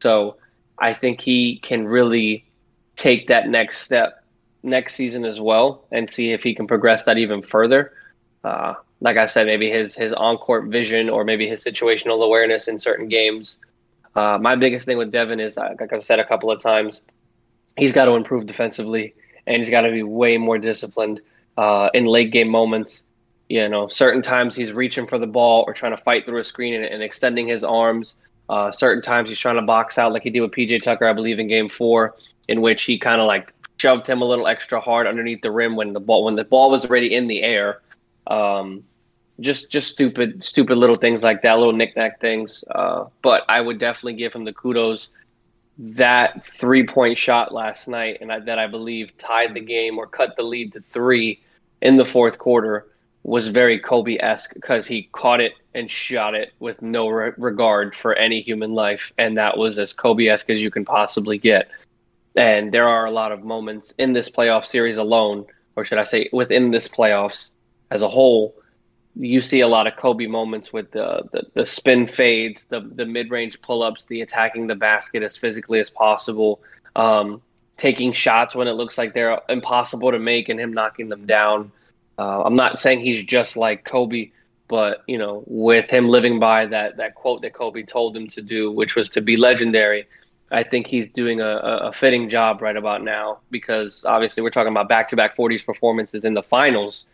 So 0.00 0.36
I 0.78 0.92
think 0.94 1.20
he 1.20 1.58
can 1.60 1.86
really 1.86 2.44
take 2.96 3.28
that 3.28 3.48
next 3.48 3.82
step 3.82 4.24
next 4.64 4.96
season 4.96 5.24
as 5.24 5.40
well 5.40 5.86
and 5.92 6.10
see 6.10 6.32
if 6.32 6.42
he 6.42 6.54
can 6.54 6.66
progress 6.66 7.04
that 7.04 7.16
even 7.16 7.42
further. 7.42 7.92
Uh, 8.42 8.74
like 9.00 9.16
I 9.16 9.26
said, 9.26 9.46
maybe 9.46 9.70
his 9.70 9.94
his 9.94 10.12
on 10.12 10.36
court 10.36 10.66
vision 10.66 11.08
or 11.08 11.24
maybe 11.24 11.48
his 11.48 11.64
situational 11.64 12.24
awareness 12.24 12.66
in 12.66 12.78
certain 12.78 13.08
games. 13.08 13.58
Uh, 14.16 14.38
my 14.40 14.56
biggest 14.56 14.84
thing 14.84 14.98
with 14.98 15.12
Devin 15.12 15.38
is, 15.38 15.56
uh, 15.56 15.74
like 15.78 15.92
I've 15.92 16.02
said 16.02 16.18
a 16.18 16.26
couple 16.26 16.50
of 16.50 16.60
times, 16.60 17.02
he's 17.76 17.92
got 17.92 18.06
to 18.06 18.12
improve 18.12 18.46
defensively 18.46 19.14
and 19.46 19.58
he's 19.58 19.70
got 19.70 19.82
to 19.82 19.92
be 19.92 20.02
way 20.02 20.36
more 20.36 20.58
disciplined 20.58 21.20
uh, 21.58 21.90
in 21.92 22.06
late 22.06 22.30
game 22.30 22.48
moments. 22.48 23.02
You 23.50 23.68
know, 23.68 23.88
certain 23.88 24.22
times 24.22 24.54
he's 24.54 24.72
reaching 24.72 25.06
for 25.06 25.18
the 25.18 25.26
ball 25.26 25.64
or 25.66 25.74
trying 25.74 25.96
to 25.96 26.02
fight 26.02 26.24
through 26.24 26.38
a 26.38 26.44
screen 26.44 26.74
and, 26.74 26.84
and 26.84 27.02
extending 27.02 27.48
his 27.48 27.64
arms. 27.64 28.16
Uh, 28.48 28.70
certain 28.70 29.02
times 29.02 29.28
he's 29.28 29.40
trying 29.40 29.56
to 29.56 29.62
box 29.62 29.98
out, 29.98 30.12
like 30.12 30.22
he 30.22 30.30
did 30.30 30.40
with 30.40 30.52
PJ 30.52 30.82
Tucker, 30.82 31.06
I 31.06 31.12
believe, 31.12 31.38
in 31.38 31.48
Game 31.48 31.68
Four, 31.68 32.14
in 32.46 32.60
which 32.60 32.84
he 32.84 32.98
kind 32.98 33.20
of 33.20 33.26
like 33.26 33.52
shoved 33.78 34.06
him 34.06 34.22
a 34.22 34.24
little 34.24 34.46
extra 34.46 34.80
hard 34.80 35.06
underneath 35.06 35.42
the 35.42 35.50
rim 35.50 35.76
when 35.76 35.92
the 35.92 36.00
ball 36.00 36.24
when 36.24 36.36
the 36.36 36.44
ball 36.44 36.70
was 36.70 36.84
already 36.84 37.14
in 37.14 37.26
the 37.26 37.42
air. 37.42 37.80
Um, 38.26 38.84
just 39.40 39.70
just 39.70 39.90
stupid 39.90 40.44
stupid 40.44 40.76
little 40.76 40.96
things 40.96 41.24
like 41.24 41.42
that, 41.42 41.58
little 41.58 41.72
knickknack 41.72 42.20
things. 42.20 42.64
Uh, 42.70 43.06
but 43.22 43.44
I 43.48 43.60
would 43.60 43.78
definitely 43.78 44.14
give 44.14 44.32
him 44.32 44.44
the 44.44 44.52
kudos. 44.52 45.08
That 45.78 46.44
three 46.44 46.86
point 46.86 47.16
shot 47.16 47.52
last 47.52 47.88
night, 47.88 48.18
and 48.20 48.32
I, 48.32 48.40
that 48.40 48.58
I 48.58 48.66
believe 48.66 49.16
tied 49.16 49.54
the 49.54 49.60
game 49.60 49.98
or 49.98 50.06
cut 50.06 50.36
the 50.36 50.42
lead 50.42 50.72
to 50.72 50.80
three 50.80 51.40
in 51.80 51.96
the 51.96 52.04
fourth 52.04 52.38
quarter, 52.38 52.86
was 53.22 53.48
very 53.48 53.78
Kobe 53.78 54.16
esque 54.18 54.54
because 54.54 54.86
he 54.86 55.08
caught 55.12 55.40
it 55.40 55.52
and 55.74 55.90
shot 55.90 56.34
it 56.34 56.52
with 56.60 56.80
no 56.80 57.08
re- 57.08 57.32
regard 57.36 57.94
for 57.94 58.14
any 58.14 58.40
human 58.40 58.72
life, 58.72 59.12
and 59.18 59.36
that 59.36 59.58
was 59.58 59.78
as 59.78 59.92
Kobe 59.92 60.28
esque 60.28 60.50
as 60.50 60.62
you 60.62 60.70
can 60.70 60.84
possibly 60.84 61.38
get. 61.38 61.68
And 62.36 62.72
there 62.72 62.88
are 62.88 63.06
a 63.06 63.10
lot 63.10 63.32
of 63.32 63.44
moments 63.44 63.94
in 63.98 64.12
this 64.12 64.30
playoff 64.30 64.64
series 64.64 64.98
alone, 64.98 65.46
or 65.76 65.84
should 65.84 65.98
I 65.98 66.04
say 66.04 66.30
within 66.32 66.70
this 66.70 66.88
playoffs 66.88 67.50
as 67.90 68.02
a 68.02 68.08
whole, 68.08 68.54
you 69.16 69.40
see 69.40 69.60
a 69.60 69.68
lot 69.68 69.86
of 69.86 69.96
Kobe 69.96 70.26
moments 70.26 70.72
with 70.72 70.90
the 70.92 71.22
the, 71.32 71.42
the 71.54 71.66
spin 71.66 72.06
fades, 72.06 72.64
the 72.64 72.80
the 72.80 73.04
mid 73.04 73.30
range 73.30 73.60
pull 73.60 73.82
ups, 73.82 74.06
the 74.06 74.20
attacking 74.20 74.68
the 74.68 74.74
basket 74.74 75.22
as 75.22 75.36
physically 75.36 75.80
as 75.80 75.90
possible, 75.90 76.60
um, 76.94 77.42
taking 77.78 78.12
shots 78.12 78.54
when 78.54 78.68
it 78.68 78.72
looks 78.72 78.98
like 78.98 79.14
they're 79.14 79.40
impossible 79.48 80.10
to 80.10 80.18
make, 80.18 80.48
and 80.50 80.60
him 80.60 80.74
knocking 80.74 81.08
them 81.08 81.24
down. 81.24 81.72
Uh, 82.18 82.42
I'm 82.42 82.56
not 82.56 82.78
saying 82.78 83.00
he's 83.00 83.22
just 83.22 83.56
like 83.56 83.84
Kobe, 83.84 84.32
but 84.66 85.02
you 85.06 85.16
know, 85.16 85.42
with 85.46 85.88
him 85.88 86.08
living 86.08 86.38
by 86.38 86.66
that 86.66 86.98
that 86.98 87.14
quote 87.14 87.40
that 87.42 87.54
Kobe 87.54 87.84
told 87.84 88.16
him 88.16 88.28
to 88.28 88.42
do, 88.42 88.70
which 88.70 88.96
was 88.96 89.08
to 89.10 89.22
be 89.22 89.36
legendary, 89.36 90.06
I 90.50 90.62
think 90.62 90.86
he's 90.86 91.08
doing 91.08 91.40
a, 91.40 91.56
a 91.56 91.92
fitting 91.92 92.28
job 92.28 92.60
right 92.60 92.76
about 92.76 93.04
now 93.04 93.38
because 93.50 94.04
obviously 94.04 94.42
we're 94.42 94.50
talking 94.50 94.72
about 94.72 94.88
back 94.88 95.08
to 95.08 95.16
back 95.16 95.36
40s 95.36 95.64
performances 95.64 96.24
in 96.24 96.34
the 96.34 96.42
finals, 96.42 97.06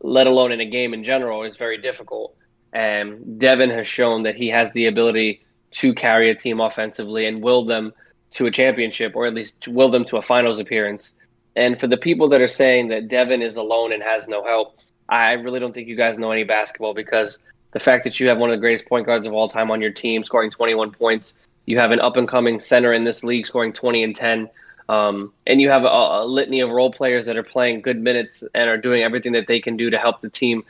let 0.00 0.26
alone 0.26 0.52
in 0.52 0.60
a 0.60 0.66
game 0.66 0.94
in 0.94 1.02
general, 1.02 1.42
is 1.42 1.56
very 1.56 1.78
difficult. 1.78 2.36
And 2.72 3.38
Devin 3.38 3.70
has 3.70 3.88
shown 3.88 4.22
that 4.24 4.36
he 4.36 4.48
has 4.48 4.70
the 4.72 4.86
ability 4.86 5.42
to 5.70 5.94
carry 5.94 6.30
a 6.30 6.34
team 6.34 6.60
offensively 6.60 7.26
and 7.26 7.42
will 7.42 7.64
them 7.64 7.92
to 8.32 8.46
a 8.46 8.50
championship 8.50 9.16
or 9.16 9.26
at 9.26 9.34
least 9.34 9.68
will 9.68 9.90
them 9.90 10.04
to 10.06 10.16
a 10.16 10.22
finals 10.22 10.60
appearance. 10.60 11.14
And 11.56 11.78
for 11.80 11.86
the 11.86 11.96
people 11.96 12.28
that 12.28 12.40
are 12.40 12.48
saying 12.48 12.88
that 12.88 13.08
Devin 13.08 13.42
is 13.42 13.56
alone 13.56 13.92
and 13.92 14.02
has 14.02 14.28
no 14.28 14.44
help, 14.44 14.78
I 15.08 15.32
really 15.32 15.60
don't 15.60 15.72
think 15.72 15.88
you 15.88 15.96
guys 15.96 16.18
know 16.18 16.30
any 16.30 16.44
basketball 16.44 16.94
because 16.94 17.38
the 17.72 17.80
fact 17.80 18.04
that 18.04 18.20
you 18.20 18.28
have 18.28 18.38
one 18.38 18.50
of 18.50 18.56
the 18.56 18.60
greatest 18.60 18.86
point 18.86 19.06
guards 19.06 19.26
of 19.26 19.32
all 19.32 19.48
time 19.48 19.70
on 19.70 19.80
your 19.80 19.90
team 19.90 20.24
scoring 20.24 20.50
21 20.50 20.92
points 20.92 21.34
you 21.68 21.78
have 21.78 21.90
an 21.90 22.00
up 22.00 22.16
and 22.16 22.26
coming 22.26 22.58
center 22.60 22.94
in 22.94 23.04
this 23.04 23.22
league 23.22 23.44
scoring 23.44 23.74
20 23.74 24.02
and 24.02 24.16
10. 24.16 24.48
Um, 24.88 25.34
and 25.46 25.60
you 25.60 25.68
have 25.68 25.84
a, 25.84 25.86
a, 25.86 26.24
litany 26.24 26.60
of 26.60 26.70
role 26.70 26.90
players 26.90 27.26
that 27.26 27.36
are 27.36 27.42
playing 27.42 27.82
good 27.82 28.00
minutes 28.00 28.42
and 28.54 28.70
are 28.70 28.78
doing 28.78 29.02
everything 29.02 29.32
that 29.32 29.46
they 29.48 29.60
can 29.60 29.76
do 29.76 29.90
to 29.90 29.98
help 29.98 30.22
the 30.22 30.30
team. 30.30 30.64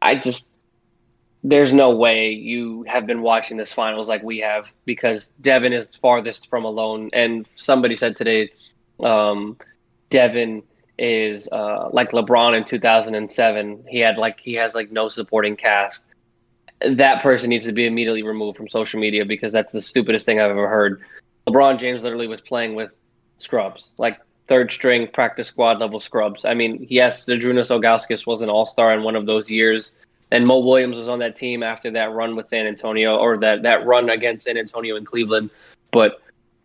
I 0.00 0.14
just, 0.14 0.50
there's 1.44 1.72
no 1.72 1.94
way 1.94 2.30
you 2.30 2.84
have 2.88 3.06
been 3.06 3.22
watching 3.22 3.56
this 3.56 3.72
finals 3.72 4.08
like 4.08 4.22
we 4.22 4.38
have 4.38 4.72
because 4.84 5.30
Devin 5.40 5.72
is 5.72 5.86
farthest 6.00 6.48
from 6.48 6.64
alone. 6.64 7.10
And 7.12 7.46
somebody 7.56 7.94
said 7.96 8.16
today, 8.16 8.50
um, 9.00 9.56
Devin 10.10 10.62
is 10.98 11.48
uh, 11.52 11.90
like 11.92 12.12
LeBron 12.12 12.56
in 12.56 12.64
2007. 12.64 13.84
He 13.88 13.98
had 13.98 14.16
like 14.16 14.40
he 14.40 14.54
has 14.54 14.74
like 14.74 14.90
no 14.90 15.08
supporting 15.08 15.54
cast 15.54 16.04
that 16.80 17.22
person 17.22 17.48
needs 17.48 17.64
to 17.66 17.72
be 17.72 17.86
immediately 17.86 18.22
removed 18.22 18.56
from 18.56 18.68
social 18.68 19.00
media 19.00 19.24
because 19.24 19.52
that's 19.52 19.72
the 19.72 19.80
stupidest 19.80 20.26
thing 20.26 20.40
I've 20.40 20.50
ever 20.50 20.68
heard. 20.68 21.02
LeBron 21.48 21.78
James 21.78 22.02
literally 22.02 22.26
was 22.26 22.40
playing 22.40 22.74
with 22.74 22.96
scrubs, 23.38 23.92
like 23.98 24.18
third 24.46 24.72
string 24.72 25.08
practice 25.08 25.48
squad 25.48 25.78
level 25.78 26.00
scrubs. 26.00 26.44
I 26.44 26.54
mean, 26.54 26.86
yes, 26.88 27.26
Zydrunas 27.26 27.70
Ilgauskas 27.70 28.26
was 28.26 28.42
an 28.42 28.50
all 28.50 28.66
star 28.66 28.92
in 28.92 29.02
one 29.02 29.16
of 29.16 29.26
those 29.26 29.50
years, 29.50 29.94
and 30.30 30.46
Mo 30.46 30.58
Williams 30.58 30.98
was 30.98 31.08
on 31.08 31.18
that 31.20 31.36
team 31.36 31.62
after 31.62 31.90
that 31.92 32.12
run 32.12 32.36
with 32.36 32.48
San 32.48 32.66
Antonio 32.66 33.16
or 33.16 33.36
that, 33.38 33.62
that 33.62 33.86
run 33.86 34.10
against 34.10 34.44
San 34.44 34.56
Antonio 34.56 34.96
and 34.96 35.06
Cleveland. 35.06 35.50
But 35.92 36.20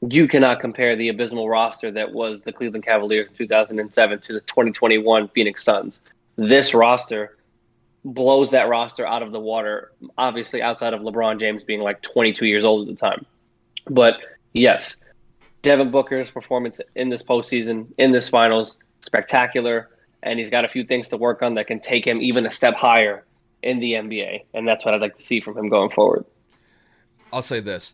you 0.08 0.28
cannot 0.28 0.60
compare 0.60 0.96
the 0.96 1.10
abysmal 1.10 1.50
roster 1.50 1.92
that 1.92 2.14
was 2.14 2.42
the 2.42 2.54
Cleveland 2.54 2.86
Cavaliers 2.86 3.28
in 3.28 3.34
2007 3.34 4.20
to 4.22 4.34
the 4.34 4.40
2021 4.42 5.28
Phoenix 5.30 5.64
Suns. 5.64 6.02
This 6.36 6.74
roster 6.74 7.38
blows 8.06 8.52
that 8.52 8.70
roster 8.70 9.06
out 9.06 9.22
of 9.22 9.32
the 9.32 9.40
water, 9.40 9.92
obviously 10.18 10.62
outside 10.62 10.94
of 10.94 11.02
LeBron 11.02 11.40
James 11.40 11.64
being 11.64 11.82
like 11.82 12.02
22 12.02 12.46
years 12.46 12.64
old 12.64 12.88
at 12.88 12.96
the 12.96 13.00
time. 13.00 13.26
But 13.90 14.16
yes, 14.54 14.98
Devin 15.62 15.92
Booker's 15.92 16.32
performance 16.32 16.80
in 16.96 17.10
this 17.10 17.22
postseason, 17.22 17.88
in 17.98 18.12
this 18.12 18.30
finals, 18.30 18.78
spectacular. 19.02 19.90
And 20.24 20.40
he's 20.40 20.50
got 20.50 20.66
a 20.66 20.68
few 20.68 20.84
things 20.84 21.10
to 21.10 21.18
work 21.18 21.42
on 21.42 21.56
that 21.56 21.68
can 21.68 21.80
take 21.80 22.06
him 22.06 22.22
even 22.22 22.46
a 22.46 22.52
step 22.52 22.76
higher 22.76 23.26
in 23.62 23.80
the 23.80 23.94
NBA. 23.94 24.46
And 24.54 24.68
that's 24.68 24.86
what 24.86 24.94
I'd 24.94 25.02
like 25.02 25.18
to 25.18 25.24
see 25.24 25.40
from 25.40 25.58
him 25.58 25.70
going 25.70 25.90
forward. 25.90 26.26
I'll 27.32 27.42
say 27.42 27.60
this 27.60 27.94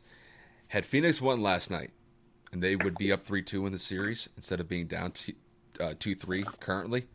had 0.67 0.85
Phoenix 0.85 1.21
won 1.21 1.41
last 1.41 1.69
night, 1.69 1.91
and 2.51 2.61
they 2.61 2.75
would 2.75 2.97
be 2.97 3.11
up 3.11 3.21
3 3.21 3.41
2 3.41 3.65
in 3.65 3.71
the 3.71 3.79
series 3.79 4.29
instead 4.35 4.59
of 4.59 4.67
being 4.67 4.87
down 4.87 5.11
2 5.11 5.33
uh, 5.79 5.93
3 5.99 6.43
currently, 6.59 7.05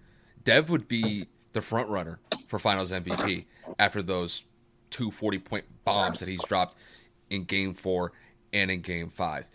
Dev 0.44 0.70
would 0.70 0.88
be 0.88 1.26
the 1.52 1.62
front 1.62 1.88
runner 1.88 2.20
for 2.46 2.58
Finals 2.58 2.92
MVP 2.92 3.44
after 3.78 4.02
those 4.02 4.44
two 4.90 5.10
40 5.10 5.38
point 5.38 5.64
bombs 5.84 6.20
that 6.20 6.28
he's 6.28 6.42
dropped 6.44 6.76
in 7.28 7.44
Game 7.44 7.74
Four 7.74 8.12
and 8.52 8.70
in 8.70 8.80
Game 8.82 9.08
Five. 9.08 9.46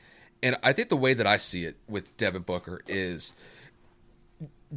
And 0.42 0.58
I 0.62 0.74
think 0.74 0.90
the 0.90 0.98
way 0.98 1.14
that 1.14 1.26
I 1.26 1.38
see 1.38 1.66
it 1.66 1.78
with 1.88 2.16
Devin 2.18 2.44
Booker 2.44 2.82
is 2.88 3.34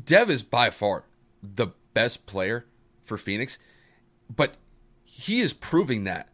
Dev 0.04 0.30
is 0.30 0.42
by 0.42 0.70
far 0.70 1.04
the 1.42 1.68
best 1.94 2.26
player 2.26 2.66
for 3.04 3.16
Phoenix, 3.16 3.58
but 4.34 4.54
he 5.04 5.40
is 5.40 5.52
proving 5.52 6.04
that 6.04 6.28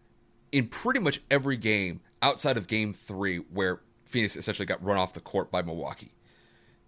in 0.53 0.69
pretty 0.69 1.01
much 1.01 1.21
every 1.31 1.57
game 1.57 2.01
outside 2.23 2.57
of 2.57 2.67
game 2.67 2.93
three, 2.93 3.39
where 3.39 3.81
Phoenix 4.05 4.37
essentially 4.37 4.67
got 4.67 4.83
run 4.85 4.97
off 4.97 5.13
the 5.13 5.21
court 5.21 5.51
by 5.51 5.63
Milwaukee. 5.63 6.13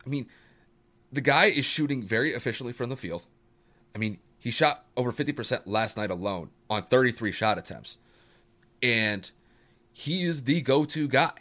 I 0.05 0.09
mean, 0.09 0.29
the 1.13 1.21
guy 1.21 1.47
is 1.47 1.65
shooting 1.65 2.03
very 2.03 2.33
efficiently 2.33 2.73
from 2.73 2.91
the 2.91 2.97
field. 2.97 3.27
I 3.95 3.99
mean, 3.99 4.19
He 4.39 4.51
shot 4.51 4.85
over 4.97 5.13
50% 5.13 5.63
last 5.65 5.97
night 5.97 6.11
alone 6.11 6.51
on 6.71 6.83
33 6.85 7.33
shot 7.33 7.59
attempts. 7.59 7.99
And 8.83 9.29
he 9.93 10.25
is 10.25 10.45
the 10.45 10.61
go 10.61 10.85
to 10.85 11.09
guy. 11.09 11.33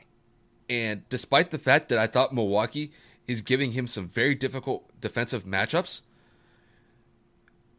And 0.69 1.07
despite 1.09 1.51
the 1.51 1.59
fact 1.59 1.89
that 1.89 1.99
I 1.99 2.07
thought 2.07 2.33
Milwaukee 2.33 2.91
is 3.27 3.41
giving 3.41 3.73
him 3.73 3.87
some 3.87 4.07
very 4.07 4.33
difficult 4.33 4.89
defensive 4.99 5.43
matchups, 5.45 6.01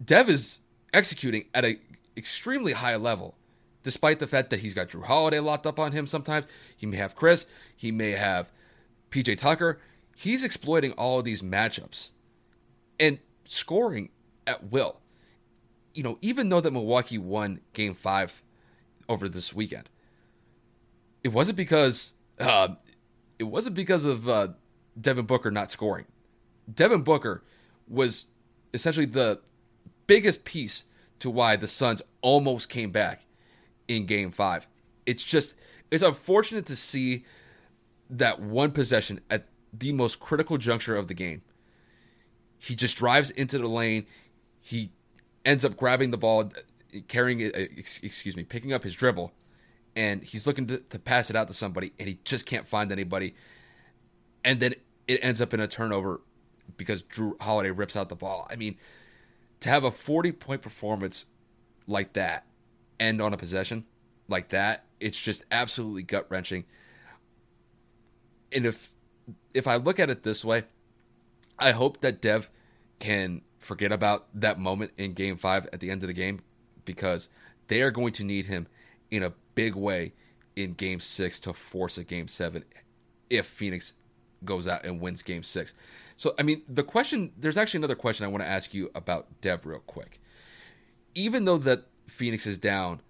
Dev 0.05 0.29
is 0.29 0.61
executing 0.97 1.45
at 1.55 1.65
an 1.65 1.79
extremely 2.17 2.73
high 2.73 2.97
level, 2.97 3.37
despite 3.83 4.19
the 4.19 4.27
fact 4.27 4.51
that 4.51 4.61
he's 4.61 4.75
got 4.75 4.89
Jrue 4.89 5.05
Holiday 5.05 5.39
locked 5.39 5.67
up 5.67 5.79
on 5.79 5.93
him 5.93 6.07
sometimes. 6.07 6.47
He 6.75 6.87
may 6.87 6.97
have 6.97 7.15
Khris, 7.15 7.47
he 7.77 7.93
may 7.93 8.13
have 8.13 8.51
PJ 9.11 9.37
Tucker. 9.37 9.79
He's 10.17 10.43
exploiting 10.43 10.93
all 10.93 11.19
of 11.19 11.27
these 11.27 11.43
matchups 11.43 12.11
and 12.99 13.19
scoring 13.45 14.09
at 14.47 14.71
will. 14.71 15.01
You 15.93 16.03
know, 16.03 16.19
even 16.23 16.49
though 16.49 16.61
that 16.61 16.73
Milwaukee 16.73 17.19
won 17.19 17.61
game 17.75 17.95
five 17.95 18.43
over 19.09 19.29
this 19.29 19.55
weekend, 19.55 19.91
it 21.23 21.29
wasn't 21.29 21.57
because 21.57 22.15
uh, 22.39 22.69
it 23.39 23.45
wasn't 23.45 23.77
because 23.77 24.07
of 24.07 24.29
uh, 24.29 24.49
Devin 24.99 25.27
Booker 25.27 25.51
not 25.51 25.71
scoring. 25.71 26.07
Devin 26.73 27.03
Booker 27.03 27.43
was 27.89 28.29
essentially 28.73 29.07
the 29.07 29.41
biggest 30.07 30.45
piece 30.45 30.85
to 31.19 31.31
why 31.31 31.57
the 31.57 31.69
Suns 31.69 32.03
almost 32.21 32.69
came 32.69 32.91
back 32.91 33.27
in 33.89 34.07
game 34.07 34.31
five. 34.31 34.67
It's 35.05 35.25
just, 35.25 35.55
it's 35.91 36.03
unfortunate 36.03 36.67
to 36.67 36.77
see 36.77 37.25
that 38.11 38.41
one 38.41 38.73
possession 38.73 39.21
at 39.31 39.47
the 39.73 39.93
most 39.93 40.21
critical 40.21 40.59
juncture 40.59 40.97
of 40.97 41.09
the 41.09 41.15
game. 41.15 41.43
He 42.59 42.75
just 42.75 42.97
drives 42.97 43.31
into 43.31 43.59
the 43.59 43.69
lane. 43.69 44.07
He 44.61 44.91
ends 45.45 45.65
up 45.65 45.77
grabbing 45.77 46.11
the 46.11 46.19
ball, 46.19 46.51
carrying 47.09 47.41
it, 47.41 47.55
excuse 47.57 48.37
me, 48.37 48.45
picking 48.45 48.73
up 48.73 48.83
his 48.83 48.95
dribble, 48.95 49.33
and 49.95 50.23
he's 50.23 50.47
looking 50.47 50.67
to, 50.67 50.79
to 50.79 50.99
pass 50.99 51.31
it 51.31 51.37
out 51.37 51.49
to 51.49 51.55
somebody, 51.55 51.93
and 51.99 52.09
he 52.09 52.19
just 52.25 52.47
can't 52.47 52.67
find 52.67 52.91
anybody. 52.91 53.35
And 54.45 54.61
then 54.61 54.75
it 55.07 55.21
ends 55.23 55.41
up 55.41 55.55
in 55.55 55.61
a 55.61 55.69
turnover 55.69 56.21
because 56.77 57.03
Jrue 57.03 57.41
Holiday 57.41 57.71
rips 57.71 57.97
out 57.97 58.09
the 58.09 58.17
ball. 58.17 58.47
I 58.51 58.57
mean, 58.57 58.77
to 59.61 59.69
have 59.69 59.85
a 59.85 59.91
40 59.91 60.33
point 60.33 60.63
performance 60.63 61.27
like 61.87 62.13
that 62.15 62.47
end 62.99 63.21
on 63.21 63.33
a 63.33 63.37
possession 63.37 63.85
like 64.29 64.49
that, 64.51 64.85
it's 65.01 65.21
just 65.21 65.45
absolutely 65.51 66.03
gut 66.03 66.27
wrenching. 66.29 66.65
And 68.53 68.67
if 68.67 68.93
if 69.55 69.67
I 69.67 69.77
look 69.77 69.99
at 69.99 70.11
it 70.11 70.23
this 70.23 70.45
way, 70.45 70.65
I 71.59 71.73
hope 71.73 72.01
that 72.01 72.21
Dev 72.21 72.49
can 72.99 73.43
forget 73.59 73.93
about 73.93 74.27
that 74.35 74.59
moment 74.59 74.93
in 74.97 75.13
game 75.13 75.37
five 75.37 75.67
at 75.73 75.81
the 75.81 75.91
end 75.91 76.03
of 76.03 76.07
the 76.07 76.13
game 76.13 76.41
because 76.85 77.29
they 77.69 77.83
are 77.83 77.91
going 77.91 78.13
to 78.13 78.25
need 78.25 78.47
him 78.47 78.69
in 79.11 79.23
a 79.23 79.33
big 79.55 79.75
way 79.75 80.13
in 80.55 80.73
game 80.75 81.01
six 81.01 81.41
to 81.41 81.53
force 81.53 81.99
a 81.99 82.05
game 82.05 82.29
seven 82.29 82.65
if 83.29 83.47
Phoenix 83.47 83.95
goes 84.45 84.69
out 84.69 84.85
and 84.85 85.01
wins 85.01 85.23
game 85.23 85.43
six. 85.43 85.75
So, 86.17 86.35
I 86.39 86.43
mean, 86.43 86.63
the 86.69 86.83
question 86.83 87.33
there's 87.37 87.57
actually 87.57 87.79
another 87.79 87.95
question 87.95 88.25
I 88.25 88.29
want 88.29 88.43
to 88.43 88.49
ask 88.49 88.75
you 88.75 88.91
about 88.95 89.27
Dev 89.41 89.67
real 89.67 89.81
quick. 89.81 90.21
Even 91.15 91.45
though 91.45 91.59
that 91.59 91.85
Phoenix 92.07 92.47
is 92.47 92.59
down 92.59 93.01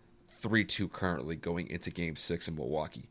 3 0.40 0.64
2 0.64 0.88
currently 0.88 1.36
going 1.36 1.68
into 1.68 1.90
game 1.90 2.16
six 2.16 2.48
in 2.48 2.54
Milwaukee, 2.54 3.08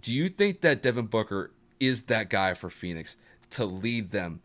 do 0.00 0.12
you 0.12 0.28
think 0.28 0.60
that 0.60 0.82
Devin 0.82 1.06
Booker 1.06 1.52
is 1.78 2.04
that 2.04 2.30
guy 2.30 2.54
for 2.54 2.70
Phoenix 2.70 3.16
to 3.50 3.64
lead 3.64 4.10
them 4.10 4.40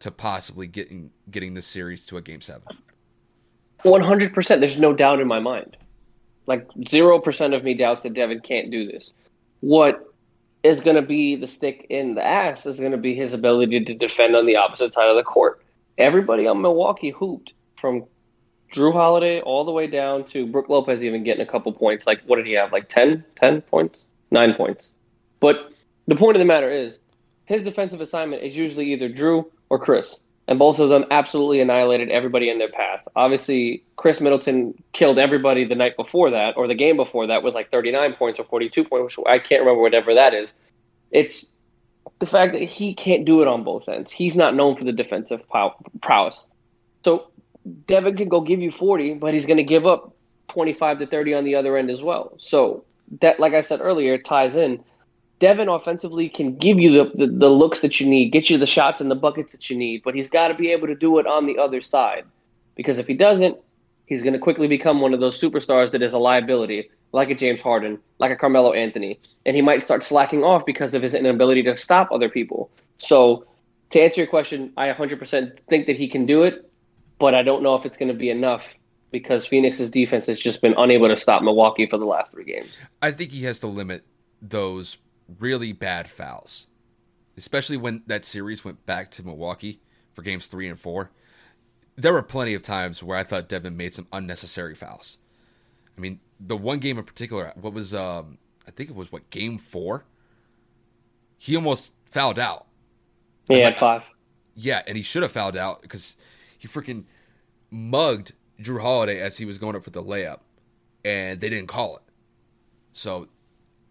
to 0.00 0.10
possibly 0.10 0.66
getting 0.66 1.10
getting 1.30 1.54
this 1.54 1.66
series 1.66 2.06
to 2.06 2.16
a 2.16 2.22
game 2.22 2.40
seven? 2.40 2.62
One 3.82 4.02
hundred 4.02 4.34
percent. 4.34 4.60
There's 4.60 4.78
no 4.78 4.92
doubt 4.92 5.20
in 5.20 5.28
my 5.28 5.40
mind. 5.40 5.76
Like 6.46 6.68
zero 6.88 7.18
percent 7.18 7.54
of 7.54 7.64
me 7.64 7.74
doubts 7.74 8.02
that 8.04 8.14
Devin 8.14 8.40
can't 8.40 8.70
do 8.70 8.86
this. 8.86 9.12
What 9.60 10.14
is 10.66 10.80
going 10.80 10.96
to 10.96 11.02
be 11.02 11.36
the 11.36 11.46
stick 11.46 11.86
in 11.90 12.16
the 12.16 12.26
ass 12.26 12.66
is 12.66 12.80
going 12.80 12.90
to 12.90 12.98
be 12.98 13.14
his 13.14 13.32
ability 13.32 13.84
to 13.84 13.94
defend 13.94 14.34
on 14.34 14.46
the 14.46 14.56
opposite 14.56 14.92
side 14.92 15.08
of 15.08 15.14
the 15.14 15.22
court. 15.22 15.62
Everybody 15.96 16.48
on 16.48 16.60
Milwaukee 16.60 17.10
hooped 17.10 17.52
from 17.76 18.04
Jrue 18.74 18.92
Holiday 18.92 19.40
all 19.40 19.64
the 19.64 19.70
way 19.70 19.86
down 19.86 20.24
to 20.24 20.44
Brook 20.44 20.68
Lopez 20.68 21.04
even 21.04 21.22
getting 21.22 21.46
a 21.46 21.50
couple 21.50 21.72
points. 21.72 22.04
Like, 22.04 22.20
what 22.26 22.36
did 22.36 22.46
he 22.46 22.54
have? 22.54 22.72
Like 22.72 22.88
10, 22.88 23.24
10 23.36 23.60
points? 23.62 24.00
Nine 24.32 24.54
points. 24.54 24.90
But 25.38 25.72
the 26.08 26.16
point 26.16 26.36
of 26.36 26.40
the 26.40 26.46
matter 26.46 26.68
is, 26.68 26.98
his 27.44 27.62
defensive 27.62 28.00
assignment 28.00 28.42
is 28.42 28.56
usually 28.56 28.92
either 28.92 29.08
Jrue 29.08 29.44
or 29.70 29.78
Khris 29.78 30.20
and 30.48 30.58
both 30.58 30.78
of 30.78 30.88
them 30.88 31.04
absolutely 31.10 31.60
annihilated 31.60 32.10
everybody 32.10 32.48
in 32.48 32.58
their 32.58 32.70
path. 32.70 33.00
Obviously, 33.16 33.82
Khris 33.96 34.20
Middleton 34.20 34.74
killed 34.92 35.18
everybody 35.18 35.64
the 35.64 35.74
night 35.74 35.96
before 35.96 36.30
that, 36.30 36.56
or 36.56 36.68
the 36.68 36.74
game 36.74 36.96
before 36.96 37.26
that, 37.26 37.42
with 37.42 37.54
like 37.54 37.70
39 37.70 38.14
points 38.14 38.38
or 38.38 38.44
42 38.44 38.84
points, 38.84 39.16
which 39.16 39.26
I 39.26 39.38
can't 39.38 39.60
remember 39.60 39.82
whatever 39.82 40.14
that 40.14 40.34
is. 40.34 40.52
It's 41.10 41.48
the 42.20 42.26
fact 42.26 42.52
that 42.52 42.62
he 42.62 42.94
can't 42.94 43.24
do 43.24 43.42
it 43.42 43.48
on 43.48 43.64
both 43.64 43.88
ends. 43.88 44.10
He's 44.10 44.36
not 44.36 44.54
known 44.54 44.76
for 44.76 44.84
the 44.84 44.92
defensive 44.92 45.44
prowess. 46.00 46.46
So 47.04 47.28
Devin 47.86 48.16
can 48.16 48.28
go 48.28 48.40
give 48.40 48.60
you 48.60 48.70
40, 48.70 49.14
but 49.14 49.34
he's 49.34 49.46
going 49.46 49.56
to 49.56 49.64
give 49.64 49.86
up 49.86 50.14
25 50.48 51.00
to 51.00 51.06
30 51.06 51.34
on 51.34 51.44
the 51.44 51.56
other 51.56 51.76
end 51.76 51.90
as 51.90 52.02
well. 52.02 52.34
So 52.38 52.84
that, 53.20 53.40
like 53.40 53.52
I 53.52 53.60
said 53.60 53.80
earlier, 53.80 54.18
ties 54.18 54.54
in 54.54 54.82
Devin 55.38 55.68
offensively 55.68 56.28
can 56.28 56.56
give 56.56 56.78
you 56.78 56.92
the, 56.92 57.10
the, 57.14 57.26
the, 57.26 57.48
looks 57.48 57.80
that 57.80 58.00
you 58.00 58.06
need, 58.06 58.30
get 58.30 58.48
you 58.48 58.56
the 58.56 58.66
shots 58.66 59.00
and 59.00 59.10
the 59.10 59.16
buckets 59.16 59.52
that 59.52 59.68
you 59.68 59.76
need, 59.76 60.02
but 60.02 60.14
he's 60.14 60.28
got 60.28 60.48
to 60.48 60.54
be 60.54 60.72
able 60.72 60.86
to 60.86 60.94
do 60.94 61.18
it 61.18 61.26
on 61.26 61.46
the 61.46 61.58
other 61.58 61.82
side. 61.82 62.24
Because 62.74 62.98
if 62.98 63.06
he 63.06 63.14
doesn't, 63.14 63.58
he's 64.06 64.22
going 64.22 64.32
to 64.32 64.38
quickly 64.38 64.66
become 64.66 65.00
one 65.00 65.12
of 65.12 65.20
those 65.20 65.38
superstars 65.38 65.90
that 65.90 66.02
is 66.02 66.14
a 66.14 66.18
liability, 66.18 66.90
like 67.12 67.28
a 67.28 67.34
James 67.34 67.60
Harden, 67.60 67.98
like 68.18 68.30
a 68.30 68.36
Carmelo 68.36 68.72
Anthony. 68.72 69.20
And 69.44 69.54
he 69.54 69.62
might 69.62 69.82
start 69.82 70.02
slacking 70.02 70.42
off 70.42 70.64
because 70.64 70.94
of 70.94 71.02
his 71.02 71.14
inability 71.14 71.62
to 71.64 71.76
stop 71.76 72.10
other 72.10 72.30
people. 72.30 72.70
So, 72.98 73.46
to 73.90 74.00
answer 74.00 74.22
your 74.22 74.28
question, 74.28 74.72
I 74.76 74.90
100% 74.90 75.58
think 75.68 75.86
that 75.86 75.96
he 75.96 76.08
can 76.08 76.26
do 76.26 76.42
it, 76.42 76.68
but 77.18 77.34
I 77.34 77.42
don't 77.42 77.62
know 77.62 77.76
if 77.76 77.84
it's 77.84 77.96
going 77.96 78.08
to 78.08 78.18
be 78.18 78.30
enough 78.30 78.76
because 79.12 79.46
Phoenix's 79.46 79.90
defense 79.90 80.26
has 80.26 80.40
just 80.40 80.60
been 80.60 80.74
unable 80.76 81.08
to 81.08 81.16
stop 81.16 81.42
Milwaukee 81.42 81.86
for 81.86 81.96
the 81.98 82.04
last 82.04 82.32
three 82.32 82.44
games. 82.44 82.72
I 83.00 83.12
think 83.12 83.30
he 83.30 83.44
has 83.44 83.60
to 83.60 83.68
limit 83.68 84.04
those 84.42 84.98
really 85.38 85.72
bad 85.72 86.08
fouls, 86.08 86.68
especially 87.36 87.76
when 87.76 88.02
that 88.06 88.24
series 88.24 88.64
went 88.64 88.86
back 88.86 89.10
to 89.12 89.24
Milwaukee 89.24 89.80
for 90.12 90.22
games 90.22 90.46
three 90.46 90.68
and 90.68 90.78
four. 90.78 91.10
There 91.96 92.12
were 92.12 92.22
plenty 92.22 92.54
of 92.54 92.62
times 92.62 93.02
where 93.02 93.16
I 93.16 93.22
thought 93.22 93.48
Devin 93.48 93.76
made 93.76 93.94
some 93.94 94.06
unnecessary 94.12 94.74
fouls. 94.74 95.18
I 95.96 96.00
mean, 96.00 96.20
the 96.38 96.56
one 96.56 96.78
game 96.78 96.98
in 96.98 97.04
particular, 97.04 97.52
what 97.54 97.72
was 97.72 97.94
um, 97.94 98.38
I 98.66 98.70
think 98.70 98.90
it 98.90 98.96
was 98.96 99.10
what 99.10 99.30
game 99.30 99.58
four. 99.58 100.04
He 101.38 101.56
almost 101.56 101.92
fouled 102.10 102.38
out. 102.38 102.66
He 103.48 103.60
had 103.60 103.76
five. 103.76 104.02
Yeah, 104.54 104.82
and 104.86 104.96
he 104.96 105.02
should 105.02 105.22
have 105.22 105.32
fouled 105.32 105.56
out 105.56 105.82
because 105.82 106.16
he 106.58 106.66
freaking 106.66 107.04
mugged 107.70 108.32
Jrue 108.60 108.80
Holiday 108.80 109.20
as 109.20 109.38
he 109.38 109.44
was 109.44 109.58
going 109.58 109.76
up 109.76 109.84
for 109.84 109.90
the 109.90 110.02
layup, 110.02 110.40
and 111.04 111.40
they 111.40 111.50
didn't 111.50 111.68
call 111.68 111.96
it. 111.96 112.02
So 112.92 113.28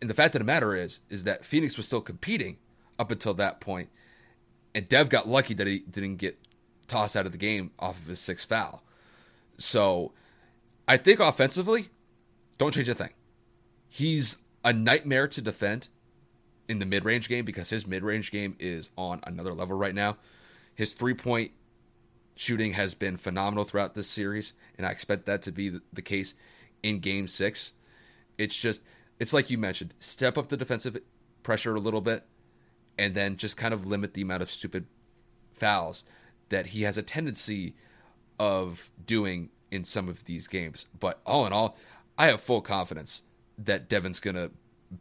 and 0.02 0.10
the 0.10 0.14
fact 0.14 0.36
of 0.36 0.40
the 0.40 0.46
matter 0.46 0.76
is, 0.76 1.00
is 1.10 1.24
that 1.24 1.46
Phoenix 1.46 1.78
was 1.78 1.86
still 1.86 2.02
competing 2.02 2.58
up 3.00 3.12
until 3.12 3.34
that 3.36 3.60
point, 3.60 3.90
and 4.74 4.88
Dev 4.90 5.10
got 5.10 5.28
lucky 5.28 5.54
that 5.54 5.68
he 5.68 5.80
didn't 5.80 6.18
get 6.18 6.38
tossed 6.88 7.16
out 7.16 7.26
of 7.26 7.32
the 7.32 7.38
game 7.38 7.72
off 7.80 8.00
of 8.00 8.08
his 8.08 8.20
sixth 8.20 8.48
foul. 8.48 8.84
So, 9.58 10.12
I 10.88 10.98
think 10.98 11.20
offensively, 11.20 11.88
don't 12.58 12.74
change 12.74 12.90
a 12.90 12.94
thing. 12.94 13.12
He's 13.88 14.38
a 14.64 14.74
nightmare 14.74 15.28
to 15.30 15.42
defend 15.42 15.88
in 16.68 16.80
the 16.80 16.86
mid-range 16.86 17.30
game 17.30 17.46
because 17.46 17.70
his 17.70 17.88
mid-range 17.88 18.32
game 18.32 18.56
is 18.60 18.90
on 18.98 19.20
another 19.24 19.54
level 19.54 19.78
right 19.78 19.96
now. 19.96 20.18
His 20.74 20.94
three-point 20.94 21.52
shooting 22.36 22.74
has 22.74 22.94
been 22.94 23.16
phenomenal 23.16 23.64
throughout 23.64 23.96
this 23.96 24.10
series, 24.10 24.54
and 24.78 24.86
I 24.86 24.92
expect 24.92 25.26
that 25.26 25.42
to 25.44 25.52
be 25.52 25.80
the 25.94 26.02
case 26.02 26.36
in 26.84 27.00
Game 27.00 27.28
Six. 27.28 27.72
It's 28.38 28.58
just 28.58 28.82
it's 29.20 29.34
like 29.34 29.50
you 29.50 29.58
mentioned, 29.58 29.94
step 30.00 30.38
up 30.38 30.50
the 30.50 30.58
defensive 30.58 30.98
pressure 31.44 31.76
a 31.76 31.80
little 31.80 32.02
bit, 32.02 32.24
and 32.98 33.14
then 33.14 33.38
just 33.38 33.58
kind 33.58 33.74
of 33.74 33.86
limit 33.86 34.14
the 34.14 34.22
amount 34.22 34.42
of 34.42 34.52
stupid 34.52 34.86
fouls 35.54 36.04
that 36.50 36.68
he 36.68 36.84
has 36.84 36.98
a 36.98 37.02
tendency 37.02 37.76
of 38.40 38.90
doing 39.06 39.50
in 39.72 39.84
some 39.84 40.08
of 40.10 40.26
these 40.26 40.48
games. 40.48 40.86
But 40.98 41.20
all 41.26 41.46
in 41.46 41.54
all, 41.54 41.78
I 42.18 42.28
have 42.28 42.42
full 42.42 42.62
confidence 42.62 43.24
that 43.58 43.90
Devin's 43.90 44.20
going 44.20 44.36
to 44.36 44.52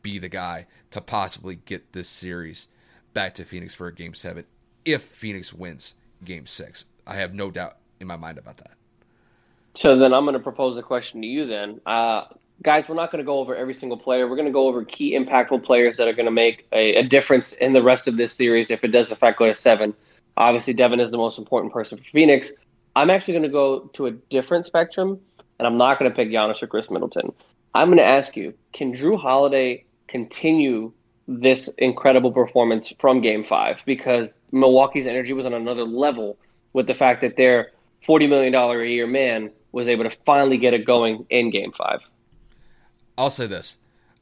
be 0.03 0.19
the 0.19 0.29
guy 0.29 0.67
to 0.91 1.01
possibly 1.01 1.57
get 1.57 1.93
this 1.93 2.09
series 2.09 2.69
back 3.13 3.35
to 3.35 3.45
Phoenix 3.45 3.75
for 3.75 3.87
a 3.87 3.95
game 3.95 4.15
seven 4.15 4.45
if 4.85 5.03
Phoenix 5.03 5.53
wins 5.53 5.95
game 6.25 6.47
six. 6.47 6.85
I 7.07 7.17
have 7.17 7.35
no 7.35 7.51
doubt 7.51 7.77
in 8.01 8.07
my 8.07 8.17
mind 8.17 8.39
about 8.39 8.59
that. 8.59 8.73
So 9.75 9.97
then 9.99 10.15
I'm 10.15 10.25
going 10.25 10.35
to 10.35 10.41
propose 10.41 10.79
a 10.79 10.83
question 10.83 11.21
to 11.23 11.27
you 11.27 11.47
then. 11.47 11.81
Uh, 11.85 12.25
guys, 12.63 12.89
we're 12.89 12.95
not 12.95 13.11
going 13.11 13.23
to 13.23 13.27
go 13.27 13.39
over 13.39 13.55
every 13.55 13.75
single 13.75 13.99
player. 13.99 14.29
We're 14.29 14.37
going 14.37 14.47
to 14.47 14.53
go 14.53 14.69
over 14.69 14.85
key 14.85 15.17
impactful 15.19 15.65
players 15.65 15.97
that 15.97 16.09
are 16.09 16.13
going 16.13 16.27
to 16.27 16.33
make 16.33 16.67
a, 16.73 16.97
a, 16.97 17.03
difference 17.03 17.53
in 17.55 17.73
the 17.73 17.83
rest 17.83 18.09
of 18.09 18.17
this 18.17 18.33
series 18.33 18.71
if 18.71 18.85
it 18.85 18.89
does, 18.89 19.11
in 19.11 19.17
fact, 19.17 19.39
go 19.39 19.47
to 19.47 19.55
seven. 19.55 19.95
Obviously, 20.37 20.73
Devin 20.73 21.01
is 21.01 21.11
the 21.11 21.17
most 21.17 21.39
important 21.39 21.73
person 21.73 21.99
for 21.99 22.05
Phoenix. 22.05 22.53
I'm 22.97 23.11
actually 23.11 23.35
going 23.35 23.45
to 23.45 23.49
go 23.49 23.81
to 23.95 24.07
a 24.07 24.11
different 24.11 24.67
spectrum, 24.67 25.19
and 25.59 25.67
I'm 25.67 25.77
not 25.77 25.99
going 25.99 26.11
to 26.11 26.15
pick 26.15 26.29
Giannis 26.29 26.63
or 26.63 26.67
Khris 26.67 26.91
Middleton. 26.91 27.33
I'm 27.75 27.89
going 27.89 27.99
to 27.99 28.05
ask 28.05 28.37
you: 28.37 28.55
Can 28.73 28.93
Jrue 28.93 29.19
Holiday 29.19 29.85
continue 30.09 30.93
this 31.27 31.69
incredible 31.79 32.33
performance 32.33 32.93
from 32.99 33.21
Game 33.21 33.45
Five? 33.45 33.83
Because 33.85 34.35
Milwaukee's 34.53 35.07
energy 35.07 35.33
was 35.33 35.47
on 35.47 35.55
another 35.55 35.85
level 35.85 36.39
with 36.73 36.87
the 36.87 36.95
fact 36.95 37.21
that 37.23 37.37
their 37.37 37.71
$40 38.07 38.29
million 38.29 38.55
a 38.55 38.85
year 38.85 39.07
man 39.07 39.51
was 39.73 39.89
able 39.89 40.05
to 40.05 40.11
finally 40.25 40.59
get 40.59 40.75
it 40.75 40.85
going 40.85 41.27
in 41.31 41.51
game 41.51 41.73
five. 41.77 42.01
I'll 43.17 43.31
say 43.31 43.47
this 43.47 43.79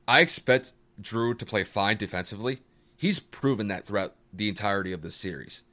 I 0.06 0.20
expect 0.20 0.72
Jrue 1.00 1.38
to 1.38 1.46
play 1.46 1.64
fine 1.64 1.96
defensively. 1.96 2.60
He's 2.96 3.18
proven 3.18 3.68
that 3.68 3.86
throughout 3.86 4.14
the 4.32 4.48
entirety 4.48 4.92
of 4.92 5.02
the 5.02 5.10
series. 5.10 5.64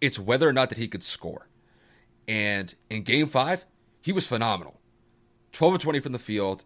It's 0.00 0.18
whether 0.18 0.48
or 0.48 0.52
not 0.52 0.68
that 0.68 0.78
he 0.78 0.88
could 0.88 1.02
score. 1.02 1.48
And 2.28 2.74
in 2.90 3.02
game 3.02 3.28
five, 3.28 3.64
he 4.02 4.12
was 4.12 4.26
phenomenal 4.26 4.80
12 5.52 5.74
of 5.74 5.80
20 5.80 6.00
from 6.00 6.12
the 6.12 6.18
field. 6.18 6.64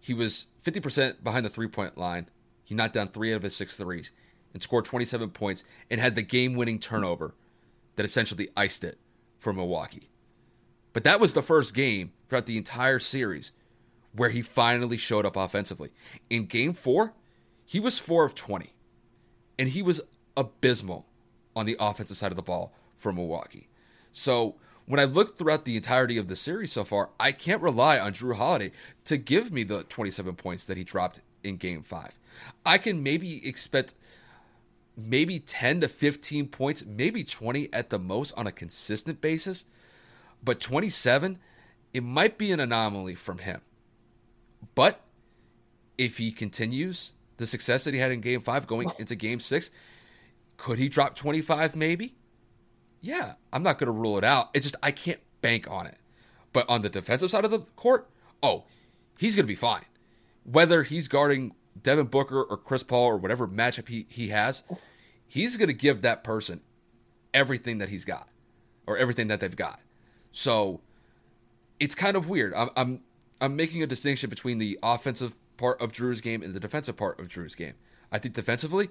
He 0.00 0.14
was 0.14 0.46
50% 0.64 1.22
behind 1.22 1.44
the 1.44 1.50
three 1.50 1.68
point 1.68 1.98
line. 1.98 2.28
He 2.64 2.74
knocked 2.74 2.94
down 2.94 3.08
three 3.08 3.32
out 3.32 3.36
of 3.36 3.42
his 3.42 3.56
six 3.56 3.76
threes 3.76 4.10
and 4.54 4.62
scored 4.62 4.84
27 4.84 5.30
points 5.30 5.64
and 5.90 6.00
had 6.00 6.14
the 6.14 6.22
game 6.22 6.54
winning 6.54 6.78
turnover 6.78 7.34
that 7.96 8.06
essentially 8.06 8.48
iced 8.56 8.84
it 8.84 8.98
for 9.38 9.52
Milwaukee. 9.52 10.08
But 10.92 11.04
that 11.04 11.20
was 11.20 11.34
the 11.34 11.42
first 11.42 11.74
game 11.74 12.12
throughout 12.28 12.46
the 12.46 12.56
entire 12.56 12.98
series 12.98 13.52
where 14.14 14.30
he 14.30 14.42
finally 14.42 14.96
showed 14.96 15.24
up 15.24 15.36
offensively. 15.36 15.90
In 16.28 16.46
game 16.46 16.72
four, 16.72 17.12
he 17.64 17.80
was 17.80 17.98
four 17.98 18.24
of 18.24 18.34
20, 18.34 18.70
and 19.58 19.70
he 19.70 19.82
was 19.82 20.00
abysmal 20.36 21.06
on 21.54 21.66
the 21.66 21.76
offensive 21.78 22.16
side 22.16 22.32
of 22.32 22.36
the 22.36 22.42
ball 22.42 22.72
for 22.96 23.12
Milwaukee. 23.12 23.68
So 24.12 24.56
when 24.86 25.00
I 25.00 25.04
look 25.04 25.38
throughout 25.38 25.64
the 25.64 25.76
entirety 25.76 26.18
of 26.18 26.28
the 26.28 26.36
series 26.36 26.72
so 26.72 26.84
far, 26.84 27.10
I 27.18 27.32
can't 27.32 27.62
rely 27.62 27.98
on 27.98 28.12
Jrue 28.12 28.36
Holiday 28.36 28.72
to 29.04 29.16
give 29.16 29.52
me 29.52 29.62
the 29.62 29.84
27 29.84 30.34
points 30.36 30.66
that 30.66 30.76
he 30.76 30.84
dropped 30.84 31.20
in 31.42 31.56
game 31.56 31.82
five. 31.82 32.18
I 32.64 32.78
can 32.78 33.02
maybe 33.02 33.46
expect 33.46 33.94
maybe 34.96 35.38
10 35.38 35.80
to 35.80 35.88
15 35.88 36.48
points, 36.48 36.84
maybe 36.84 37.24
20 37.24 37.72
at 37.72 37.90
the 37.90 37.98
most 37.98 38.32
on 38.32 38.46
a 38.46 38.52
consistent 38.52 39.20
basis. 39.20 39.64
But 40.44 40.60
27, 40.60 41.38
it 41.94 42.02
might 42.02 42.36
be 42.36 42.50
an 42.52 42.60
anomaly 42.60 43.14
from 43.14 43.38
him. 43.38 43.60
But 44.74 45.00
if 45.98 46.18
he 46.18 46.32
continues 46.32 47.12
the 47.36 47.46
success 47.46 47.84
that 47.84 47.94
he 47.94 48.00
had 48.00 48.12
in 48.12 48.20
game 48.20 48.40
five 48.40 48.66
going 48.66 48.90
into 48.98 49.14
game 49.14 49.40
six, 49.40 49.70
could 50.56 50.78
he 50.78 50.88
drop 50.88 51.16
25 51.16 51.76
maybe? 51.76 52.14
Yeah, 53.00 53.34
I'm 53.52 53.62
not 53.62 53.78
going 53.78 53.86
to 53.86 53.92
rule 53.92 54.16
it 54.18 54.24
out. 54.24 54.50
It's 54.54 54.64
just 54.64 54.76
I 54.82 54.92
can't 54.92 55.20
bank 55.40 55.68
on 55.70 55.86
it. 55.86 55.98
But 56.52 56.68
on 56.68 56.82
the 56.82 56.88
defensive 56.88 57.30
side 57.30 57.44
of 57.44 57.50
the 57.50 57.60
court, 57.76 58.08
oh, 58.42 58.64
he's 59.18 59.34
going 59.34 59.44
to 59.44 59.48
be 59.48 59.54
fine. 59.54 59.84
Whether 60.44 60.82
he's 60.82 61.08
guarding 61.08 61.54
Devin 61.80 62.06
Booker 62.06 62.42
or 62.42 62.56
Chris 62.56 62.82
Paul 62.82 63.06
or 63.06 63.16
whatever 63.16 63.48
matchup 63.48 63.88
he, 63.88 64.06
he 64.08 64.28
has, 64.28 64.62
he's 65.26 65.56
going 65.56 65.68
to 65.68 65.74
give 65.74 66.02
that 66.02 66.22
person 66.22 66.60
everything 67.32 67.78
that 67.78 67.88
he's 67.88 68.04
got 68.04 68.28
or 68.86 68.98
everything 68.98 69.28
that 69.28 69.40
they've 69.40 69.56
got. 69.56 69.80
So 70.30 70.80
it's 71.80 71.94
kind 71.94 72.16
of 72.16 72.28
weird. 72.28 72.54
I'm, 72.54 72.70
I'm, 72.76 73.00
I'm 73.42 73.56
making 73.56 73.82
a 73.82 73.86
distinction 73.88 74.30
between 74.30 74.58
the 74.58 74.78
offensive 74.84 75.34
part 75.56 75.80
of 75.80 75.92
Jrue's 75.92 76.20
game 76.20 76.42
and 76.42 76.54
the 76.54 76.60
defensive 76.60 76.96
part 76.96 77.18
of 77.18 77.26
Jrue's 77.26 77.56
game. 77.56 77.74
I 78.12 78.18
think 78.18 78.34
defensively, 78.34 78.88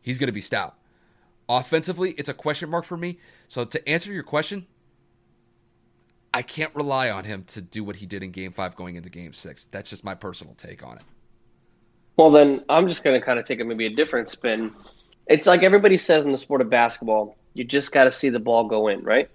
he's 0.00 0.18
going 0.18 0.28
to 0.28 0.32
be 0.32 0.40
stout. 0.40 0.74
Offensively, 1.48 2.12
it's 2.12 2.30
a 2.30 2.34
question 2.34 2.70
mark 2.70 2.86
for 2.86 2.96
me. 2.96 3.18
So 3.48 3.66
to 3.66 3.88
answer 3.88 4.10
your 4.10 4.22
question, 4.22 4.66
I 6.32 6.40
can't 6.40 6.74
rely 6.74 7.10
on 7.10 7.24
him 7.24 7.44
to 7.48 7.60
do 7.60 7.84
what 7.84 7.96
he 7.96 8.06
did 8.06 8.22
in 8.22 8.30
game 8.30 8.52
five 8.52 8.74
going 8.76 8.96
into 8.96 9.10
game 9.10 9.34
six. 9.34 9.66
That's 9.66 9.90
just 9.90 10.04
my 10.04 10.14
personal 10.14 10.54
take 10.54 10.82
on 10.82 10.96
it. 10.96 11.04
Well, 12.16 12.30
then 12.30 12.64
I'm 12.70 12.88
just 12.88 13.04
going 13.04 13.20
to 13.20 13.24
kind 13.24 13.38
of 13.38 13.44
take 13.44 13.60
it 13.60 13.64
maybe 13.64 13.84
a 13.84 13.94
different 13.94 14.30
spin. 14.30 14.72
It's 15.26 15.46
like 15.46 15.62
everybody 15.62 15.98
says 15.98 16.24
in 16.24 16.32
the 16.32 16.38
sport 16.38 16.62
of 16.62 16.70
basketball, 16.70 17.36
you 17.52 17.64
just 17.64 17.92
got 17.92 18.04
to 18.04 18.12
see 18.12 18.30
the 18.30 18.40
ball 18.40 18.66
go 18.66 18.88
in, 18.88 19.02
right? 19.04 19.28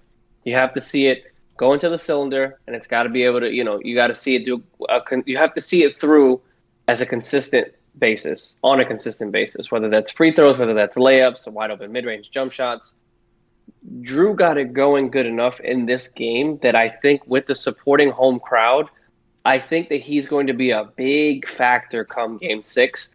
You 0.46 0.56
have 0.56 0.74
to 0.74 0.82
see 0.82 1.06
it 1.06 1.32
go 1.58 1.74
into 1.74 1.90
the 1.90 1.98
cylinder, 1.98 2.60
and 2.68 2.76
it's 2.76 2.88
got 2.88 3.04
to 3.04 3.10
be 3.10 3.24
able 3.24 3.40
to, 3.42 3.52
you 3.52 3.64
know, 3.64 3.80
you 3.84 3.96
got 3.96 4.08
to 4.08 4.16
see 4.16 4.36
it 4.36 4.46
do. 4.46 4.64
A, 4.90 5.02
you 5.26 5.38
have 5.38 5.54
to 5.56 5.62
see 5.62 5.84
it 5.84 6.00
through 6.00 6.40
as 6.88 7.02
a 7.02 7.06
consistent 7.06 7.74
basis, 8.00 8.56
on 8.64 8.80
a 8.80 8.86
consistent 8.86 9.32
basis, 9.32 9.72
whether 9.72 9.90
that's 9.90 10.12
free 10.12 10.32
throws, 10.32 10.58
whether 10.58 10.74
that's 10.74 10.98
layups, 10.98 11.52
wide 11.52 11.72
open 11.72 11.92
mid 11.92 12.06
range 12.06 12.32
jump 12.32 12.52
shots. 12.52 12.96
Jrue 14.02 14.36
got 14.36 14.58
it 14.58 14.74
going 14.74 15.10
good 15.10 15.26
enough 15.26 15.60
in 15.60 15.86
this 15.86 16.08
game 16.08 16.58
that 16.60 16.76
I 16.76 16.90
think 16.90 17.22
with 17.28 17.48
the 17.48 17.56
supporting 17.56 18.12
home 18.12 18.40
crowd, 18.40 18.90
I 19.46 19.60
think 19.60 19.90
that 19.90 20.02
he's 20.02 20.28
going 20.28 20.48
to 20.48 20.54
be 20.54 20.72
a 20.72 20.86
big 20.96 21.48
factor 21.48 22.04
come 22.06 22.38
game 22.38 22.64
six 22.64 23.10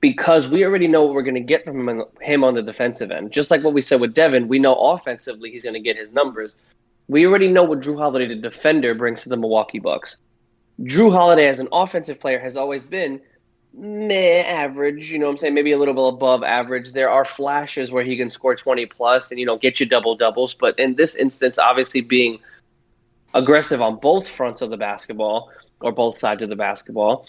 because 0.00 0.48
we 0.48 0.64
already 0.64 0.88
know 0.88 1.04
what 1.04 1.14
we're 1.14 1.22
going 1.22 1.34
to 1.34 1.40
get 1.40 1.64
from 1.64 1.88
him, 1.88 2.04
him 2.20 2.44
on 2.44 2.54
the 2.54 2.62
defensive 2.62 3.10
end. 3.10 3.32
Just 3.32 3.50
like 3.50 3.62
what 3.62 3.72
we 3.72 3.80
said 3.80 4.00
with 4.00 4.12
Devin, 4.12 4.48
we 4.48 4.58
know 4.58 4.74
offensively 4.74 5.50
he's 5.50 5.62
going 5.62 5.74
to 5.74 5.80
get 5.80 5.96
his 5.96 6.12
numbers. 6.12 6.56
We 7.08 7.26
already 7.26 7.48
know 7.48 7.64
what 7.64 7.80
Jrue 7.80 7.98
Holiday, 7.98 8.28
the 8.28 8.36
defender, 8.36 8.94
brings 8.94 9.22
to 9.22 9.28
the 9.28 9.36
Milwaukee 9.36 9.78
Bucks. 9.78 10.18
Jrue 10.82 11.12
Holiday, 11.12 11.46
as 11.46 11.60
an 11.60 11.68
offensive 11.72 12.18
player, 12.18 12.38
has 12.38 12.56
always 12.56 12.86
been 12.86 13.20
meh 13.72 14.42
average. 14.42 15.12
You 15.12 15.18
know 15.18 15.26
what 15.26 15.32
I'm 15.32 15.38
saying? 15.38 15.54
Maybe 15.54 15.72
a 15.72 15.78
little 15.78 15.94
bit 15.94 16.14
above 16.14 16.42
average. 16.42 16.92
There 16.92 17.10
are 17.10 17.24
flashes 17.24 17.92
where 17.92 18.04
he 18.04 18.16
can 18.16 18.30
score 18.30 18.54
20 18.54 18.86
plus 18.86 19.30
and, 19.30 19.38
you 19.38 19.46
know, 19.46 19.58
get 19.58 19.80
you 19.80 19.86
double 19.86 20.16
doubles. 20.16 20.54
But 20.54 20.78
in 20.78 20.94
this 20.94 21.14
instance, 21.16 21.58
obviously 21.58 22.00
being 22.00 22.38
aggressive 23.34 23.82
on 23.82 23.96
both 23.96 24.26
fronts 24.26 24.62
of 24.62 24.70
the 24.70 24.76
basketball– 24.76 25.50
or 25.84 25.92
both 25.92 26.18
sides 26.18 26.42
of 26.42 26.48
the 26.48 26.56
basketball. 26.56 27.26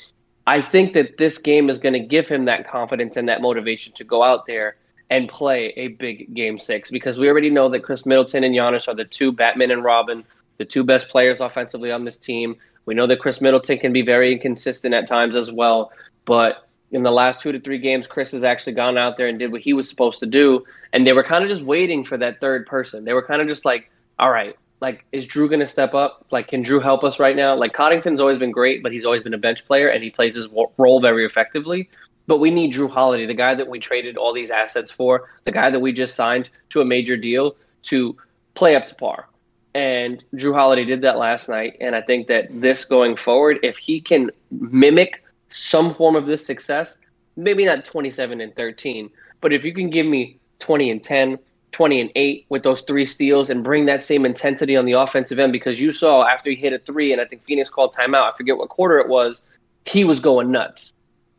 I 0.48 0.62
think 0.62 0.94
that 0.94 1.18
this 1.18 1.38
game 1.38 1.70
is 1.70 1.78
going 1.78 1.94
to 1.94 2.00
give 2.00 2.28
him 2.28 2.46
that 2.46 2.68
confidence 2.68 3.18
and 3.18 3.28
that 3.28 3.42
motivation 3.42 3.94
to 3.94 4.04
go 4.04 4.24
out 4.24 4.46
there 4.46 4.78
and 5.10 5.30
play 5.30 5.74
a 5.76 5.90
big 5.90 6.34
game 6.34 6.58
six 6.58 6.90
because 6.90 7.20
we 7.20 7.30
already 7.30 7.50
know 7.50 7.70
that 7.70 7.84
Khris 7.84 8.06
Middleton 8.06 8.44
and 8.44 8.56
Giannis 8.56 8.88
are 8.88 8.96
the 8.96 9.06
two 9.06 9.32
Batman 9.32 9.72
and 9.72 9.84
Robin, 9.84 10.24
the 10.58 10.66
two 10.66 10.84
best 10.84 11.10
players 11.10 11.42
offensively 11.42 11.92
on 11.92 12.06
this 12.06 12.18
team. 12.18 12.56
We 12.86 12.96
know 12.96 13.08
that 13.08 13.20
Khris 13.20 13.42
Middleton 13.42 13.80
can 13.80 13.94
be 13.94 14.02
very 14.02 14.32
inconsistent 14.32 14.94
at 14.94 15.08
times 15.08 15.36
as 15.36 15.52
well, 15.52 15.92
but 16.26 16.68
in 16.92 17.04
the 17.04 17.12
last 17.12 17.42
two 17.42 17.52
to 17.52 17.60
three 17.60 17.78
games, 17.78 18.08
Khris 18.08 18.32
has 18.32 18.44
actually 18.44 18.74
gone 18.74 18.98
out 18.98 19.18
there 19.18 19.28
and 19.28 19.38
did 19.38 19.52
what 19.52 19.62
he 19.62 19.74
was 19.74 19.90
supposed 19.90 20.20
to 20.20 20.26
do, 20.26 20.64
and 20.94 21.06
they 21.06 21.14
were 21.14 21.24
kind 21.24 21.44
of 21.44 21.50
just 21.50 21.64
waiting 21.64 22.04
for 22.04 22.18
that 22.18 22.40
third 22.40 22.66
person. 22.66 23.06
They 23.06 23.14
were 23.14 23.26
kind 23.26 23.42
of 23.42 23.48
just 23.48 23.66
like, 23.66 23.92
all 24.18 24.32
right, 24.32 24.56
like 24.82 25.06
is 25.12 25.28
Jrue 25.28 25.48
going 25.48 25.60
to 25.60 25.68
step 25.68 25.94
up? 25.94 26.26
Like, 26.32 26.48
can 26.48 26.64
Jrue 26.64 26.82
help 26.82 27.04
us 27.04 27.20
right 27.20 27.36
now? 27.36 27.56
Like, 27.56 27.74
Connaughton's 27.74 28.20
always 28.20 28.38
been 28.38 28.52
great, 28.52 28.84
but 28.84 28.92
he's 28.92 29.06
always 29.06 29.24
been 29.24 29.34
a 29.34 29.38
bench 29.38 29.66
player 29.66 29.90
and 29.90 30.04
he 30.04 30.10
plays 30.10 30.36
his 30.36 30.48
role 30.78 31.02
very 31.02 31.26
effectively. 31.26 31.90
But 32.28 32.40
we 32.40 32.50
need 32.50 32.74
Jrue 32.74 32.90
Holiday, 32.90 33.26
the 33.26 33.34
guy 33.34 33.56
that 33.56 33.68
we 33.68 33.80
traded 33.80 34.18
all 34.18 34.34
these 34.34 34.52
assets 34.52 34.92
for, 34.92 35.30
the 35.44 35.52
guy 35.52 35.70
that 35.70 35.80
we 35.80 35.94
just 35.94 36.16
signed 36.16 36.50
to 36.70 36.82
a 36.82 36.86
major 36.86 37.18
deal 37.18 37.56
to 37.84 38.18
play 38.56 38.76
up 38.76 38.88
to 38.88 38.96
par. 38.96 39.28
And 39.76 40.24
Jrue 40.36 40.54
Holiday 40.54 40.86
did 40.86 41.02
that 41.02 41.18
last 41.18 41.50
night. 41.50 41.78
And 41.82 41.96
I 41.96 42.02
think 42.02 42.28
that 42.28 42.48
this 42.50 42.86
going 42.86 43.16
forward, 43.16 43.60
if 43.62 43.78
he 43.78 44.00
can 44.00 44.32
mimic 44.52 45.24
some 45.50 45.94
form 45.94 46.16
of 46.16 46.26
this 46.26 46.46
success, 46.46 47.00
maybe 47.36 47.66
not 47.66 47.86
27 47.86 48.42
and 48.42 48.56
13, 48.56 49.10
but 49.42 49.54
if 49.54 49.64
you 49.64 49.74
can 49.74 49.90
give 49.90 50.06
me 50.06 50.40
20 50.60 50.90
and 50.90 51.04
10, 51.04 51.38
20 51.74 52.02
and 52.02 52.12
8 52.16 52.46
with 52.48 52.64
those 52.64 52.82
three 52.84 53.06
steals 53.06 53.50
and 53.50 53.64
bring 53.64 53.86
that 53.86 54.02
same 54.02 54.26
intensity 54.26 54.78
on 54.78 54.86
the 54.86 54.94
offensive 54.94 55.38
end 55.38 55.52
because 55.52 55.80
you 55.80 55.92
saw 55.92 56.26
after 56.26 56.50
he 56.50 56.56
hit 56.56 56.72
a 56.72 56.80
three 56.80 57.12
and 57.12 57.22
I 57.22 57.26
think 57.26 57.44
Phoenix 57.44 57.70
called 57.70 57.94
timeout, 57.94 58.34
I 58.34 58.38
forget 58.38 58.58
what 58.58 58.70
quarter 58.70 58.98
it 58.98 59.10
was, 59.10 59.42
he 59.86 60.06
was 60.06 60.22
going 60.22 60.52
nuts. 60.52 60.94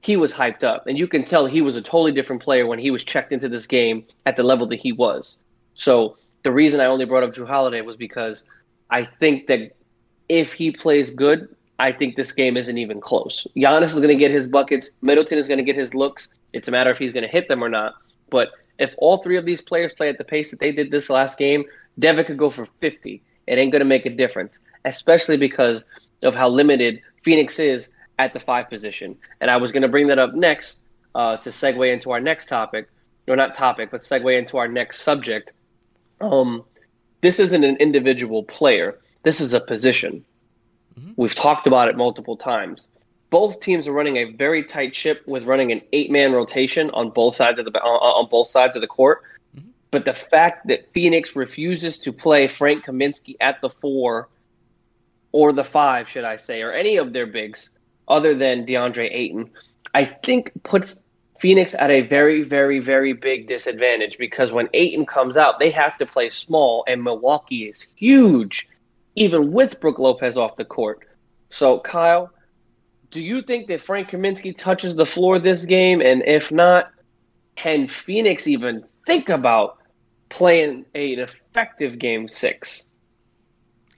He 0.07 0.17
was 0.17 0.33
hyped 0.33 0.63
up. 0.63 0.87
And 0.87 0.97
you 0.97 1.09
can 1.09 1.25
tell 1.25 1.47
he 1.47 1.63
was 1.63 1.75
a 1.75 1.83
totally 1.83 2.13
different 2.13 2.41
player 2.41 2.65
when 2.69 2.79
he 2.79 2.93
was 2.93 3.03
checked 3.03 3.33
into 3.33 3.49
this 3.49 3.67
game 3.67 4.07
at 4.25 4.37
the 4.37 4.45
level 4.45 4.65
that 4.69 4.79
he 4.79 4.93
was. 4.93 5.37
So 5.75 6.17
the 6.45 6.53
reason 6.53 6.81
I 6.81 6.85
only 6.85 7.05
brought 7.07 7.25
up 7.25 7.35
Jrue 7.35 7.49
Holiday 7.49 7.81
was 7.81 7.97
because 7.97 8.45
I 8.89 9.09
think 9.19 9.49
that 9.49 9.75
if 10.29 10.53
he 10.53 10.71
plays 10.71 11.11
good, 11.11 11.49
I 11.81 11.91
think 11.91 12.15
this 12.15 12.31
game 12.31 12.57
isn't 12.57 12.79
even 12.79 13.01
close. 13.01 13.49
Giannis 13.57 13.87
is 13.87 13.95
going 13.95 14.07
to 14.07 14.15
get 14.15 14.31
his 14.31 14.47
buckets. 14.47 14.91
Middleton 15.03 15.39
is 15.39 15.49
going 15.49 15.59
to 15.59 15.65
get 15.65 15.75
his 15.75 15.93
looks. 15.93 16.29
It's 16.53 16.69
a 16.69 16.71
matter 16.71 16.91
if 16.91 16.99
he's 16.99 17.13
going 17.13 17.25
to 17.25 17.29
hit 17.29 17.49
them 17.49 17.65
or 17.65 17.69
not. 17.69 17.95
But 18.31 18.51
if 18.79 18.95
all 18.99 19.17
three 19.17 19.37
of 19.37 19.45
these 19.45 19.61
players 19.61 19.93
play 19.93 20.09
at 20.09 20.19
the 20.19 20.25
pace 20.25 20.53
that 20.53 20.61
they 20.61 20.71
did 20.71 20.93
this 20.93 21.11
last 21.11 21.37
game, 21.37 21.65
Devin 21.99 22.27
could 22.27 22.39
go 22.39 22.51
for 22.51 22.69
50. 22.79 23.21
It 23.49 23.59
ain't 23.59 23.73
going 23.73 23.81
to 23.81 23.85
make 23.85 24.07
a 24.07 24.11
difference, 24.11 24.61
especially 24.85 25.37
because 25.37 25.85
of 26.23 26.37
how 26.37 26.49
limited 26.49 27.01
Phoenix 27.25 27.59
is 27.59 27.89
at 28.19 28.33
the 28.33 28.41
five 28.41 28.69
position. 28.69 29.17
And 29.41 29.51
I 29.51 29.57
was 29.57 29.73
going 29.73 29.83
to 29.83 29.89
bring 29.89 30.07
that 30.09 30.19
up 30.19 30.35
next 30.35 30.81
uh, 31.15 31.37
to 31.39 31.51
segue 31.51 31.93
into 31.93 32.11
our 32.11 32.21
next 32.21 32.49
topic, 32.49 32.89
or 33.29 33.37
not 33.37 33.55
topic, 33.55 33.91
but 33.91 34.01
segue 34.01 34.39
into 34.39 34.59
our 34.59 34.69
next 34.69 35.01
subject. 35.01 35.53
Um, 36.21 36.65
this 37.21 37.39
isn't 37.39 37.65
an 37.65 37.77
individual 37.77 38.43
player. 38.45 38.99
This 39.23 39.41
is 39.41 39.53
a 39.53 39.61
position. 39.61 40.25
Mm-hmm. 40.99 41.13
We've 41.17 41.35
talked 41.35 41.67
about 41.67 41.89
it 41.89 41.97
multiple 41.97 42.37
times 42.37 42.91
both 43.31 43.61
teams 43.61 43.89
are 43.89 43.93
running 43.93 44.17
a 44.17 44.25
very 44.25 44.63
tight 44.63 44.95
ship 44.95 45.23
with 45.27 45.45
running 45.45 45.73
an 45.73 45.83
eight 45.93 46.11
man 46.11 46.33
rotation 46.33 46.91
on 46.91 47.11
both 47.11 47.35
sides 47.35 47.59
of 47.59 47.65
the 47.65 47.73
on, 47.81 48.25
on 48.25 48.29
both 48.31 48.49
sides 48.51 48.77
of 48.77 48.83
the 48.83 48.87
court. 48.87 49.23
Mm-hmm. 49.57 49.69
But 49.91 50.05
the 50.05 50.15
fact 50.15 50.67
that 50.69 50.93
Phoenix 50.93 51.35
refuses 51.35 51.99
to 52.01 52.13
play 52.13 52.49
Frank 52.49 52.85
Kaminsky 52.85 53.37
at 53.41 53.61
the 53.61 53.71
four 53.71 54.29
or 55.33 55.53
the 55.53 55.65
five, 55.65 56.09
should 56.09 56.25
I 56.25 56.37
say, 56.37 56.63
or 56.63 56.73
any 56.73 56.97
of 56.97 57.13
their 57.13 57.27
bigs 57.27 57.71
other 58.09 58.35
than 58.35 58.67
DeAndre 58.67 59.09
Ayton, 59.13 59.51
I 59.95 60.05
think 60.05 60.53
puts 60.63 61.01
Phoenix 61.39 61.75
at 61.75 61.91
a 61.91 62.03
very, 62.03 62.43
very, 62.43 62.79
very 62.79 63.13
big 63.13 63.47
disadvantage 63.47 64.19
because 64.19 64.53
when 64.53 64.69
Ayton 64.75 65.07
comes 65.07 65.37
out, 65.37 65.59
they 65.59 65.71
have 65.71 65.99
to 65.99 66.07
play 66.07 66.29
small, 66.29 66.85
and 66.87 67.03
Milwaukee 67.03 67.65
is 67.65 67.87
huge, 67.97 68.69
even 69.15 69.53
with 69.53 69.81
Brook 69.81 69.99
Lopez 69.99 70.37
off 70.37 70.57
the 70.57 70.65
court. 70.65 71.07
So, 71.51 71.81
Kyle, 71.81 72.31
do 73.11 73.23
you 73.23 73.43
think 73.43 73.69
that 73.69 73.81
Frank 73.81 74.11
Kaminsky 74.11 74.57
touches 74.57 74.97
the 74.97 75.07
floor 75.07 75.39
this 75.39 75.65
game? 75.65 76.01
And 76.01 76.23
if 76.27 76.51
not, 76.51 76.91
can 77.55 77.89
Phoenix 77.89 78.47
even 78.47 78.85
think 79.07 79.29
about 79.29 79.79
playing 80.29 80.85
an 80.95 81.19
effective 81.21 81.99
game 81.99 82.29
six? 82.29 82.87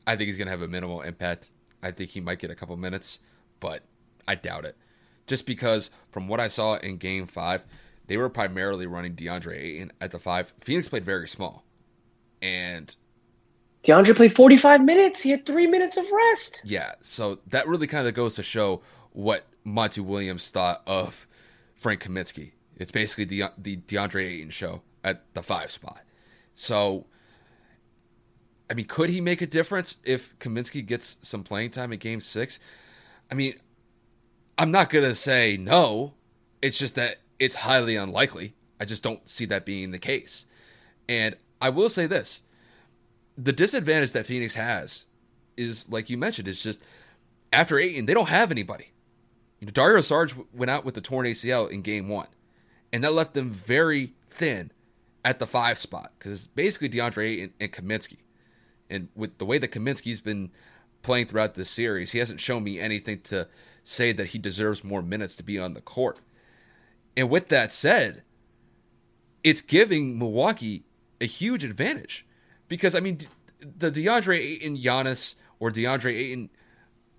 I 0.07 0.17
think 0.17 0.29
he's 0.29 0.39
going 0.39 0.47
to 0.47 0.53
have 0.53 0.63
a 0.63 0.69
minimal 0.69 1.03
impact. 1.03 1.51
I 1.83 1.91
think 1.91 2.11
he 2.11 2.21
might 2.21 2.39
get 2.39 2.51
a 2.51 2.55
couple 2.55 2.77
minutes, 2.77 3.21
but 3.61 3.83
I 4.29 4.35
doubt 4.37 4.67
it. 4.67 4.77
Just 5.27 5.47
because 5.47 5.91
from 6.13 6.29
what 6.29 6.39
I 6.39 6.49
saw 6.49 6.77
in 6.77 6.99
game 6.99 7.27
five, 7.27 7.65
they 8.07 8.17
were 8.17 8.29
primarily 8.29 8.87
running 8.87 9.15
DeAndre 9.15 9.59
Ayton 9.59 9.93
at 10.01 10.11
the 10.11 10.19
five. 10.19 10.53
Phoenix 10.61 10.89
played 10.89 11.05
very 11.05 11.29
small. 11.29 11.65
And 12.41 12.95
DeAndre 13.83 14.15
played 14.15 14.37
45 14.37 14.85
minutes. 14.85 15.21
He 15.21 15.31
had 15.31 15.47
three 15.47 15.67
minutes 15.67 15.97
of 15.97 16.07
rest. 16.11 16.63
Yeah. 16.65 16.93
So 17.01 17.41
that 17.49 17.67
really 17.67 17.87
kind 17.87 18.07
of 18.07 18.15
goes 18.15 18.35
to 18.37 18.43
show 18.43 18.83
what 19.13 19.47
Monty 19.65 20.01
Williams 20.01 20.51
thought 20.51 20.83
of 20.87 21.27
Frank 21.75 22.03
Kaminsky. 22.03 22.53
It's 22.77 22.93
basically 22.93 23.25
the, 23.25 23.45
the 23.57 23.79
DeAndre 23.79 24.27
Ayton 24.27 24.51
show 24.51 24.83
at 25.03 25.23
the 25.35 25.43
five 25.43 25.71
spot. 25.71 26.03
So, 26.55 27.07
I 28.71 28.75
mean, 28.75 28.87
could 28.87 29.11
he 29.11 29.21
make 29.21 29.41
a 29.41 29.47
difference 29.47 29.99
if 30.05 30.39
Kaminsky 30.39 30.85
gets 30.85 31.17
some 31.23 31.43
playing 31.43 31.71
time 31.71 31.93
in 31.93 31.99
game 31.99 32.21
six? 32.21 32.61
I 33.31 33.35
mean, 33.35 33.55
I'm 34.59 34.73
not 34.73 34.91
going 34.91 35.05
to 35.05 35.15
say 35.15 35.57
no. 35.57 36.15
It's 36.61 36.79
just 36.79 36.97
that 36.97 37.19
it's 37.39 37.55
highly 37.55 37.95
unlikely. 37.95 38.55
I 38.81 38.85
just 38.85 39.03
don't 39.03 39.27
see 39.29 39.45
that 39.47 39.65
being 39.65 39.93
the 39.93 39.99
case. 39.99 40.47
And 41.09 41.37
I 41.61 41.71
will 41.71 41.89
say 41.89 42.07
this 42.07 42.43
the 43.37 43.53
disadvantage 43.53 44.13
that 44.13 44.27
Phoenix 44.27 44.55
has 44.55 45.07
is, 45.57 45.89
like 45.89 46.11
you 46.11 46.19
mentioned, 46.19 46.49
is 46.49 46.61
just 46.61 46.83
after 47.53 47.79
Ayton, 47.79 48.07
they 48.07 48.15
don't 48.15 48.29
have 48.29 48.51
anybody. 48.51 48.93
You 49.61 49.67
know, 49.67 49.73
Dario 49.73 49.99
Saric 49.99 50.45
went 50.53 50.71
out 50.71 50.85
with 50.85 50.95
the 50.95 51.01
torn 51.01 51.27
ACL 51.27 51.71
in 51.71 51.83
game 51.83 52.09
one, 52.09 52.29
and 52.93 53.03
that 53.05 53.13
left 53.13 53.35
them 53.35 53.51
very 53.51 54.15
thin 54.29 54.73
at 55.25 55.39
the 55.39 55.47
five 55.47 55.79
spot 55.79 56.13
because 56.19 56.33
it's 56.33 56.47
basically 56.49 56.89
DeAndre 56.89 57.51
and 57.61 57.73
Kaminsky. 57.73 58.19
And 58.91 59.09
with 59.15 59.39
the 59.39 59.45
way 59.45 59.59
that 59.59 59.73
Kaminsky's 59.73 60.21
been 60.21 60.51
playing 61.03 61.27
throughout 61.27 61.55
this 61.55 61.71
series, 61.71 62.13
he 62.13 62.19
hasn't 62.19 62.41
shown 62.41 62.65
me 62.65 62.81
anything 62.81 63.21
to 63.23 63.49
say 63.89 64.13
that 64.13 64.29
he 64.29 64.39
deserves 64.39 64.85
more 64.85 65.03
minutes 65.03 65.35
to 65.37 65.43
be 65.43 65.59
on 65.59 65.75
the 65.75 65.81
court. 65.81 66.21
And 67.17 67.31
with 67.31 67.49
that 67.49 67.73
said, 67.73 68.23
it's 69.43 69.61
giving 69.61 70.19
Milwaukee 70.19 70.85
a 71.21 71.25
huge 71.25 71.65
advantage 71.65 72.27
because 72.69 72.95
I 72.95 73.01
mean 73.01 73.19
the 73.61 73.91
DeAndre 73.91 74.37
Ayton 74.37 74.77
Giannis 74.77 75.37
or 75.59 75.71
DeAndre 75.71 76.13
Ayton 76.15 76.51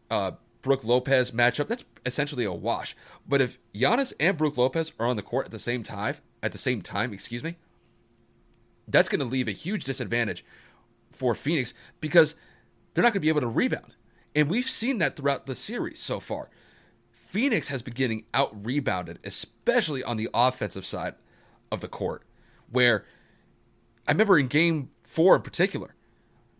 uh, 0.09 0.31
Brook 0.61 0.83
Lopez 0.83 1.31
matchup 1.31 1.67
that's 1.67 1.85
essentially 2.05 2.45
a 2.45 2.53
wash. 2.53 2.95
But 3.27 3.41
if 3.41 3.57
Giannis 3.73 4.13
and 4.19 4.37
Brook 4.37 4.57
Lopez 4.57 4.93
are 4.99 5.07
on 5.07 5.15
the 5.15 5.21
court 5.21 5.47
at 5.47 5.51
the 5.51 5.59
same 5.59 5.83
time, 5.83 6.17
at 6.43 6.51
the 6.51 6.57
same 6.57 6.81
time, 6.81 7.13
excuse 7.13 7.43
me, 7.43 7.57
that's 8.87 9.09
going 9.09 9.19
to 9.19 9.25
leave 9.25 9.47
a 9.47 9.53
huge 9.53 9.83
disadvantage 9.83 10.45
for 11.11 11.35
Phoenix 11.35 11.73
because 11.99 12.35
they're 12.93 13.03
not 13.03 13.13
going 13.13 13.21
to 13.21 13.25
be 13.25 13.29
able 13.29 13.41
to 13.41 13.47
rebound. 13.47 13.95
And 14.35 14.49
we've 14.49 14.69
seen 14.69 14.99
that 14.99 15.15
throughout 15.15 15.45
the 15.45 15.55
series 15.55 15.99
so 15.99 16.19
far. 16.19 16.49
Phoenix 17.29 17.67
has 17.67 17.83
been 17.83 17.93
getting 17.93 18.23
out 18.33 18.65
rebounded, 18.65 19.19
especially 19.23 20.03
on 20.03 20.17
the 20.17 20.27
offensive 20.33 20.83
side 20.83 21.13
of 21.71 21.79
the 21.79 21.87
court, 21.87 22.23
where 22.71 23.05
I 24.07 24.13
remember 24.13 24.39
in 24.39 24.47
game 24.47 24.89
four 25.01 25.35
in 25.35 25.43
particular, 25.43 25.93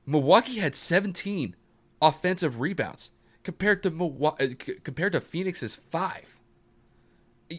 Milwaukee 0.05 0.59
had 0.59 0.76
17 0.76 1.55
offensive 1.99 2.59
rebounds 2.59 3.09
compared 3.41 3.82
to 3.82 3.89
uh, 4.24 4.47
compared 4.84 5.13
to 5.13 5.20
Phoenix's 5.20 5.80
five. 5.89 6.38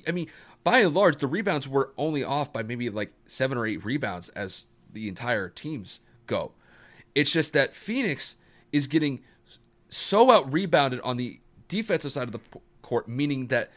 I 0.06 0.12
mean, 0.12 0.28
by 0.62 0.78
and 0.78 0.94
large, 0.94 1.16
the 1.16 1.26
rebounds 1.26 1.66
were 1.66 1.92
only 1.98 2.22
off 2.22 2.52
by 2.52 2.62
maybe 2.62 2.90
like 2.90 3.12
seven 3.26 3.58
or 3.58 3.66
eight 3.66 3.84
rebounds 3.84 4.28
as 4.30 4.68
the 4.92 5.08
entire 5.08 5.48
teams 5.48 5.98
go. 6.28 6.52
It's 7.16 7.32
just 7.32 7.54
that 7.54 7.74
Phoenix 7.74 8.36
is 8.70 8.86
getting 8.86 9.24
so 9.88 10.30
out 10.30 10.52
rebounded 10.52 11.00
on 11.00 11.16
the 11.16 11.40
defensive 11.66 12.12
side 12.12 12.28
of 12.28 12.32
the 12.32 12.60
court, 12.90 13.08
meaning 13.08 13.46
that 13.46 13.70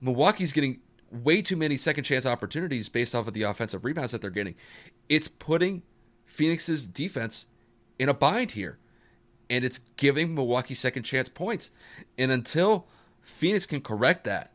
Milwaukee's 0.00 0.52
getting 0.52 0.78
way 1.10 1.42
too 1.42 1.56
many 1.56 1.76
second 1.76 2.04
chance 2.04 2.24
opportunities 2.24 2.88
based 2.88 3.12
off 3.12 3.26
of 3.26 3.34
the 3.34 3.42
offensive 3.42 3.84
rebounds 3.84 4.12
that 4.12 4.22
they're 4.22 4.30
getting. 4.30 4.54
It's 5.08 5.26
putting 5.26 5.82
Phoenix's 6.24 6.86
defense 6.86 7.46
in 7.98 8.08
a 8.08 8.14
bind 8.14 8.52
here, 8.52 8.78
and 9.50 9.64
it's 9.64 9.80
giving 9.96 10.32
Milwaukee 10.32 10.74
second 10.74 11.02
chance 11.02 11.28
points. 11.28 11.70
And 12.16 12.30
until 12.30 12.86
Phoenix 13.20 13.66
can 13.66 13.80
correct 13.80 14.22
that, 14.24 14.52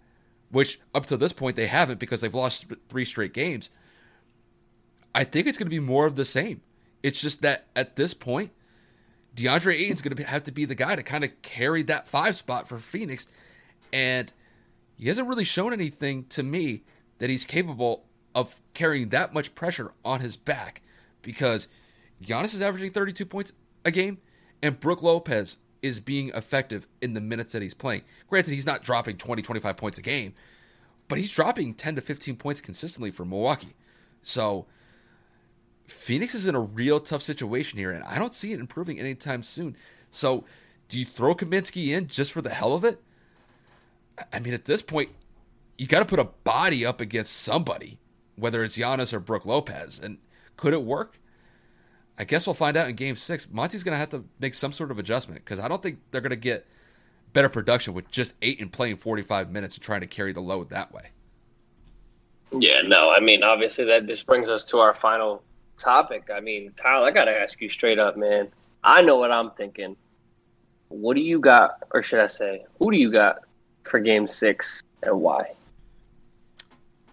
which 0.50 0.80
up 0.96 1.06
to 1.08 1.18
this 1.18 1.34
point 1.34 1.58
they 1.58 1.68
haven't 1.68 2.00
because 2.00 2.22
they've 2.22 2.34
lost 2.34 2.66
three 2.88 3.06
straight 3.06 3.34
games, 3.34 3.70
I 5.14 5.26
think 5.26 5.48
it's 5.48 5.58
going 5.58 5.68
to 5.68 5.70
be 5.70 5.80
more 5.80 6.06
of 6.06 6.16
the 6.16 6.24
same. 6.24 6.62
It's 7.04 7.20
just 7.20 7.42
that 7.42 7.68
at 7.76 7.98
this 7.98 8.14
point, 8.14 8.52
DeAndre 9.36 9.76
Ayton's 9.76 10.02
going 10.02 10.16
to 10.16 10.24
have 10.24 10.44
to 10.46 10.52
be 10.52 10.64
the 10.64 10.76
guy 10.76 10.96
to 10.96 11.04
kind 11.04 11.26
of 11.26 11.42
carry 11.42 11.84
that 11.84 12.08
five 12.08 12.38
spot 12.38 12.70
for 12.70 12.80
Phoenix 12.80 13.28
and 13.92 14.32
he 14.96 15.08
hasn't 15.08 15.28
really 15.28 15.44
shown 15.44 15.74
anything 15.74 16.26
to 16.26 16.44
me 16.44 16.84
that 17.20 17.30
he's 17.30 17.44
capable 17.44 18.06
of 18.34 18.62
carrying 18.74 19.10
that 19.10 19.34
much 19.34 19.56
pressure 19.56 19.92
on 20.06 20.20
his 20.20 20.38
back 20.38 20.82
because 21.22 21.68
Giannis 22.24 22.54
is 22.54 22.62
averaging 22.62 22.92
32 22.92 23.26
points 23.26 23.54
a 23.86 23.92
game 23.92 24.20
and 24.62 24.80
Brook 24.80 25.02
Lopez 25.02 25.58
is 25.82 26.00
being 26.00 26.30
effective 26.30 26.88
in 27.02 27.14
the 27.14 27.22
minutes 27.22 27.54
that 27.54 27.62
he's 27.62 27.74
playing. 27.74 28.02
Granted, 28.28 28.54
he's 28.54 28.66
not 28.66 28.84
dropping 28.84 29.18
20, 29.18 29.42
25 29.42 29.78
points 29.78 29.98
a 29.98 30.02
game, 30.02 30.34
but 31.08 31.18
he's 31.18 31.32
dropping 31.32 31.74
10 31.74 31.96
to 31.96 32.02
15 32.02 32.36
points 32.36 32.62
consistently 32.62 33.12
for 33.12 33.26
Milwaukee. 33.26 33.76
So 34.22 34.66
Phoenix 35.86 36.36
is 36.36 36.48
in 36.48 36.56
a 36.56 36.62
real 36.62 37.00
tough 37.00 37.22
situation 37.22 37.80
here, 37.80 37.92
and 37.92 38.04
I 38.04 38.20
don't 38.20 38.34
see 38.34 38.52
it 38.54 38.60
improving 38.60 39.00
anytime 39.00 39.44
soon. 39.44 39.76
So 40.10 40.44
do 40.90 41.00
you 41.00 41.06
throw 41.06 41.36
Kaminsky 41.36 41.96
in 41.96 42.08
just 42.08 42.32
for 42.32 42.42
the 42.42 42.50
hell 42.50 42.74
of 42.74 42.84
it? 42.84 43.02
I 44.32 44.40
mean, 44.40 44.54
at 44.54 44.66
this 44.66 44.82
point, 44.82 45.10
you 45.78 45.88
got 45.88 46.00
to 46.00 46.06
put 46.06 46.20
a 46.20 46.26
body 46.44 46.86
up 46.86 47.02
against 47.02 47.34
somebody, 47.34 48.00
whether 48.36 48.64
it's 48.64 48.78
Giannis 48.78 49.14
or 49.14 49.20
Brook 49.20 49.46
Lopez. 49.46 50.00
And 50.00 50.18
could 50.56 50.74
it 50.74 50.84
work? 50.84 51.20
I 52.18 52.24
guess 52.24 52.48
we'll 52.48 52.56
find 52.56 52.76
out 52.76 52.90
in 52.90 52.96
game 52.96 53.16
six. 53.16 53.48
Monty's 53.50 53.84
going 53.84 53.94
to 53.94 54.00
have 54.00 54.10
to 54.10 54.26
make 54.40 54.56
some 54.56 54.74
sort 54.74 54.90
of 54.90 54.98
adjustment 54.98 55.46
because 55.46 55.60
I 55.60 55.68
don't 55.68 55.84
think 55.84 56.00
they're 56.10 56.22
going 56.22 56.32
to 56.32 56.36
get 56.36 56.66
better 57.34 57.50
production 57.50 57.94
with 57.94 58.10
just 58.10 58.34
eight 58.42 58.60
and 58.60 58.72
playing 58.72 58.98
45 58.98 59.52
minutes 59.52 59.76
and 59.76 59.84
trying 59.84 60.02
to 60.02 60.08
carry 60.08 60.34
the 60.34 60.40
load 60.40 60.70
that 60.70 60.92
way. 60.92 61.12
Yeah, 62.52 62.82
no. 62.82 63.12
I 63.12 63.20
mean, 63.20 63.44
obviously, 63.44 63.86
that 63.86 64.08
this 64.08 64.24
brings 64.24 64.50
us 64.50 64.64
to 64.66 64.80
our 64.80 64.94
final 64.94 65.44
topic. 65.78 66.30
I 66.34 66.40
mean, 66.40 66.74
Kyle, 66.78 67.04
I 67.04 67.12
got 67.12 67.26
to 67.26 67.40
ask 67.40 67.62
you 67.62 67.70
straight 67.70 68.00
up, 68.00 68.18
man. 68.18 68.50
I 68.84 69.02
know 69.02 69.18
what 69.18 69.32
I'm 69.32 69.52
thinking. 69.52 69.96
What 70.88 71.16
do 71.16 71.22
you 71.22 71.40
got, 71.40 71.84
or 71.92 72.02
should 72.02 72.22
I 72.22 72.28
say, 72.28 72.66
who 72.80 72.92
do 72.92 72.98
you 72.98 73.12
got 73.12 73.40
for 73.88 74.00
game 74.00 74.28
six 74.28 74.82
and 75.04 75.22
why? 75.22 75.52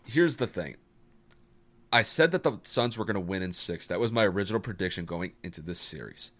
Here's 0.06 0.36
the 0.36 0.46
thing. 0.46 0.76
I 1.92 2.02
said 2.02 2.32
that 2.32 2.42
the 2.42 2.58
Suns 2.64 2.98
were 2.98 3.04
going 3.04 3.14
to 3.14 3.20
win 3.20 3.42
in 3.42 3.52
six. 3.52 3.86
That 3.86 4.00
was 4.00 4.10
my 4.10 4.24
original 4.24 4.60
prediction 4.60 5.04
going 5.04 5.32
into 5.42 5.60
this 5.60 5.78
series. 5.78 6.32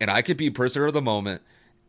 And 0.00 0.10
I 0.10 0.22
could 0.22 0.36
be 0.36 0.50
prisoner 0.50 0.86
of 0.86 0.94
the 0.94 1.02
moment 1.02 1.42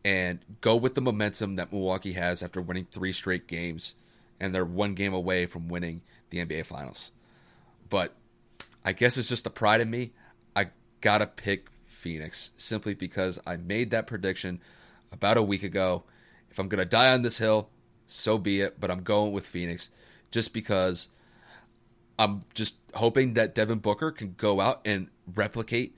and 0.04 0.38
go 0.60 0.76
with 0.76 0.94
the 0.94 1.00
momentum 1.00 1.56
that 1.56 1.72
Milwaukee 1.72 2.12
has 2.12 2.42
after 2.42 2.60
winning 2.60 2.86
three 2.90 3.12
straight 3.12 3.46
games. 3.46 3.94
And 4.38 4.54
they're 4.54 4.64
one 4.64 4.94
game 4.94 5.12
away 5.12 5.46
from 5.46 5.68
winning 5.68 6.02
the 6.30 6.38
NBA 6.38 6.64
Finals. 6.64 7.10
But 7.88 8.14
I 8.84 8.92
guess 8.92 9.18
it's 9.18 9.28
just 9.28 9.44
the 9.44 9.50
pride 9.50 9.80
in 9.80 9.90
me. 9.90 10.12
I 10.56 10.68
got 11.00 11.18
to 11.18 11.26
pick 11.26 11.68
Phoenix 11.86 12.52
simply 12.56 12.94
because 12.94 13.38
I 13.46 13.56
made 13.56 13.90
that 13.90 14.06
prediction 14.06 14.60
about 15.12 15.36
a 15.36 15.42
week 15.42 15.62
ago 15.62 16.04
if 16.50 16.58
I'm 16.58 16.68
going 16.68 16.78
to 16.78 16.84
die 16.84 17.12
on 17.12 17.22
this 17.22 17.38
hill, 17.38 17.70
so 18.06 18.38
be 18.38 18.60
it. 18.60 18.80
But 18.80 18.90
I'm 18.90 19.02
going 19.02 19.32
with 19.32 19.46
Phoenix 19.46 19.90
just 20.30 20.52
because 20.52 21.08
I'm 22.18 22.44
just 22.54 22.76
hoping 22.94 23.34
that 23.34 23.54
Devin 23.54 23.78
Booker 23.78 24.10
can 24.10 24.34
go 24.36 24.60
out 24.60 24.80
and 24.84 25.08
replicate 25.34 25.96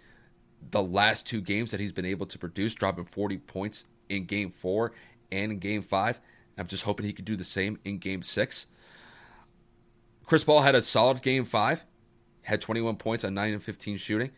the 0.70 0.82
last 0.82 1.26
two 1.26 1.40
games 1.40 1.70
that 1.70 1.80
he's 1.80 1.92
been 1.92 2.04
able 2.04 2.26
to 2.26 2.38
produce, 2.38 2.74
dropping 2.74 3.04
40 3.04 3.38
points 3.38 3.86
in 4.08 4.24
game 4.26 4.50
four 4.50 4.92
and 5.30 5.52
in 5.52 5.58
game 5.58 5.82
five. 5.82 6.20
I'm 6.56 6.66
just 6.66 6.84
hoping 6.84 7.06
he 7.06 7.12
could 7.12 7.24
do 7.24 7.36
the 7.36 7.44
same 7.44 7.78
in 7.84 7.98
game 7.98 8.22
six. 8.22 8.66
Chris 10.26 10.44
Paul 10.44 10.62
had 10.62 10.74
a 10.74 10.82
solid 10.82 11.22
game 11.22 11.44
five. 11.44 11.84
had 12.42 12.60
21 12.60 12.96
points 12.96 13.24
on 13.24 13.34
9 13.34 13.54
and 13.54 13.62
15 13.62 13.96
shooting. 13.96 14.30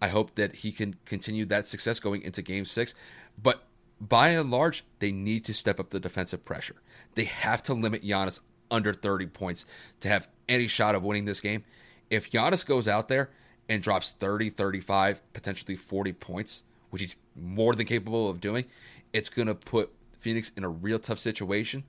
I 0.00 0.08
hope 0.08 0.34
that 0.34 0.56
he 0.56 0.72
can 0.72 0.96
continue 1.04 1.44
that 1.46 1.66
success 1.66 2.00
going 2.00 2.22
into 2.22 2.42
game 2.42 2.64
six. 2.64 2.94
But 3.40 3.64
by 4.08 4.28
and 4.30 4.50
large, 4.50 4.84
they 4.98 5.12
need 5.12 5.44
to 5.46 5.54
step 5.54 5.78
up 5.80 5.90
the 5.90 6.00
defensive 6.00 6.44
pressure. 6.44 6.76
They 7.14 7.24
have 7.24 7.62
to 7.64 7.74
limit 7.74 8.04
Giannis 8.04 8.40
under 8.70 8.92
30 8.92 9.26
points 9.26 9.66
to 10.00 10.08
have 10.08 10.28
any 10.48 10.66
shot 10.66 10.94
of 10.94 11.02
winning 11.02 11.24
this 11.24 11.40
game. 11.40 11.64
If 12.10 12.30
Giannis 12.30 12.66
goes 12.66 12.88
out 12.88 13.08
there 13.08 13.30
and 13.68 13.82
drops 13.82 14.12
30, 14.12 14.50
35, 14.50 15.22
potentially 15.32 15.76
40 15.76 16.12
points, 16.12 16.64
which 16.90 17.02
he's 17.02 17.16
more 17.34 17.74
than 17.74 17.86
capable 17.86 18.28
of 18.28 18.40
doing, 18.40 18.64
it's 19.12 19.28
going 19.28 19.48
to 19.48 19.54
put 19.54 19.90
Phoenix 20.18 20.50
in 20.56 20.64
a 20.64 20.68
real 20.68 20.98
tough 20.98 21.18
situation. 21.18 21.84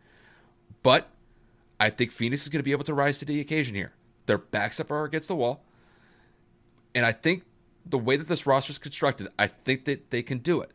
But 0.84 1.10
I 1.80 1.90
think 1.90 2.12
Phoenix 2.12 2.44
is 2.44 2.50
going 2.50 2.60
to 2.60 2.64
be 2.64 2.72
able 2.72 2.84
to 2.86 2.94
rise 2.94 3.18
to 3.20 3.26
the 3.26 3.40
occasion 3.40 3.76
here. 3.76 3.94
Their 4.26 4.38
backs 4.38 4.80
up 4.80 4.92
are 4.92 5.04
against 5.04 5.28
the 5.28 5.36
wall. 5.36 5.64
And 6.94 7.06
I 7.06 7.12
think 7.12 7.44
the 7.86 7.98
way 7.98 8.16
that 8.16 8.28
this 8.28 8.46
roster 8.46 8.72
is 8.72 8.78
constructed, 8.78 9.28
I 9.38 9.48
think 9.48 9.86
that 9.86 10.10
they 10.12 10.24
can 10.24 10.40
do 10.40 10.62
it. 10.62 10.72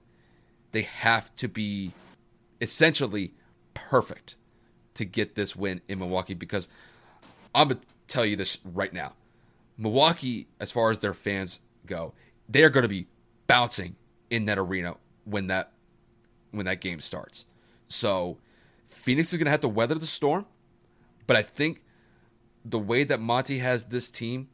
They 0.72 0.82
have 0.82 1.34
to 1.36 1.48
be 1.48 1.92
essentially 2.60 3.34
perfect 3.74 4.36
to 4.94 5.04
get 5.04 5.34
this 5.34 5.56
win 5.56 5.80
in 5.88 5.98
Milwaukee 5.98 6.34
because 6.34 6.68
I'm 7.54 7.68
going 7.68 7.80
to 7.80 7.86
tell 8.06 8.24
you 8.24 8.36
this 8.36 8.58
right 8.64 8.92
now. 8.92 9.14
Milwaukee, 9.78 10.46
as 10.60 10.70
far 10.70 10.90
as 10.90 10.98
their 10.98 11.14
fans 11.14 11.60
go, 11.86 12.12
they 12.48 12.62
are 12.62 12.70
going 12.70 12.82
to 12.82 12.88
be 12.88 13.06
bouncing 13.46 13.96
in 14.28 14.44
that 14.44 14.58
arena 14.58 14.96
when 15.24 15.46
that 15.48 15.72
when 16.50 16.66
that 16.66 16.80
game 16.80 17.00
starts. 17.00 17.46
So 17.88 18.38
Phoenix 18.86 19.32
is 19.32 19.38
going 19.38 19.46
to 19.46 19.50
have 19.50 19.60
to 19.62 19.68
weather 19.68 19.94
the 19.94 20.06
storm, 20.06 20.46
but 21.26 21.36
I 21.36 21.42
think 21.42 21.82
the 22.64 22.78
way 22.78 23.04
that 23.04 23.20
Monty 23.20 23.58
has 23.58 23.84
this 23.84 24.10
team, 24.10 24.48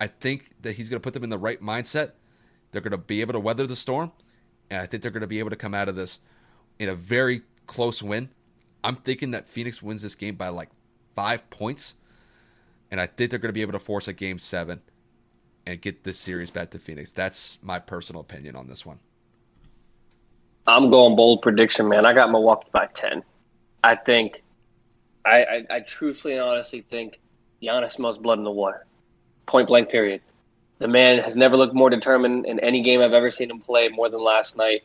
I 0.00 0.08
think 0.08 0.50
that 0.62 0.72
he's 0.72 0.88
going 0.88 1.00
to 1.00 1.02
put 1.02 1.14
them 1.14 1.24
in 1.24 1.30
the 1.30 1.38
right 1.38 1.62
mindset. 1.62 2.12
They're 2.70 2.82
going 2.82 2.90
to 2.90 2.98
be 2.98 3.20
able 3.20 3.32
to 3.32 3.40
weather 3.40 3.66
the 3.66 3.76
storm, 3.76 4.12
and 4.74 4.82
I 4.82 4.86
think 4.86 5.02
they're 5.02 5.12
going 5.12 5.20
to 5.20 5.28
be 5.28 5.38
able 5.38 5.50
to 5.50 5.56
come 5.56 5.72
out 5.72 5.88
of 5.88 5.94
this 5.94 6.18
in 6.80 6.88
a 6.88 6.94
very 6.94 7.42
close 7.66 8.02
win. 8.02 8.28
I'm 8.82 8.96
thinking 8.96 9.30
that 9.30 9.48
Phoenix 9.48 9.80
wins 9.80 10.02
this 10.02 10.16
game 10.16 10.34
by 10.34 10.48
like 10.48 10.68
five 11.14 11.48
points, 11.48 11.94
and 12.90 13.00
I 13.00 13.06
think 13.06 13.30
they're 13.30 13.38
going 13.38 13.50
to 13.50 13.54
be 13.54 13.62
able 13.62 13.72
to 13.72 13.78
force 13.78 14.08
a 14.08 14.12
game 14.12 14.38
seven 14.38 14.82
and 15.64 15.80
get 15.80 16.02
this 16.02 16.18
series 16.18 16.50
back 16.50 16.70
to 16.70 16.78
Phoenix. 16.80 17.12
That's 17.12 17.58
my 17.62 17.78
personal 17.78 18.20
opinion 18.20 18.56
on 18.56 18.66
this 18.66 18.84
one. 18.84 18.98
I'm 20.66 20.90
going 20.90 21.14
bold 21.14 21.40
prediction, 21.42 21.88
man. 21.88 22.04
I 22.04 22.12
got 22.12 22.30
Milwaukee 22.30 22.68
by 22.72 22.86
ten. 22.86 23.22
I 23.84 23.94
think, 23.94 24.42
I, 25.24 25.44
I, 25.44 25.66
I 25.70 25.80
truthfully 25.80 26.34
and 26.34 26.42
honestly 26.42 26.84
think 26.90 27.20
Giannis 27.62 27.92
smells 27.92 28.18
blood 28.18 28.38
in 28.38 28.44
the 28.44 28.50
water. 28.50 28.86
Point 29.46 29.68
blank. 29.68 29.88
Period. 29.88 30.20
The 30.78 30.88
man 30.88 31.18
has 31.18 31.36
never 31.36 31.56
looked 31.56 31.74
more 31.74 31.90
determined 31.90 32.46
in 32.46 32.58
any 32.60 32.82
game 32.82 33.00
I've 33.00 33.12
ever 33.12 33.30
seen 33.30 33.50
him 33.50 33.60
play 33.60 33.88
more 33.88 34.08
than 34.08 34.20
last 34.22 34.56
night. 34.56 34.82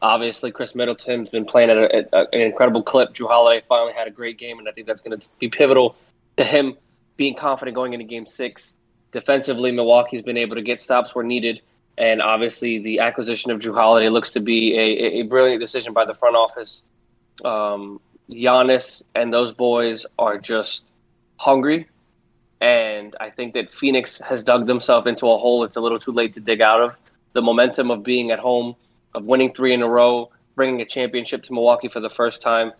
Obviously, 0.00 0.52
Khris 0.52 0.74
Middleton's 0.74 1.30
been 1.30 1.44
playing 1.44 1.70
at, 1.70 1.78
a, 1.78 1.96
at 2.14 2.28
an 2.34 2.40
incredible 2.40 2.82
clip. 2.82 3.14
Jrue 3.14 3.28
Holiday 3.28 3.64
finally 3.68 3.92
had 3.92 4.06
a 4.06 4.10
great 4.10 4.38
game, 4.38 4.58
and 4.58 4.68
I 4.68 4.72
think 4.72 4.86
that's 4.86 5.00
going 5.00 5.18
to 5.18 5.30
be 5.38 5.48
pivotal 5.48 5.96
to 6.36 6.44
him 6.44 6.76
being 7.16 7.34
confident 7.34 7.74
going 7.74 7.94
into 7.94 8.04
Game 8.04 8.26
Six. 8.26 8.74
Defensively, 9.12 9.70
Milwaukee's 9.72 10.22
been 10.22 10.36
able 10.36 10.56
to 10.56 10.62
get 10.62 10.80
stops 10.80 11.14
where 11.14 11.24
needed, 11.24 11.62
and 11.96 12.20
obviously, 12.20 12.80
the 12.80 12.98
acquisition 12.98 13.50
of 13.50 13.60
Jrue 13.60 13.74
Holiday 13.74 14.08
looks 14.08 14.30
to 14.30 14.40
be 14.40 14.74
a, 14.76 15.20
a 15.20 15.22
brilliant 15.22 15.60
decision 15.60 15.92
by 15.92 16.04
the 16.04 16.14
front 16.14 16.36
office. 16.36 16.84
Um, 17.44 18.00
Giannis 18.28 19.02
and 19.14 19.32
those 19.32 19.52
boys 19.52 20.06
are 20.18 20.38
just 20.38 20.86
hungry, 21.36 21.88
and 22.64 23.14
I 23.20 23.28
think 23.28 23.52
that 23.52 23.70
Phoenix 23.70 24.18
has 24.20 24.42
dug 24.42 24.66
themselves 24.66 25.06
into 25.06 25.26
a 25.26 25.36
hole 25.36 25.64
it's 25.64 25.76
a 25.76 25.82
little 25.82 25.98
too 25.98 26.12
late 26.12 26.32
to 26.32 26.40
dig 26.40 26.62
out 26.62 26.80
of. 26.80 26.96
The 27.34 27.42
momentum 27.42 27.90
of 27.90 28.02
being 28.02 28.30
at 28.30 28.38
home, 28.38 28.74
of 29.14 29.26
winning 29.26 29.52
three 29.52 29.74
in 29.74 29.82
a 29.82 29.88
row, 29.88 30.30
bringing 30.54 30.80
a 30.80 30.86
championship 30.86 31.42
to 31.42 31.52
Milwaukee 31.52 31.88
for 31.88 32.00
the 32.00 32.08
first 32.08 32.40
time 32.40 32.72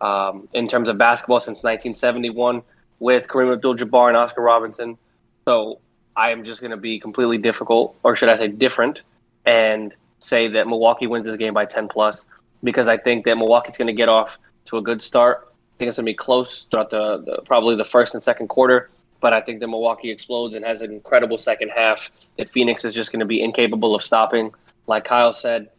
um, 0.00 0.48
in 0.54 0.66
terms 0.66 0.88
of 0.88 0.98
basketball 0.98 1.38
since 1.38 1.58
1971 1.58 2.62
with 2.98 3.28
Kareem 3.28 3.52
Abdul-Jabbar 3.52 4.08
and 4.08 4.16
Oscar 4.16 4.42
Robertson. 4.42 4.98
So 5.46 5.78
I 6.16 6.32
am 6.32 6.42
just 6.42 6.60
going 6.60 6.72
to 6.72 6.76
be 6.76 6.98
completely 6.98 7.38
difficult, 7.38 7.94
or 8.02 8.16
should 8.16 8.28
I 8.28 8.34
say 8.34 8.48
different, 8.48 9.02
and 9.46 9.94
say 10.18 10.48
that 10.48 10.66
Milwaukee 10.66 11.06
wins 11.06 11.26
this 11.26 11.36
game 11.36 11.54
by 11.54 11.64
10 11.64 11.86
plus 11.86 12.26
because 12.64 12.88
I 12.88 12.96
think 12.96 13.24
that 13.26 13.38
Milwaukee's 13.38 13.76
going 13.76 13.86
to 13.86 13.92
get 13.92 14.08
off 14.08 14.36
to 14.64 14.78
a 14.78 14.82
good 14.82 15.00
start. 15.00 15.46
I 15.46 15.78
think 15.78 15.90
it's 15.90 15.98
going 15.98 16.06
to 16.06 16.10
be 16.10 16.14
close 16.14 16.66
throughout 16.72 16.90
the, 16.90 17.18
the, 17.18 17.42
probably 17.46 17.76
the 17.76 17.84
first 17.84 18.14
and 18.14 18.22
second 18.22 18.48
quarter, 18.48 18.90
but 19.20 19.32
I 19.32 19.40
think 19.40 19.60
that 19.60 19.68
Milwaukee 19.68 20.10
explodes 20.10 20.54
and 20.54 20.64
has 20.64 20.82
an 20.82 20.92
incredible 20.92 21.38
second 21.38 21.70
half 21.70 22.10
that 22.36 22.48
Phoenix 22.50 22.84
is 22.84 22.94
just 22.94 23.12
going 23.12 23.20
to 23.20 23.26
be 23.26 23.42
incapable 23.42 23.94
of 23.94 24.02
stopping. 24.02 24.52
Like 24.86 25.04
Kyle 25.04 25.32
said, 25.32 25.70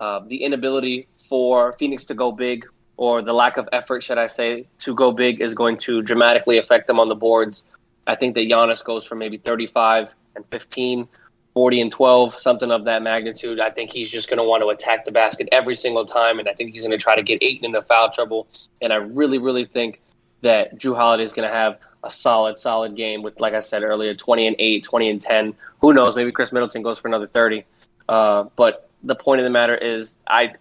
uh, 0.00 0.20
the 0.26 0.42
inability 0.42 1.08
for 1.28 1.74
Phoenix 1.78 2.04
to 2.04 2.14
go 2.14 2.30
big 2.32 2.66
or 2.96 3.22
the 3.22 3.32
lack 3.32 3.56
of 3.56 3.68
effort, 3.72 4.02
should 4.02 4.18
I 4.18 4.28
say, 4.28 4.66
to 4.78 4.94
go 4.94 5.10
big 5.10 5.40
is 5.40 5.54
going 5.54 5.76
to 5.78 6.02
dramatically 6.02 6.58
affect 6.58 6.86
them 6.86 7.00
on 7.00 7.08
the 7.08 7.14
boards. 7.14 7.64
I 8.06 8.14
think 8.14 8.34
that 8.34 8.48
Giannis 8.48 8.84
goes 8.84 9.04
for 9.04 9.16
maybe 9.16 9.38
35 9.38 10.14
and 10.36 10.44
15, 10.50 11.08
40 11.54 11.80
and 11.80 11.90
12, 11.90 12.34
something 12.34 12.70
of 12.70 12.84
that 12.84 13.02
magnitude. 13.02 13.60
I 13.60 13.70
think 13.70 13.90
he's 13.90 14.10
just 14.10 14.28
going 14.28 14.38
to 14.38 14.44
want 14.44 14.62
to 14.62 14.68
attack 14.68 15.04
the 15.04 15.12
basket 15.12 15.48
every 15.50 15.74
single 15.74 16.04
time, 16.04 16.38
and 16.38 16.48
I 16.48 16.52
think 16.52 16.72
he's 16.72 16.82
going 16.82 16.96
to 16.96 17.02
try 17.02 17.16
to 17.16 17.22
get 17.22 17.42
Ayton 17.42 17.64
into 17.64 17.82
foul 17.82 18.10
trouble. 18.10 18.46
And 18.80 18.92
I 18.92 18.96
really, 18.96 19.38
really 19.38 19.64
think 19.64 20.00
that 20.42 20.78
Jrue 20.78 20.94
Holiday 20.94 21.24
is 21.24 21.32
going 21.32 21.48
to 21.48 21.54
have 21.54 21.78
a 22.04 22.10
solid, 22.10 22.58
solid 22.58 22.96
game 22.96 23.22
with, 23.22 23.40
like 23.40 23.54
I 23.54 23.60
said 23.60 23.82
earlier, 23.82 24.14
20 24.14 24.46
and 24.46 24.56
8, 24.58 24.84
20 24.84 25.10
and 25.10 25.22
10. 25.22 25.54
Who 25.80 25.92
knows? 25.92 26.16
Maybe 26.16 26.32
Khris 26.32 26.52
Middleton 26.52 26.82
goes 26.82 26.98
for 26.98 27.08
another 27.08 27.26
30. 27.26 27.64
Uh, 28.08 28.44
but 28.56 28.88
the 29.02 29.14
point 29.14 29.40
of 29.40 29.44
the 29.44 29.50
matter 29.50 29.74
is, 29.74 30.16
I 30.26 30.54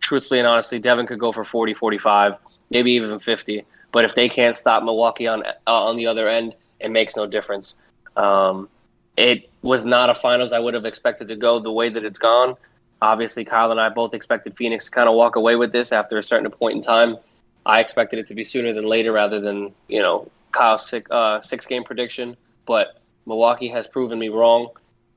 truthfully 0.00 0.38
and 0.38 0.46
honestly, 0.46 0.78
Devin 0.78 1.06
could 1.06 1.18
go 1.18 1.32
for 1.32 1.44
40, 1.44 1.74
45, 1.74 2.36
maybe 2.70 2.92
even 2.92 3.18
50. 3.18 3.64
But 3.92 4.04
if 4.04 4.14
they 4.14 4.28
can't 4.28 4.56
stop 4.56 4.82
Milwaukee 4.82 5.26
on 5.26 5.44
uh, 5.44 5.52
on 5.66 5.96
the 5.96 6.06
other 6.06 6.28
end, 6.28 6.54
it 6.80 6.90
makes 6.90 7.16
no 7.16 7.26
difference. 7.26 7.76
Um, 8.16 8.68
it 9.16 9.50
was 9.62 9.84
not 9.84 10.10
a 10.10 10.14
finals 10.14 10.52
I 10.52 10.58
would 10.58 10.74
have 10.74 10.84
expected 10.84 11.28
to 11.28 11.36
go 11.36 11.58
the 11.58 11.72
way 11.72 11.88
that 11.88 12.04
it's 12.04 12.18
gone. 12.18 12.54
Obviously, 13.00 13.44
Kyle 13.44 13.70
and 13.70 13.80
I 13.80 13.88
both 13.88 14.12
expected 14.12 14.56
Phoenix 14.56 14.86
to 14.86 14.90
kind 14.90 15.08
of 15.08 15.14
walk 15.14 15.36
away 15.36 15.56
with 15.56 15.72
this 15.72 15.92
after 15.92 16.18
a 16.18 16.22
certain 16.22 16.50
point 16.50 16.76
in 16.76 16.82
time. 16.82 17.16
I 17.64 17.80
expected 17.80 18.18
it 18.18 18.26
to 18.28 18.34
be 18.34 18.44
sooner 18.44 18.72
than 18.72 18.86
later 18.86 19.12
rather 19.12 19.40
than, 19.40 19.72
you 19.88 20.00
know, 20.00 20.30
Kyle's 20.52 20.88
six, 20.88 21.10
uh, 21.10 21.40
six 21.40 21.66
game 21.66 21.84
prediction. 21.84 22.36
But 22.66 23.00
Milwaukee 23.26 23.68
has 23.68 23.86
proven 23.88 24.18
me 24.18 24.28
wrong, 24.28 24.68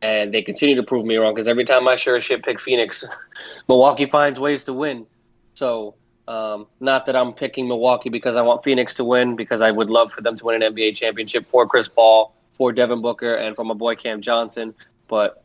and 0.02 0.34
they 0.34 0.42
continue 0.42 0.76
to 0.76 0.84
prove 0.84 1.06
me 1.06 1.18
wrong 1.18 1.34
because 1.34 1.48
every 1.48 1.66
time 1.66 1.88
I 1.88 1.96
sure 1.96 2.16
as 2.16 2.24
shit 2.24 2.44
pick 2.44 2.60
Phoenix, 2.60 3.06
Milwaukee 3.68 4.06
finds 4.06 4.40
ways 4.40 4.64
to 4.66 4.74
win. 4.74 5.06
So 5.54 5.96
um, 6.28 6.68
not 6.80 7.06
that 7.08 7.16
I'm 7.16 7.34
picking 7.34 7.68
Milwaukee 7.68 8.10
because 8.10 8.36
I 8.36 8.42
want 8.42 8.64
Phoenix 8.64 8.96
to 8.96 9.04
win, 9.04 9.36
because 9.36 9.62
I 9.62 9.72
would 9.72 9.90
love 9.90 10.12
for 10.12 10.22
them 10.22 10.36
to 10.38 10.46
win 10.46 10.62
an 10.62 10.74
NBA 10.74 10.96
championship 10.96 11.48
for 11.50 11.68
Chris 11.68 11.88
Paul, 11.88 12.34
for 12.54 12.72
Devin 12.72 13.02
Booker, 13.02 13.36
and 13.36 13.56
for 13.56 13.66
my 13.66 13.74
boy 13.74 13.96
Cam 13.96 14.22
Johnson. 14.22 14.74
But 15.08 15.44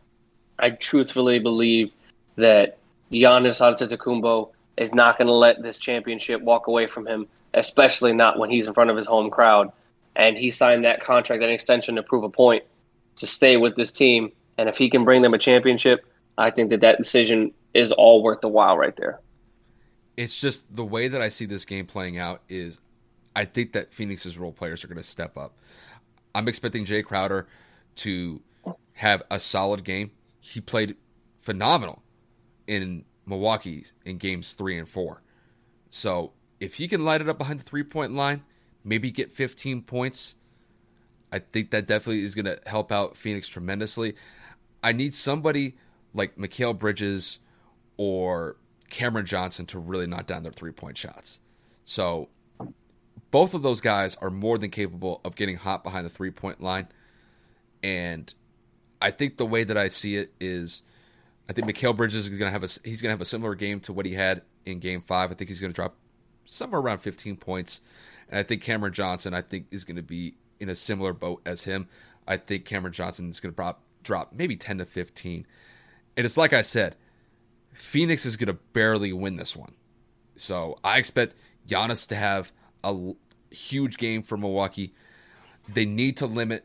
I 0.58 0.70
truthfully 0.70 1.38
believe 1.38 1.92
that 2.36 2.78
Giannis 3.10 3.60
Antetokounmpo 3.60 4.50
is 4.76 4.94
not 4.94 5.18
going 5.18 5.26
to 5.26 5.32
let 5.34 5.62
this 5.62 5.78
championship 5.78 6.40
walk 6.42 6.66
away 6.66 6.86
from 6.86 7.06
him, 7.06 7.26
especially 7.56 8.12
not 8.12 8.38
when 8.38 8.50
he's 8.50 8.68
in 8.68 8.74
front 8.74 8.90
of 8.90 8.96
his 8.96 9.06
home 9.06 9.30
crowd. 9.30 9.72
And 10.14 10.36
he 10.36 10.50
signed 10.50 10.84
that 10.84 11.02
contract 11.02 11.42
and 11.42 11.50
extension 11.50 11.96
to 11.96 12.02
prove 12.02 12.22
a 12.22 12.30
point 12.30 12.64
to 13.16 13.26
stay 13.26 13.56
with 13.56 13.76
this 13.76 13.90
team. 13.90 14.30
And 14.56 14.68
if 14.68 14.78
he 14.78 14.88
can 14.88 15.04
bring 15.04 15.22
them 15.22 15.34
a 15.34 15.38
championship, 15.38 16.06
I 16.38 16.50
think 16.50 16.70
that 16.70 16.80
that 16.82 16.98
decision 16.98 17.52
is 17.74 17.92
all 17.92 18.22
worth 18.22 18.40
the 18.40 18.48
while 18.48 18.78
right 18.78 18.96
there 18.96 19.20
it's 20.16 20.38
just 20.38 20.74
the 20.74 20.84
way 20.84 21.08
that 21.08 21.20
I 21.20 21.28
see 21.28 21.46
this 21.46 21.64
game 21.64 21.86
playing 21.86 22.18
out 22.18 22.42
is 22.48 22.78
I 23.34 23.44
think 23.44 23.72
that 23.72 23.92
Phoenix's 23.92 24.38
role 24.38 24.52
players 24.52 24.82
are 24.82 24.88
going 24.88 24.96
to 24.96 25.04
step 25.04 25.36
up. 25.36 25.58
I'm 26.34 26.48
expecting 26.48 26.84
Jay 26.84 27.02
Crowder 27.02 27.46
to 27.96 28.42
have 28.94 29.22
a 29.30 29.38
solid 29.38 29.84
game. 29.84 30.12
He 30.40 30.60
played 30.60 30.96
phenomenal 31.40 32.02
in 32.66 33.04
Milwaukee 33.26 33.84
in 34.04 34.18
games 34.18 34.54
three 34.54 34.78
and 34.78 34.88
four. 34.88 35.22
So 35.90 36.32
if 36.60 36.74
he 36.74 36.88
can 36.88 37.04
light 37.04 37.20
it 37.20 37.28
up 37.28 37.38
behind 37.38 37.60
the 37.60 37.64
three 37.64 37.82
point 37.82 38.14
line, 38.14 38.42
maybe 38.84 39.10
get 39.10 39.32
15 39.32 39.82
points, 39.82 40.36
I 41.32 41.40
think 41.40 41.70
that 41.70 41.86
definitely 41.86 42.22
is 42.22 42.34
going 42.34 42.46
to 42.46 42.58
help 42.66 42.92
out 42.92 43.16
Phoenix 43.16 43.48
tremendously. 43.48 44.14
I 44.82 44.92
need 44.92 45.14
somebody 45.14 45.76
like 46.14 46.36
Mikal 46.36 46.78
Bridges 46.78 47.40
or 47.96 48.56
Cameron 48.88 49.26
Johnson 49.26 49.66
to 49.66 49.78
really 49.78 50.06
knock 50.06 50.26
down 50.26 50.42
their 50.42 50.52
three 50.52 50.72
point 50.72 50.96
shots. 50.96 51.40
So 51.84 52.28
both 53.30 53.54
of 53.54 53.62
those 53.62 53.80
guys 53.80 54.14
are 54.16 54.30
more 54.30 54.58
than 54.58 54.70
capable 54.70 55.20
of 55.24 55.34
getting 55.34 55.56
hot 55.56 55.82
behind 55.84 56.06
the 56.06 56.10
three 56.10 56.30
point 56.30 56.60
line. 56.60 56.88
And 57.82 58.32
I 59.00 59.10
think 59.10 59.36
the 59.36 59.46
way 59.46 59.64
that 59.64 59.76
I 59.76 59.88
see 59.88 60.16
it 60.16 60.32
is 60.40 60.82
I 61.48 61.52
think 61.52 61.68
Mikal 61.68 61.94
Bridges 61.94 62.26
is 62.26 62.38
gonna 62.38 62.50
have 62.50 62.64
a 62.64 62.68
he's 62.84 63.02
gonna 63.02 63.12
have 63.12 63.20
a 63.20 63.26
similar 63.26 63.54
game 63.54 63.80
to 63.80 63.92
what 63.92 64.06
he 64.06 64.14
had 64.14 64.42
in 64.64 64.78
game 64.78 65.02
five. 65.02 65.30
I 65.30 65.34
think 65.34 65.50
he's 65.50 65.60
gonna 65.60 65.72
drop 65.72 65.96
somewhere 66.46 66.80
around 66.80 66.98
fifteen 66.98 67.36
points. 67.36 67.80
And 68.28 68.38
I 68.38 68.42
think 68.42 68.62
Cameron 68.62 68.92
Johnson 68.92 69.34
I 69.34 69.42
think 69.42 69.66
is 69.70 69.84
gonna 69.84 70.02
be 70.02 70.36
in 70.58 70.68
a 70.68 70.74
similar 70.74 71.12
boat 71.12 71.42
as 71.44 71.64
him. 71.64 71.88
I 72.26 72.36
think 72.36 72.64
Cameron 72.64 72.92
Johnson 72.92 73.30
is 73.30 73.40
going 73.40 73.54
to 73.54 73.76
drop 74.02 74.32
maybe 74.32 74.56
10 74.56 74.78
to 74.78 74.86
15. 74.86 75.46
And 76.16 76.24
it's 76.24 76.36
like 76.36 76.52
I 76.52 76.62
said, 76.62 76.96
Phoenix 77.72 78.26
is 78.26 78.36
going 78.36 78.48
to 78.48 78.60
barely 78.72 79.12
win 79.12 79.36
this 79.36 79.54
one. 79.54 79.74
So 80.34 80.78
I 80.82 80.98
expect 80.98 81.34
Giannis 81.68 82.06
to 82.08 82.16
have 82.16 82.52
a 82.82 83.12
huge 83.50 83.96
game 83.96 84.22
for 84.22 84.36
Milwaukee. 84.36 84.94
They 85.72 85.84
need 85.84 86.16
to 86.18 86.26
limit 86.26 86.64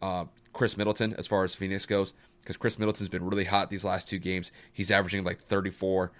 uh, 0.00 0.26
Khris 0.52 0.76
Middleton 0.76 1.14
as 1.14 1.26
far 1.26 1.44
as 1.44 1.54
Phoenix 1.54 1.86
goes 1.86 2.14
because 2.40 2.56
Khris 2.56 2.78
Middleton's 2.78 3.08
been 3.08 3.24
really 3.24 3.44
hot 3.44 3.70
these 3.70 3.84
last 3.84 4.08
two 4.08 4.18
games. 4.18 4.52
He's 4.72 4.90
averaging 4.90 5.24
like 5.24 5.40
34 5.40 6.12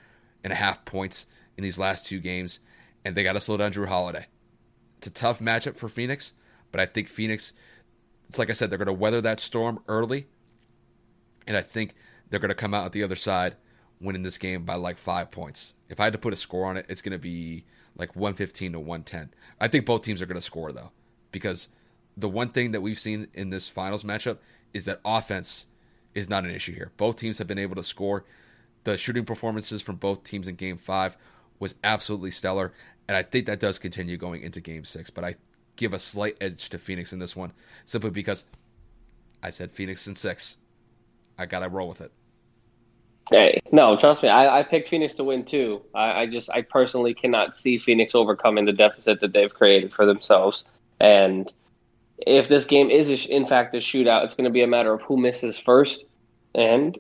and 0.45 0.53
a 0.53 0.57
half 0.57 0.85
points 0.85 1.27
in 1.57 1.65
these 1.65 1.79
last 1.79 2.07
two 2.07 2.21
games, 2.21 2.61
and 3.05 3.15
they 3.15 3.23
got 3.23 3.35
to 3.35 3.41
slow 3.41 3.57
down 3.57 3.73
Jrue 3.73 3.89
Holiday. 3.89 4.27
It's 4.99 5.07
a 5.07 5.11
tough 5.11 5.39
matchup 5.39 5.77
for 5.77 5.89
Phoenix, 5.89 6.33
but 6.73 6.81
I 6.81 6.87
think 6.87 7.09
Phoenix, 7.09 7.53
it's 8.29 8.39
like 8.39 8.51
I 8.51 8.53
said, 8.53 8.71
they're 8.71 8.79
going 8.79 8.87
to 8.87 8.93
weather 8.93 9.21
that 9.21 9.41
storm 9.41 9.81
early, 9.89 10.27
and 11.47 11.57
I 11.57 11.63
think 11.63 11.95
they're 12.29 12.41
going 12.41 12.49
to 12.49 12.55
come 12.55 12.75
out 12.75 12.87
at 12.87 12.93
the 12.93 13.03
other 13.03 13.17
side 13.17 13.57
winning 14.01 14.23
this 14.23 14.39
game 14.39 14.65
by 14.65 14.75
like 14.75 14.99
five 14.99 15.31
points. 15.31 15.75
If 15.89 16.01
I 16.01 16.05
had 16.05 16.13
to 16.13 16.19
put 16.19 16.33
a 16.33 16.37
score 16.37 16.67
on 16.67 16.77
it, 16.77 16.87
it's 16.89 17.03
going 17.03 17.13
to 17.13 17.19
be 17.19 17.65
like 17.97 18.15
115 18.15 18.73
to 18.73 18.79
110. 18.79 19.35
I 19.61 19.69
think 19.69 19.87
both 19.87 20.03
teams 20.03 20.23
are 20.23 20.27
going 20.27 20.37
to 20.37 20.41
score 20.41 20.73
though, 20.73 20.91
because 21.33 21.69
the 22.17 22.29
one 22.29 22.51
thing 22.51 22.73
that 22.73 22.81
we've 22.81 22.99
seen 22.99 23.29
in 23.35 23.51
this 23.51 23.69
finals 23.69 24.05
matchup 24.05 24.39
is 24.73 24.85
that 24.85 25.01
offense 25.05 25.67
is 26.15 26.29
not 26.29 26.45
an 26.45 26.51
issue 26.51 26.75
here. 26.75 26.93
Both 26.97 27.17
teams 27.17 27.39
have 27.39 27.47
been 27.47 27.59
able 27.59 27.77
to 27.77 27.85
score. 27.85 28.25
The 28.85 28.97
shooting 28.99 29.25
performances 29.25 29.83
from 29.83 29.97
both 29.97 30.25
teams 30.25 30.49
in 30.49 30.57
game 30.57 30.79
five 30.79 31.17
was 31.59 31.75
absolutely 31.85 32.31
stellar, 32.31 32.73
and 33.07 33.17
I 33.17 33.23
think 33.23 33.47
that 33.47 33.61
does 33.61 33.79
continue 33.79 34.17
going 34.17 34.43
into 34.43 34.61
game 34.61 34.85
six. 34.85 35.11
But 35.11 35.25
I 35.25 35.37
give 35.77 35.93
a 35.93 35.99
slight 35.99 36.37
edge 36.41 36.69
to 36.71 36.79
Phoenix 36.79 37.13
in 37.13 37.19
this 37.19 37.37
one 37.37 37.53
simply 37.87 38.11
because 38.11 38.45
I 39.43 39.51
said 39.51 39.71
Phoenix 39.71 40.07
in 40.07 40.15
six. 40.15 40.57
I 41.39 41.47
got 41.47 41.61
to 41.61 41.69
roll 41.69 41.89
with 41.89 42.01
it. 42.01 42.13
Hey, 43.31 43.61
no, 43.73 43.97
trust 43.97 44.23
me. 44.23 44.29
I, 44.29 44.61
I 44.61 44.63
picked 44.63 44.89
Phoenix 44.89 45.15
to 45.15 45.25
win 45.25 45.45
too. 45.45 45.83
I, 45.95 46.23
I, 46.23 46.27
just, 46.27 46.51
I 46.51 46.63
personally 46.63 47.15
cannot 47.15 47.57
see 47.57 47.79
Phoenix 47.79 48.15
overcoming 48.15 48.65
the 48.65 48.73
deficit 48.73 49.21
that 49.21 49.33
they've 49.33 49.53
created 49.53 49.93
for 49.93 50.07
themselves. 50.07 50.65
And 50.99 51.53
if 52.19 52.49
this 52.49 52.65
game 52.65 52.91
is, 52.91 53.27
in 53.27 53.47
fact, 53.47 53.75
a 53.75 53.79
shootout, 53.79 54.25
it's 54.25 54.35
going 54.35 54.47
to 54.47 54.51
be 54.51 54.63
a 54.63 54.67
matter 54.67 54.93
of 54.93 55.03
who 55.03 55.17
misses 55.17 55.59
first. 55.59 56.07
And 56.55 56.99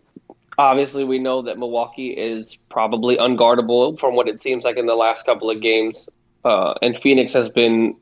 obviously, 0.58 1.04
we 1.04 1.18
know 1.18 1.42
that 1.42 1.58
Milwaukee 1.58 2.10
is 2.10 2.58
probably 2.68 3.16
unguardable 3.16 3.98
from 3.98 4.14
what 4.16 4.28
it 4.28 4.42
seems 4.42 4.64
like 4.64 4.76
in 4.76 4.86
the 4.86 4.96
last 4.96 5.24
couple 5.24 5.50
of 5.50 5.62
games. 5.62 6.08
Uh, 6.44 6.74
and 6.82 6.98
Phoenix 6.98 7.32
has 7.32 7.48
been 7.48 7.96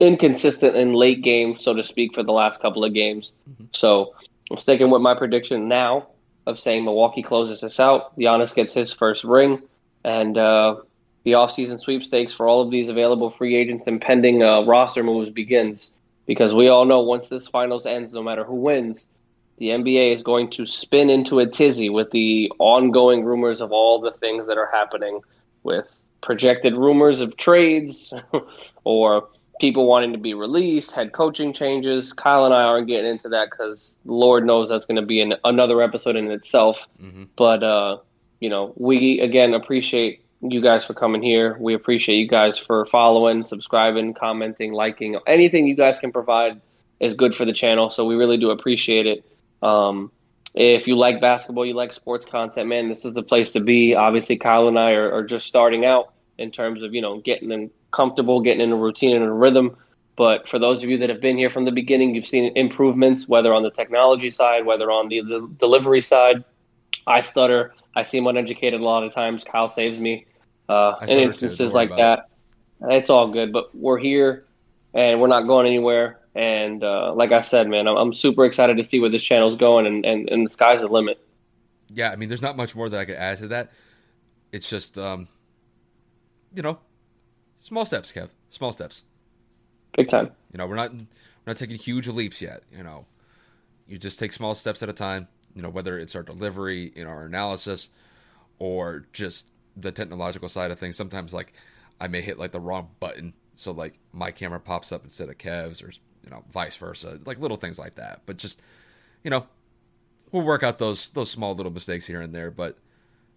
inconsistent 0.00 0.74
in 0.76 0.94
late 0.94 1.22
games, 1.22 1.62
so 1.62 1.74
to 1.74 1.84
speak, 1.84 2.14
for 2.14 2.22
the 2.22 2.32
last 2.32 2.60
couple 2.60 2.84
of 2.84 2.94
games. 2.94 3.32
Mm-hmm. 3.48 3.64
So 3.72 4.14
I'm 4.50 4.58
sticking 4.58 4.90
with 4.90 5.02
my 5.02 5.14
prediction 5.14 5.68
now 5.68 6.08
of 6.46 6.58
saying 6.58 6.84
Milwaukee 6.84 7.22
closes 7.22 7.60
this 7.60 7.78
out. 7.78 8.18
Giannis 8.18 8.54
gets 8.54 8.74
his 8.74 8.92
first 8.92 9.24
ring, 9.24 9.62
and 10.04 10.36
uh, 10.38 10.76
the 11.24 11.32
offseason 11.32 11.80
sweepstakes 11.80 12.32
for 12.32 12.48
all 12.48 12.62
of 12.62 12.70
these 12.70 12.88
available 12.88 13.30
free 13.30 13.54
agents 13.54 13.86
and 13.86 14.00
pending 14.00 14.42
uh, 14.42 14.62
roster 14.62 15.02
moves 15.02 15.30
begins. 15.30 15.90
Because 16.26 16.54
we 16.54 16.68
all 16.68 16.84
know 16.84 17.00
once 17.00 17.28
this 17.28 17.48
finals 17.48 17.86
ends, 17.86 18.12
no 18.12 18.22
matter 18.22 18.44
who 18.44 18.54
wins, 18.54 19.06
the 19.60 19.68
NBA 19.68 20.14
is 20.14 20.22
going 20.22 20.48
to 20.52 20.64
spin 20.64 21.10
into 21.10 21.38
a 21.38 21.46
tizzy 21.46 21.90
with 21.90 22.10
the 22.10 22.50
ongoing 22.58 23.24
rumors 23.24 23.60
of 23.60 23.72
all 23.72 24.00
the 24.00 24.10
things 24.10 24.46
that 24.46 24.56
are 24.56 24.70
happening 24.72 25.20
with 25.62 26.02
projected 26.22 26.74
rumors 26.74 27.20
of 27.20 27.36
trades 27.36 28.12
or 28.84 29.28
people 29.60 29.86
wanting 29.86 30.12
to 30.12 30.18
be 30.18 30.32
released, 30.32 30.92
head 30.92 31.12
coaching 31.12 31.52
changes. 31.52 32.14
Kyle 32.14 32.46
and 32.46 32.54
I 32.54 32.62
aren't 32.62 32.88
getting 32.88 33.10
into 33.10 33.28
that 33.28 33.50
because 33.50 33.96
Lord 34.06 34.46
knows 34.46 34.70
that's 34.70 34.86
going 34.86 34.96
to 34.96 35.06
be 35.06 35.20
an, 35.20 35.34
another 35.44 35.82
episode 35.82 36.16
in 36.16 36.30
itself. 36.30 36.86
Mm-hmm. 37.00 37.24
But, 37.36 37.62
uh, 37.62 37.98
you 38.40 38.48
know, 38.48 38.72
we 38.76 39.20
again 39.20 39.52
appreciate 39.52 40.24
you 40.40 40.62
guys 40.62 40.86
for 40.86 40.94
coming 40.94 41.20
here. 41.20 41.58
We 41.60 41.74
appreciate 41.74 42.16
you 42.16 42.28
guys 42.28 42.56
for 42.56 42.86
following, 42.86 43.44
subscribing, 43.44 44.14
commenting, 44.14 44.72
liking. 44.72 45.18
Anything 45.26 45.66
you 45.66 45.74
guys 45.74 46.00
can 46.00 46.12
provide 46.12 46.62
is 46.98 47.14
good 47.14 47.34
for 47.34 47.44
the 47.44 47.52
channel. 47.52 47.90
So 47.90 48.06
we 48.06 48.14
really 48.14 48.38
do 48.38 48.50
appreciate 48.50 49.06
it. 49.06 49.22
Um, 49.62 50.10
if 50.54 50.88
you 50.88 50.96
like 50.96 51.20
basketball, 51.20 51.64
you 51.64 51.74
like 51.74 51.92
sports 51.92 52.26
content, 52.26 52.68
man, 52.68 52.88
this 52.88 53.04
is 53.04 53.14
the 53.14 53.22
place 53.22 53.52
to 53.52 53.60
be. 53.60 53.94
Obviously, 53.94 54.36
Kyle 54.36 54.68
and 54.68 54.78
I 54.78 54.92
are, 54.92 55.12
are 55.12 55.24
just 55.24 55.46
starting 55.46 55.84
out 55.84 56.12
in 56.38 56.50
terms 56.50 56.82
of 56.82 56.92
you 56.94 57.00
know 57.00 57.20
getting 57.20 57.48
them 57.48 57.70
comfortable, 57.92 58.40
getting 58.40 58.62
in 58.62 58.72
a 58.72 58.76
routine 58.76 59.16
and 59.16 59.24
a 59.24 59.32
rhythm. 59.32 59.76
But 60.16 60.48
for 60.48 60.58
those 60.58 60.82
of 60.82 60.90
you 60.90 60.98
that 60.98 61.08
have 61.08 61.20
been 61.20 61.38
here 61.38 61.50
from 61.50 61.64
the 61.64 61.72
beginning, 61.72 62.14
you've 62.14 62.26
seen 62.26 62.52
improvements, 62.56 63.28
whether 63.28 63.54
on 63.54 63.62
the 63.62 63.70
technology 63.70 64.28
side, 64.28 64.66
whether 64.66 64.90
on 64.90 65.08
the, 65.08 65.20
the 65.22 65.48
delivery 65.58 66.02
side. 66.02 66.44
I 67.06 67.20
stutter. 67.22 67.72
I 67.96 68.02
seem 68.02 68.26
uneducated 68.26 68.80
a 68.80 68.84
lot 68.84 69.02
of 69.02 69.14
times. 69.14 69.44
Kyle 69.44 69.68
saves 69.68 69.98
me 69.98 70.26
uh, 70.68 70.94
in 71.08 71.18
instances 71.18 71.72
like 71.72 71.90
that. 71.96 72.28
It. 72.82 72.94
It's 72.94 73.10
all 73.10 73.30
good, 73.30 73.52
but 73.52 73.74
we're 73.74 73.98
here 73.98 74.44
and 74.94 75.20
we're 75.20 75.28
not 75.28 75.42
going 75.42 75.66
anywhere. 75.66 76.19
And 76.34 76.84
uh, 76.84 77.12
like 77.14 77.32
I 77.32 77.40
said, 77.40 77.68
man, 77.68 77.88
I'm, 77.88 77.96
I'm, 77.96 78.14
super 78.14 78.44
excited 78.44 78.76
to 78.76 78.84
see 78.84 79.00
where 79.00 79.10
this 79.10 79.24
channel's 79.24 79.56
going, 79.56 79.86
and, 79.86 80.06
and, 80.06 80.28
and 80.28 80.46
the 80.46 80.52
sky's 80.52 80.80
the 80.80 80.86
limit. 80.86 81.18
Yeah, 81.92 82.12
I 82.12 82.16
mean, 82.16 82.28
there's 82.28 82.42
not 82.42 82.56
much 82.56 82.76
more 82.76 82.88
that 82.88 82.98
I 82.98 83.04
could 83.04 83.16
add 83.16 83.38
to 83.38 83.48
that. 83.48 83.72
It's 84.52 84.70
just, 84.70 84.96
um, 84.96 85.26
you 86.54 86.62
know, 86.62 86.78
small 87.56 87.84
steps, 87.84 88.12
Kev. 88.12 88.28
Small 88.50 88.72
steps. 88.72 89.04
Big 89.96 90.08
time. 90.08 90.30
You 90.52 90.58
know, 90.58 90.66
we're 90.66 90.76
not 90.76 90.92
we're 90.92 91.06
not 91.46 91.56
taking 91.56 91.76
huge 91.76 92.06
leaps 92.06 92.40
yet. 92.40 92.62
You 92.72 92.82
know, 92.82 93.06
you 93.88 93.98
just 93.98 94.18
take 94.18 94.32
small 94.32 94.54
steps 94.54 94.82
at 94.82 94.88
a 94.88 94.92
time. 94.92 95.28
You 95.54 95.62
know, 95.62 95.68
whether 95.68 95.98
it's 95.98 96.14
our 96.14 96.22
delivery, 96.22 96.92
in 96.94 97.06
our 97.06 97.24
analysis, 97.24 97.88
or 98.60 99.06
just 99.12 99.50
the 99.76 99.90
technological 99.90 100.48
side 100.48 100.70
of 100.70 100.78
things. 100.78 100.96
Sometimes, 100.96 101.32
like, 101.34 101.52
I 102.00 102.06
may 102.06 102.20
hit 102.20 102.38
like 102.38 102.52
the 102.52 102.60
wrong 102.60 102.90
button, 103.00 103.34
so 103.56 103.72
like 103.72 103.98
my 104.12 104.30
camera 104.30 104.60
pops 104.60 104.92
up 104.92 105.02
instead 105.02 105.28
of 105.28 105.38
Kev's, 105.38 105.82
or 105.82 105.90
you 106.30 106.36
know, 106.36 106.44
vice 106.52 106.76
versa. 106.76 107.18
Like 107.24 107.38
little 107.38 107.56
things 107.56 107.78
like 107.78 107.96
that. 107.96 108.22
But 108.26 108.36
just, 108.36 108.60
you 109.24 109.30
know, 109.30 109.46
we'll 110.30 110.44
work 110.44 110.62
out 110.62 110.78
those 110.78 111.08
those 111.10 111.30
small 111.30 111.54
little 111.54 111.72
mistakes 111.72 112.06
here 112.06 112.20
and 112.20 112.34
there. 112.34 112.50
But 112.50 112.78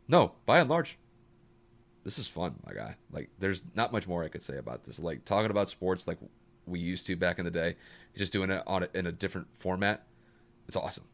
no, 0.07 0.33
by 0.45 0.59
and 0.59 0.69
large, 0.69 0.97
this 2.03 2.19
is 2.19 2.27
fun, 2.27 2.55
my 2.65 2.73
guy. 2.73 2.95
Like, 3.11 3.29
there's 3.39 3.63
not 3.75 3.91
much 3.91 4.07
more 4.07 4.23
I 4.23 4.27
could 4.27 4.43
say 4.43 4.57
about 4.57 4.83
this. 4.83 4.99
Like 4.99 5.25
talking 5.25 5.49
about 5.49 5.69
sports 5.69 6.07
like 6.07 6.19
we 6.65 6.79
used 6.79 7.07
to 7.07 7.15
back 7.15 7.39
in 7.39 7.45
the 7.45 7.51
day, 7.51 7.75
just 8.15 8.31
doing 8.31 8.51
it 8.51 8.61
on 8.67 8.83
a, 8.83 8.89
in 8.93 9.07
a 9.07 9.11
different 9.11 9.47
format. 9.57 10.03
It's 10.67 10.77
awesome. 10.77 11.05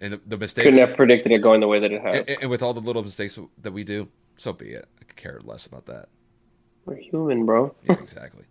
And 0.00 0.14
the, 0.14 0.20
the 0.26 0.36
mistakes 0.36 0.64
couldn't 0.64 0.80
have 0.80 0.96
predicted 0.96 1.30
it 1.30 1.38
going 1.38 1.60
the 1.60 1.68
way 1.68 1.78
that 1.78 1.92
it 1.92 2.00
has. 2.02 2.26
And, 2.26 2.42
and, 2.42 2.50
with 2.50 2.60
all 2.60 2.74
the 2.74 2.80
little 2.80 3.04
mistakes 3.04 3.38
that 3.60 3.72
we 3.72 3.84
do, 3.84 4.08
so 4.36 4.52
be 4.52 4.70
it. 4.70 4.88
I 5.00 5.04
could 5.04 5.16
care 5.16 5.38
less 5.44 5.66
about 5.66 5.86
that. 5.86 6.08
We're 6.86 6.96
human, 6.96 7.46
bro. 7.46 7.72
yeah, 7.84 7.94
exactly. 8.00 8.44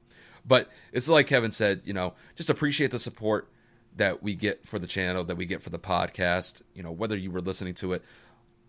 But 0.45 0.69
it's 0.91 1.07
like 1.07 1.27
Kevin 1.27 1.51
said, 1.51 1.81
you 1.85 1.93
know, 1.93 2.13
just 2.35 2.49
appreciate 2.49 2.91
the 2.91 2.99
support 2.99 3.49
that 3.95 4.23
we 4.23 4.35
get 4.35 4.65
for 4.65 4.79
the 4.79 4.87
channel, 4.87 5.23
that 5.23 5.37
we 5.37 5.45
get 5.45 5.61
for 5.61 5.69
the 5.69 5.79
podcast. 5.79 6.61
You 6.73 6.83
know, 6.83 6.91
whether 6.91 7.15
you 7.15 7.31
were 7.31 7.41
listening 7.41 7.73
to 7.75 7.93
it 7.93 8.03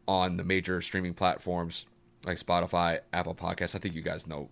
on 0.07 0.37
the 0.37 0.45
major 0.45 0.81
streaming 0.83 1.15
platforms 1.15 1.87
like 2.25 2.39
Spotify, 2.39 3.01
Apple 3.13 3.35
Podcasts. 3.35 3.75
I 3.75 3.79
think 3.79 3.95
you 3.95 4.03
guys 4.03 4.27
know, 4.27 4.49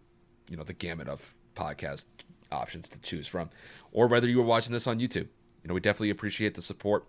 you 0.49 0.57
know, 0.57 0.65
the 0.65 0.73
gamut 0.73 1.09
of 1.09 1.35
podcast 1.55 2.05
options 2.53 2.89
to 2.89 3.01
choose 3.01 3.27
from, 3.27 3.51
or 3.93 4.07
whether 4.07 4.29
you 4.29 4.39
were 4.39 4.45
watching 4.45 4.73
this 4.73 4.87
on 4.87 4.99
YouTube. 4.99 5.29
You 5.63 5.69
know, 5.69 5.75
we 5.75 5.81
definitely 5.81 6.11
appreciate 6.11 6.55
the 6.55 6.63
support. 6.63 7.05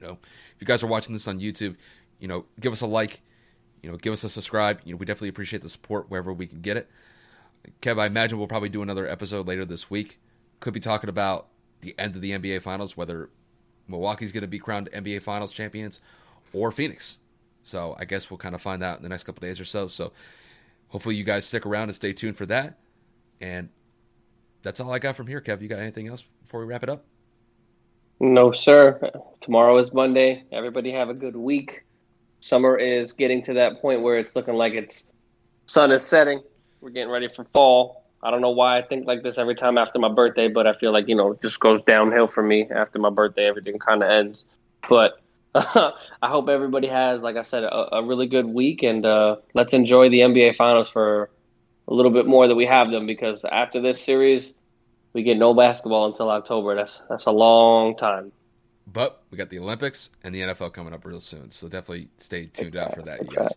You 0.00 0.06
know, 0.06 0.18
if 0.22 0.60
you 0.60 0.66
guys 0.66 0.82
are 0.82 0.86
watching 0.86 1.14
this 1.14 1.26
on 1.26 1.40
YouTube, 1.40 1.76
you 2.20 2.28
know, 2.28 2.44
give 2.60 2.72
us 2.72 2.80
a 2.80 2.86
like. 2.86 3.20
You 3.82 3.90
know, 3.90 3.98
give 3.98 4.14
us 4.14 4.24
a 4.24 4.30
subscribe. 4.30 4.80
You 4.84 4.94
know, 4.94 4.96
we 4.96 5.04
definitely 5.04 5.28
appreciate 5.28 5.60
the 5.60 5.68
support 5.68 6.08
wherever 6.08 6.32
we 6.32 6.46
can 6.46 6.62
get 6.62 6.78
it. 6.78 6.88
Kev, 7.80 7.98
I 7.98 8.06
imagine 8.06 8.38
we'll 8.38 8.46
probably 8.46 8.68
do 8.68 8.82
another 8.82 9.08
episode 9.08 9.46
later 9.46 9.64
this 9.64 9.90
week. 9.90 10.18
Could 10.60 10.74
be 10.74 10.80
talking 10.80 11.10
about 11.10 11.48
the 11.80 11.94
end 11.98 12.16
of 12.16 12.22
the 12.22 12.32
NBA 12.32 12.62
Finals, 12.62 12.96
whether 12.96 13.30
Milwaukee's 13.88 14.32
going 14.32 14.42
to 14.42 14.48
be 14.48 14.58
crowned 14.58 14.90
NBA 14.92 15.22
Finals 15.22 15.52
champions 15.52 16.00
or 16.52 16.72
Phoenix. 16.72 17.18
So 17.62 17.94
I 17.98 18.04
guess 18.04 18.30
we'll 18.30 18.38
kind 18.38 18.54
of 18.54 18.62
find 18.62 18.82
out 18.82 18.98
in 18.98 19.02
the 19.02 19.08
next 19.08 19.24
couple 19.24 19.40
days 19.40 19.60
or 19.60 19.64
so. 19.64 19.88
So 19.88 20.12
hopefully 20.88 21.16
you 21.16 21.24
guys 21.24 21.44
stick 21.44 21.66
around 21.66 21.84
and 21.84 21.94
stay 21.94 22.12
tuned 22.12 22.36
for 22.36 22.46
that. 22.46 22.78
And 23.40 23.68
that's 24.62 24.80
all 24.80 24.90
I 24.92 24.98
got 24.98 25.16
from 25.16 25.26
here, 25.26 25.40
Kev. 25.40 25.60
You 25.60 25.68
got 25.68 25.80
anything 25.80 26.08
else 26.08 26.24
before 26.42 26.60
we 26.60 26.66
wrap 26.66 26.82
it 26.82 26.88
up? 26.88 27.04
No, 28.20 28.52
sir. 28.52 29.10
Tomorrow 29.40 29.76
is 29.78 29.92
Monday. 29.92 30.44
Everybody 30.52 30.92
have 30.92 31.08
a 31.08 31.14
good 31.14 31.36
week. 31.36 31.84
Summer 32.40 32.76
is 32.76 33.12
getting 33.12 33.42
to 33.42 33.54
that 33.54 33.80
point 33.80 34.02
where 34.02 34.18
it's 34.18 34.36
looking 34.36 34.54
like 34.54 34.74
it's 34.74 35.06
sun 35.66 35.90
is 35.90 36.02
setting. 36.02 36.42
We're 36.84 36.90
getting 36.90 37.10
ready 37.10 37.28
for 37.28 37.44
fall. 37.44 38.04
I 38.22 38.30
don't 38.30 38.42
know 38.42 38.50
why 38.50 38.76
I 38.76 38.82
think 38.82 39.06
like 39.06 39.22
this 39.22 39.38
every 39.38 39.54
time 39.54 39.78
after 39.78 39.98
my 39.98 40.10
birthday, 40.10 40.48
but 40.48 40.66
I 40.66 40.74
feel 40.74 40.92
like, 40.92 41.08
you 41.08 41.14
know, 41.14 41.32
it 41.32 41.40
just 41.40 41.58
goes 41.58 41.80
downhill 41.80 42.28
for 42.28 42.42
me 42.42 42.68
after 42.70 42.98
my 42.98 43.08
birthday. 43.08 43.46
Everything 43.46 43.78
kind 43.78 44.02
of 44.02 44.10
ends. 44.10 44.44
But 44.86 45.14
I 45.54 45.94
hope 46.24 46.50
everybody 46.50 46.86
has, 46.88 47.22
like 47.22 47.36
I 47.36 47.42
said, 47.42 47.62
a, 47.62 47.96
a 47.96 48.04
really 48.04 48.26
good 48.26 48.44
week, 48.44 48.82
and 48.82 49.06
uh, 49.06 49.36
let's 49.54 49.72
enjoy 49.72 50.10
the 50.10 50.18
NBA 50.20 50.56
Finals 50.56 50.90
for 50.90 51.30
a 51.88 51.94
little 51.94 52.10
bit 52.10 52.26
more 52.26 52.46
that 52.48 52.54
we 52.54 52.66
have 52.66 52.90
them. 52.90 53.06
Because 53.06 53.46
after 53.46 53.80
this 53.80 53.98
series, 54.04 54.52
we 55.14 55.22
get 55.22 55.38
no 55.38 55.54
basketball 55.54 56.04
until 56.04 56.28
October. 56.28 56.74
That's 56.74 57.02
that's 57.08 57.24
a 57.24 57.32
long 57.32 57.96
time. 57.96 58.30
But 58.86 59.22
we 59.30 59.38
got 59.38 59.48
the 59.48 59.58
Olympics 59.58 60.10
and 60.22 60.34
the 60.34 60.42
NFL 60.42 60.74
coming 60.74 60.92
up 60.92 61.06
real 61.06 61.22
soon, 61.22 61.50
so 61.50 61.66
definitely 61.66 62.10
stay 62.18 62.44
tuned 62.44 62.76
out 62.76 62.94
for 62.94 63.00
that, 63.04 63.22
you 63.22 63.34
guys. 63.34 63.54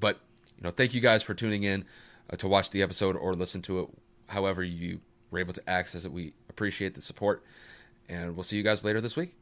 But 0.00 0.20
you 0.56 0.62
know, 0.62 0.70
thank 0.70 0.94
you 0.94 1.02
guys 1.02 1.22
for 1.22 1.34
tuning 1.34 1.64
in 1.64 1.84
uh, 2.30 2.36
to 2.36 2.48
watch 2.48 2.70
the 2.70 2.82
episode 2.82 3.16
or 3.16 3.34
listen 3.34 3.62
to 3.62 3.80
it, 3.80 3.88
however 4.28 4.62
you 4.62 5.00
were 5.30 5.38
able 5.38 5.52
to 5.54 5.68
access 5.68 6.04
it. 6.04 6.12
We 6.12 6.34
appreciate 6.48 6.94
the 6.94 7.02
support, 7.02 7.44
and 8.08 8.34
we'll 8.34 8.44
see 8.44 8.56
you 8.56 8.62
guys 8.62 8.84
later 8.84 9.00
this 9.00 9.16
week. 9.16 9.34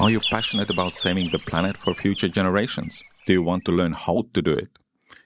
Are 0.00 0.10
you 0.10 0.20
passionate 0.20 0.70
about 0.70 0.94
saving 0.94 1.30
the 1.30 1.40
planet 1.40 1.76
for 1.76 1.92
future 1.92 2.28
generations? 2.28 3.02
Do 3.26 3.32
you 3.32 3.42
want 3.42 3.64
to 3.64 3.72
learn 3.72 3.92
how 3.92 4.26
to 4.32 4.40
do 4.40 4.52
it? 4.52 4.68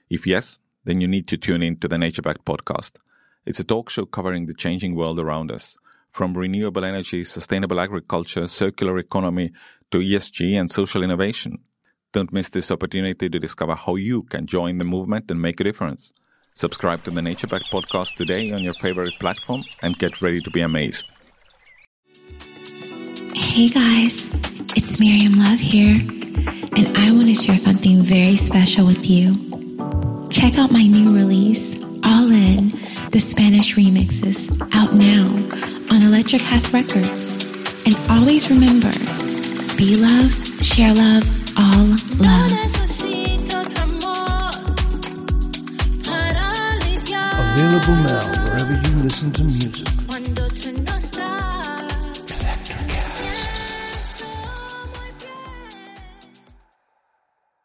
If 0.09 0.25
yes, 0.25 0.57
then 0.83 0.99
you 0.99 1.07
need 1.07 1.27
to 1.27 1.37
tune 1.37 1.61
in 1.61 1.77
to 1.77 1.87
the 1.87 1.97
Nature 1.97 2.23
Backed 2.23 2.43
podcast. 2.43 2.93
It's 3.45 3.59
a 3.59 3.63
talk 3.63 3.89
show 3.89 4.05
covering 4.05 4.47
the 4.47 4.53
changing 4.53 4.95
world 4.95 5.19
around 5.19 5.51
us, 5.51 5.77
from 6.11 6.35
renewable 6.35 6.85
energy, 6.85 7.23
sustainable 7.23 7.79
agriculture, 7.79 8.47
circular 8.47 8.97
economy, 8.97 9.51
to 9.91 9.99
ESG 9.99 10.59
and 10.59 10.71
social 10.71 11.03
innovation. 11.03 11.59
Don't 12.13 12.31
miss 12.31 12.49
this 12.49 12.69
opportunity 12.69 13.27
to 13.27 13.39
discover 13.39 13.73
how 13.73 13.95
you 13.95 14.21
can 14.21 14.45
join 14.45 14.77
the 14.77 14.83
movement 14.83 15.31
and 15.31 15.41
make 15.41 15.59
a 15.59 15.63
difference. 15.63 16.13
Subscribe 16.53 17.03
to 17.05 17.09
the 17.09 17.23
Nature 17.23 17.47
Backed 17.47 17.71
podcast 17.71 18.15
today 18.15 18.51
on 18.51 18.61
your 18.61 18.75
favorite 18.75 19.15
platform 19.19 19.63
and 19.81 19.97
get 19.97 20.21
ready 20.21 20.39
to 20.41 20.51
be 20.51 20.61
amazed. 20.61 21.09
Hey 23.33 23.67
guys, 23.67 24.29
it's 24.75 24.99
Miriam 24.99 25.39
Love 25.39 25.57
here, 25.57 25.95
and 26.77 26.97
I 26.97 27.09
want 27.09 27.29
to 27.29 27.35
share 27.35 27.57
something 27.57 28.03
very 28.03 28.37
special 28.37 28.85
with 28.85 29.09
you. 29.09 29.33
Check 30.29 30.59
out 30.59 30.71
my 30.71 30.83
new 30.83 31.15
release, 31.15 31.83
All 32.05 32.31
In, 32.31 32.67
the 33.09 33.19
Spanish 33.19 33.75
remixes, 33.75 34.51
out 34.75 34.93
now 34.93 35.25
on 35.89 36.03
Electric 36.03 36.43
House 36.43 36.71
Records. 36.71 37.31
And 37.87 37.97
always 38.11 38.51
remember, 38.51 38.91
be 39.85 39.95
love, 39.95 40.31
share 40.63 40.93
love, 40.93 41.23
all 41.57 41.85
love. 42.17 42.51
Available 47.55 47.95
now 48.03 48.43
wherever 48.43 48.73
you 48.87 49.03
listen 49.03 49.31
to 49.33 49.43
music. 49.43 50.02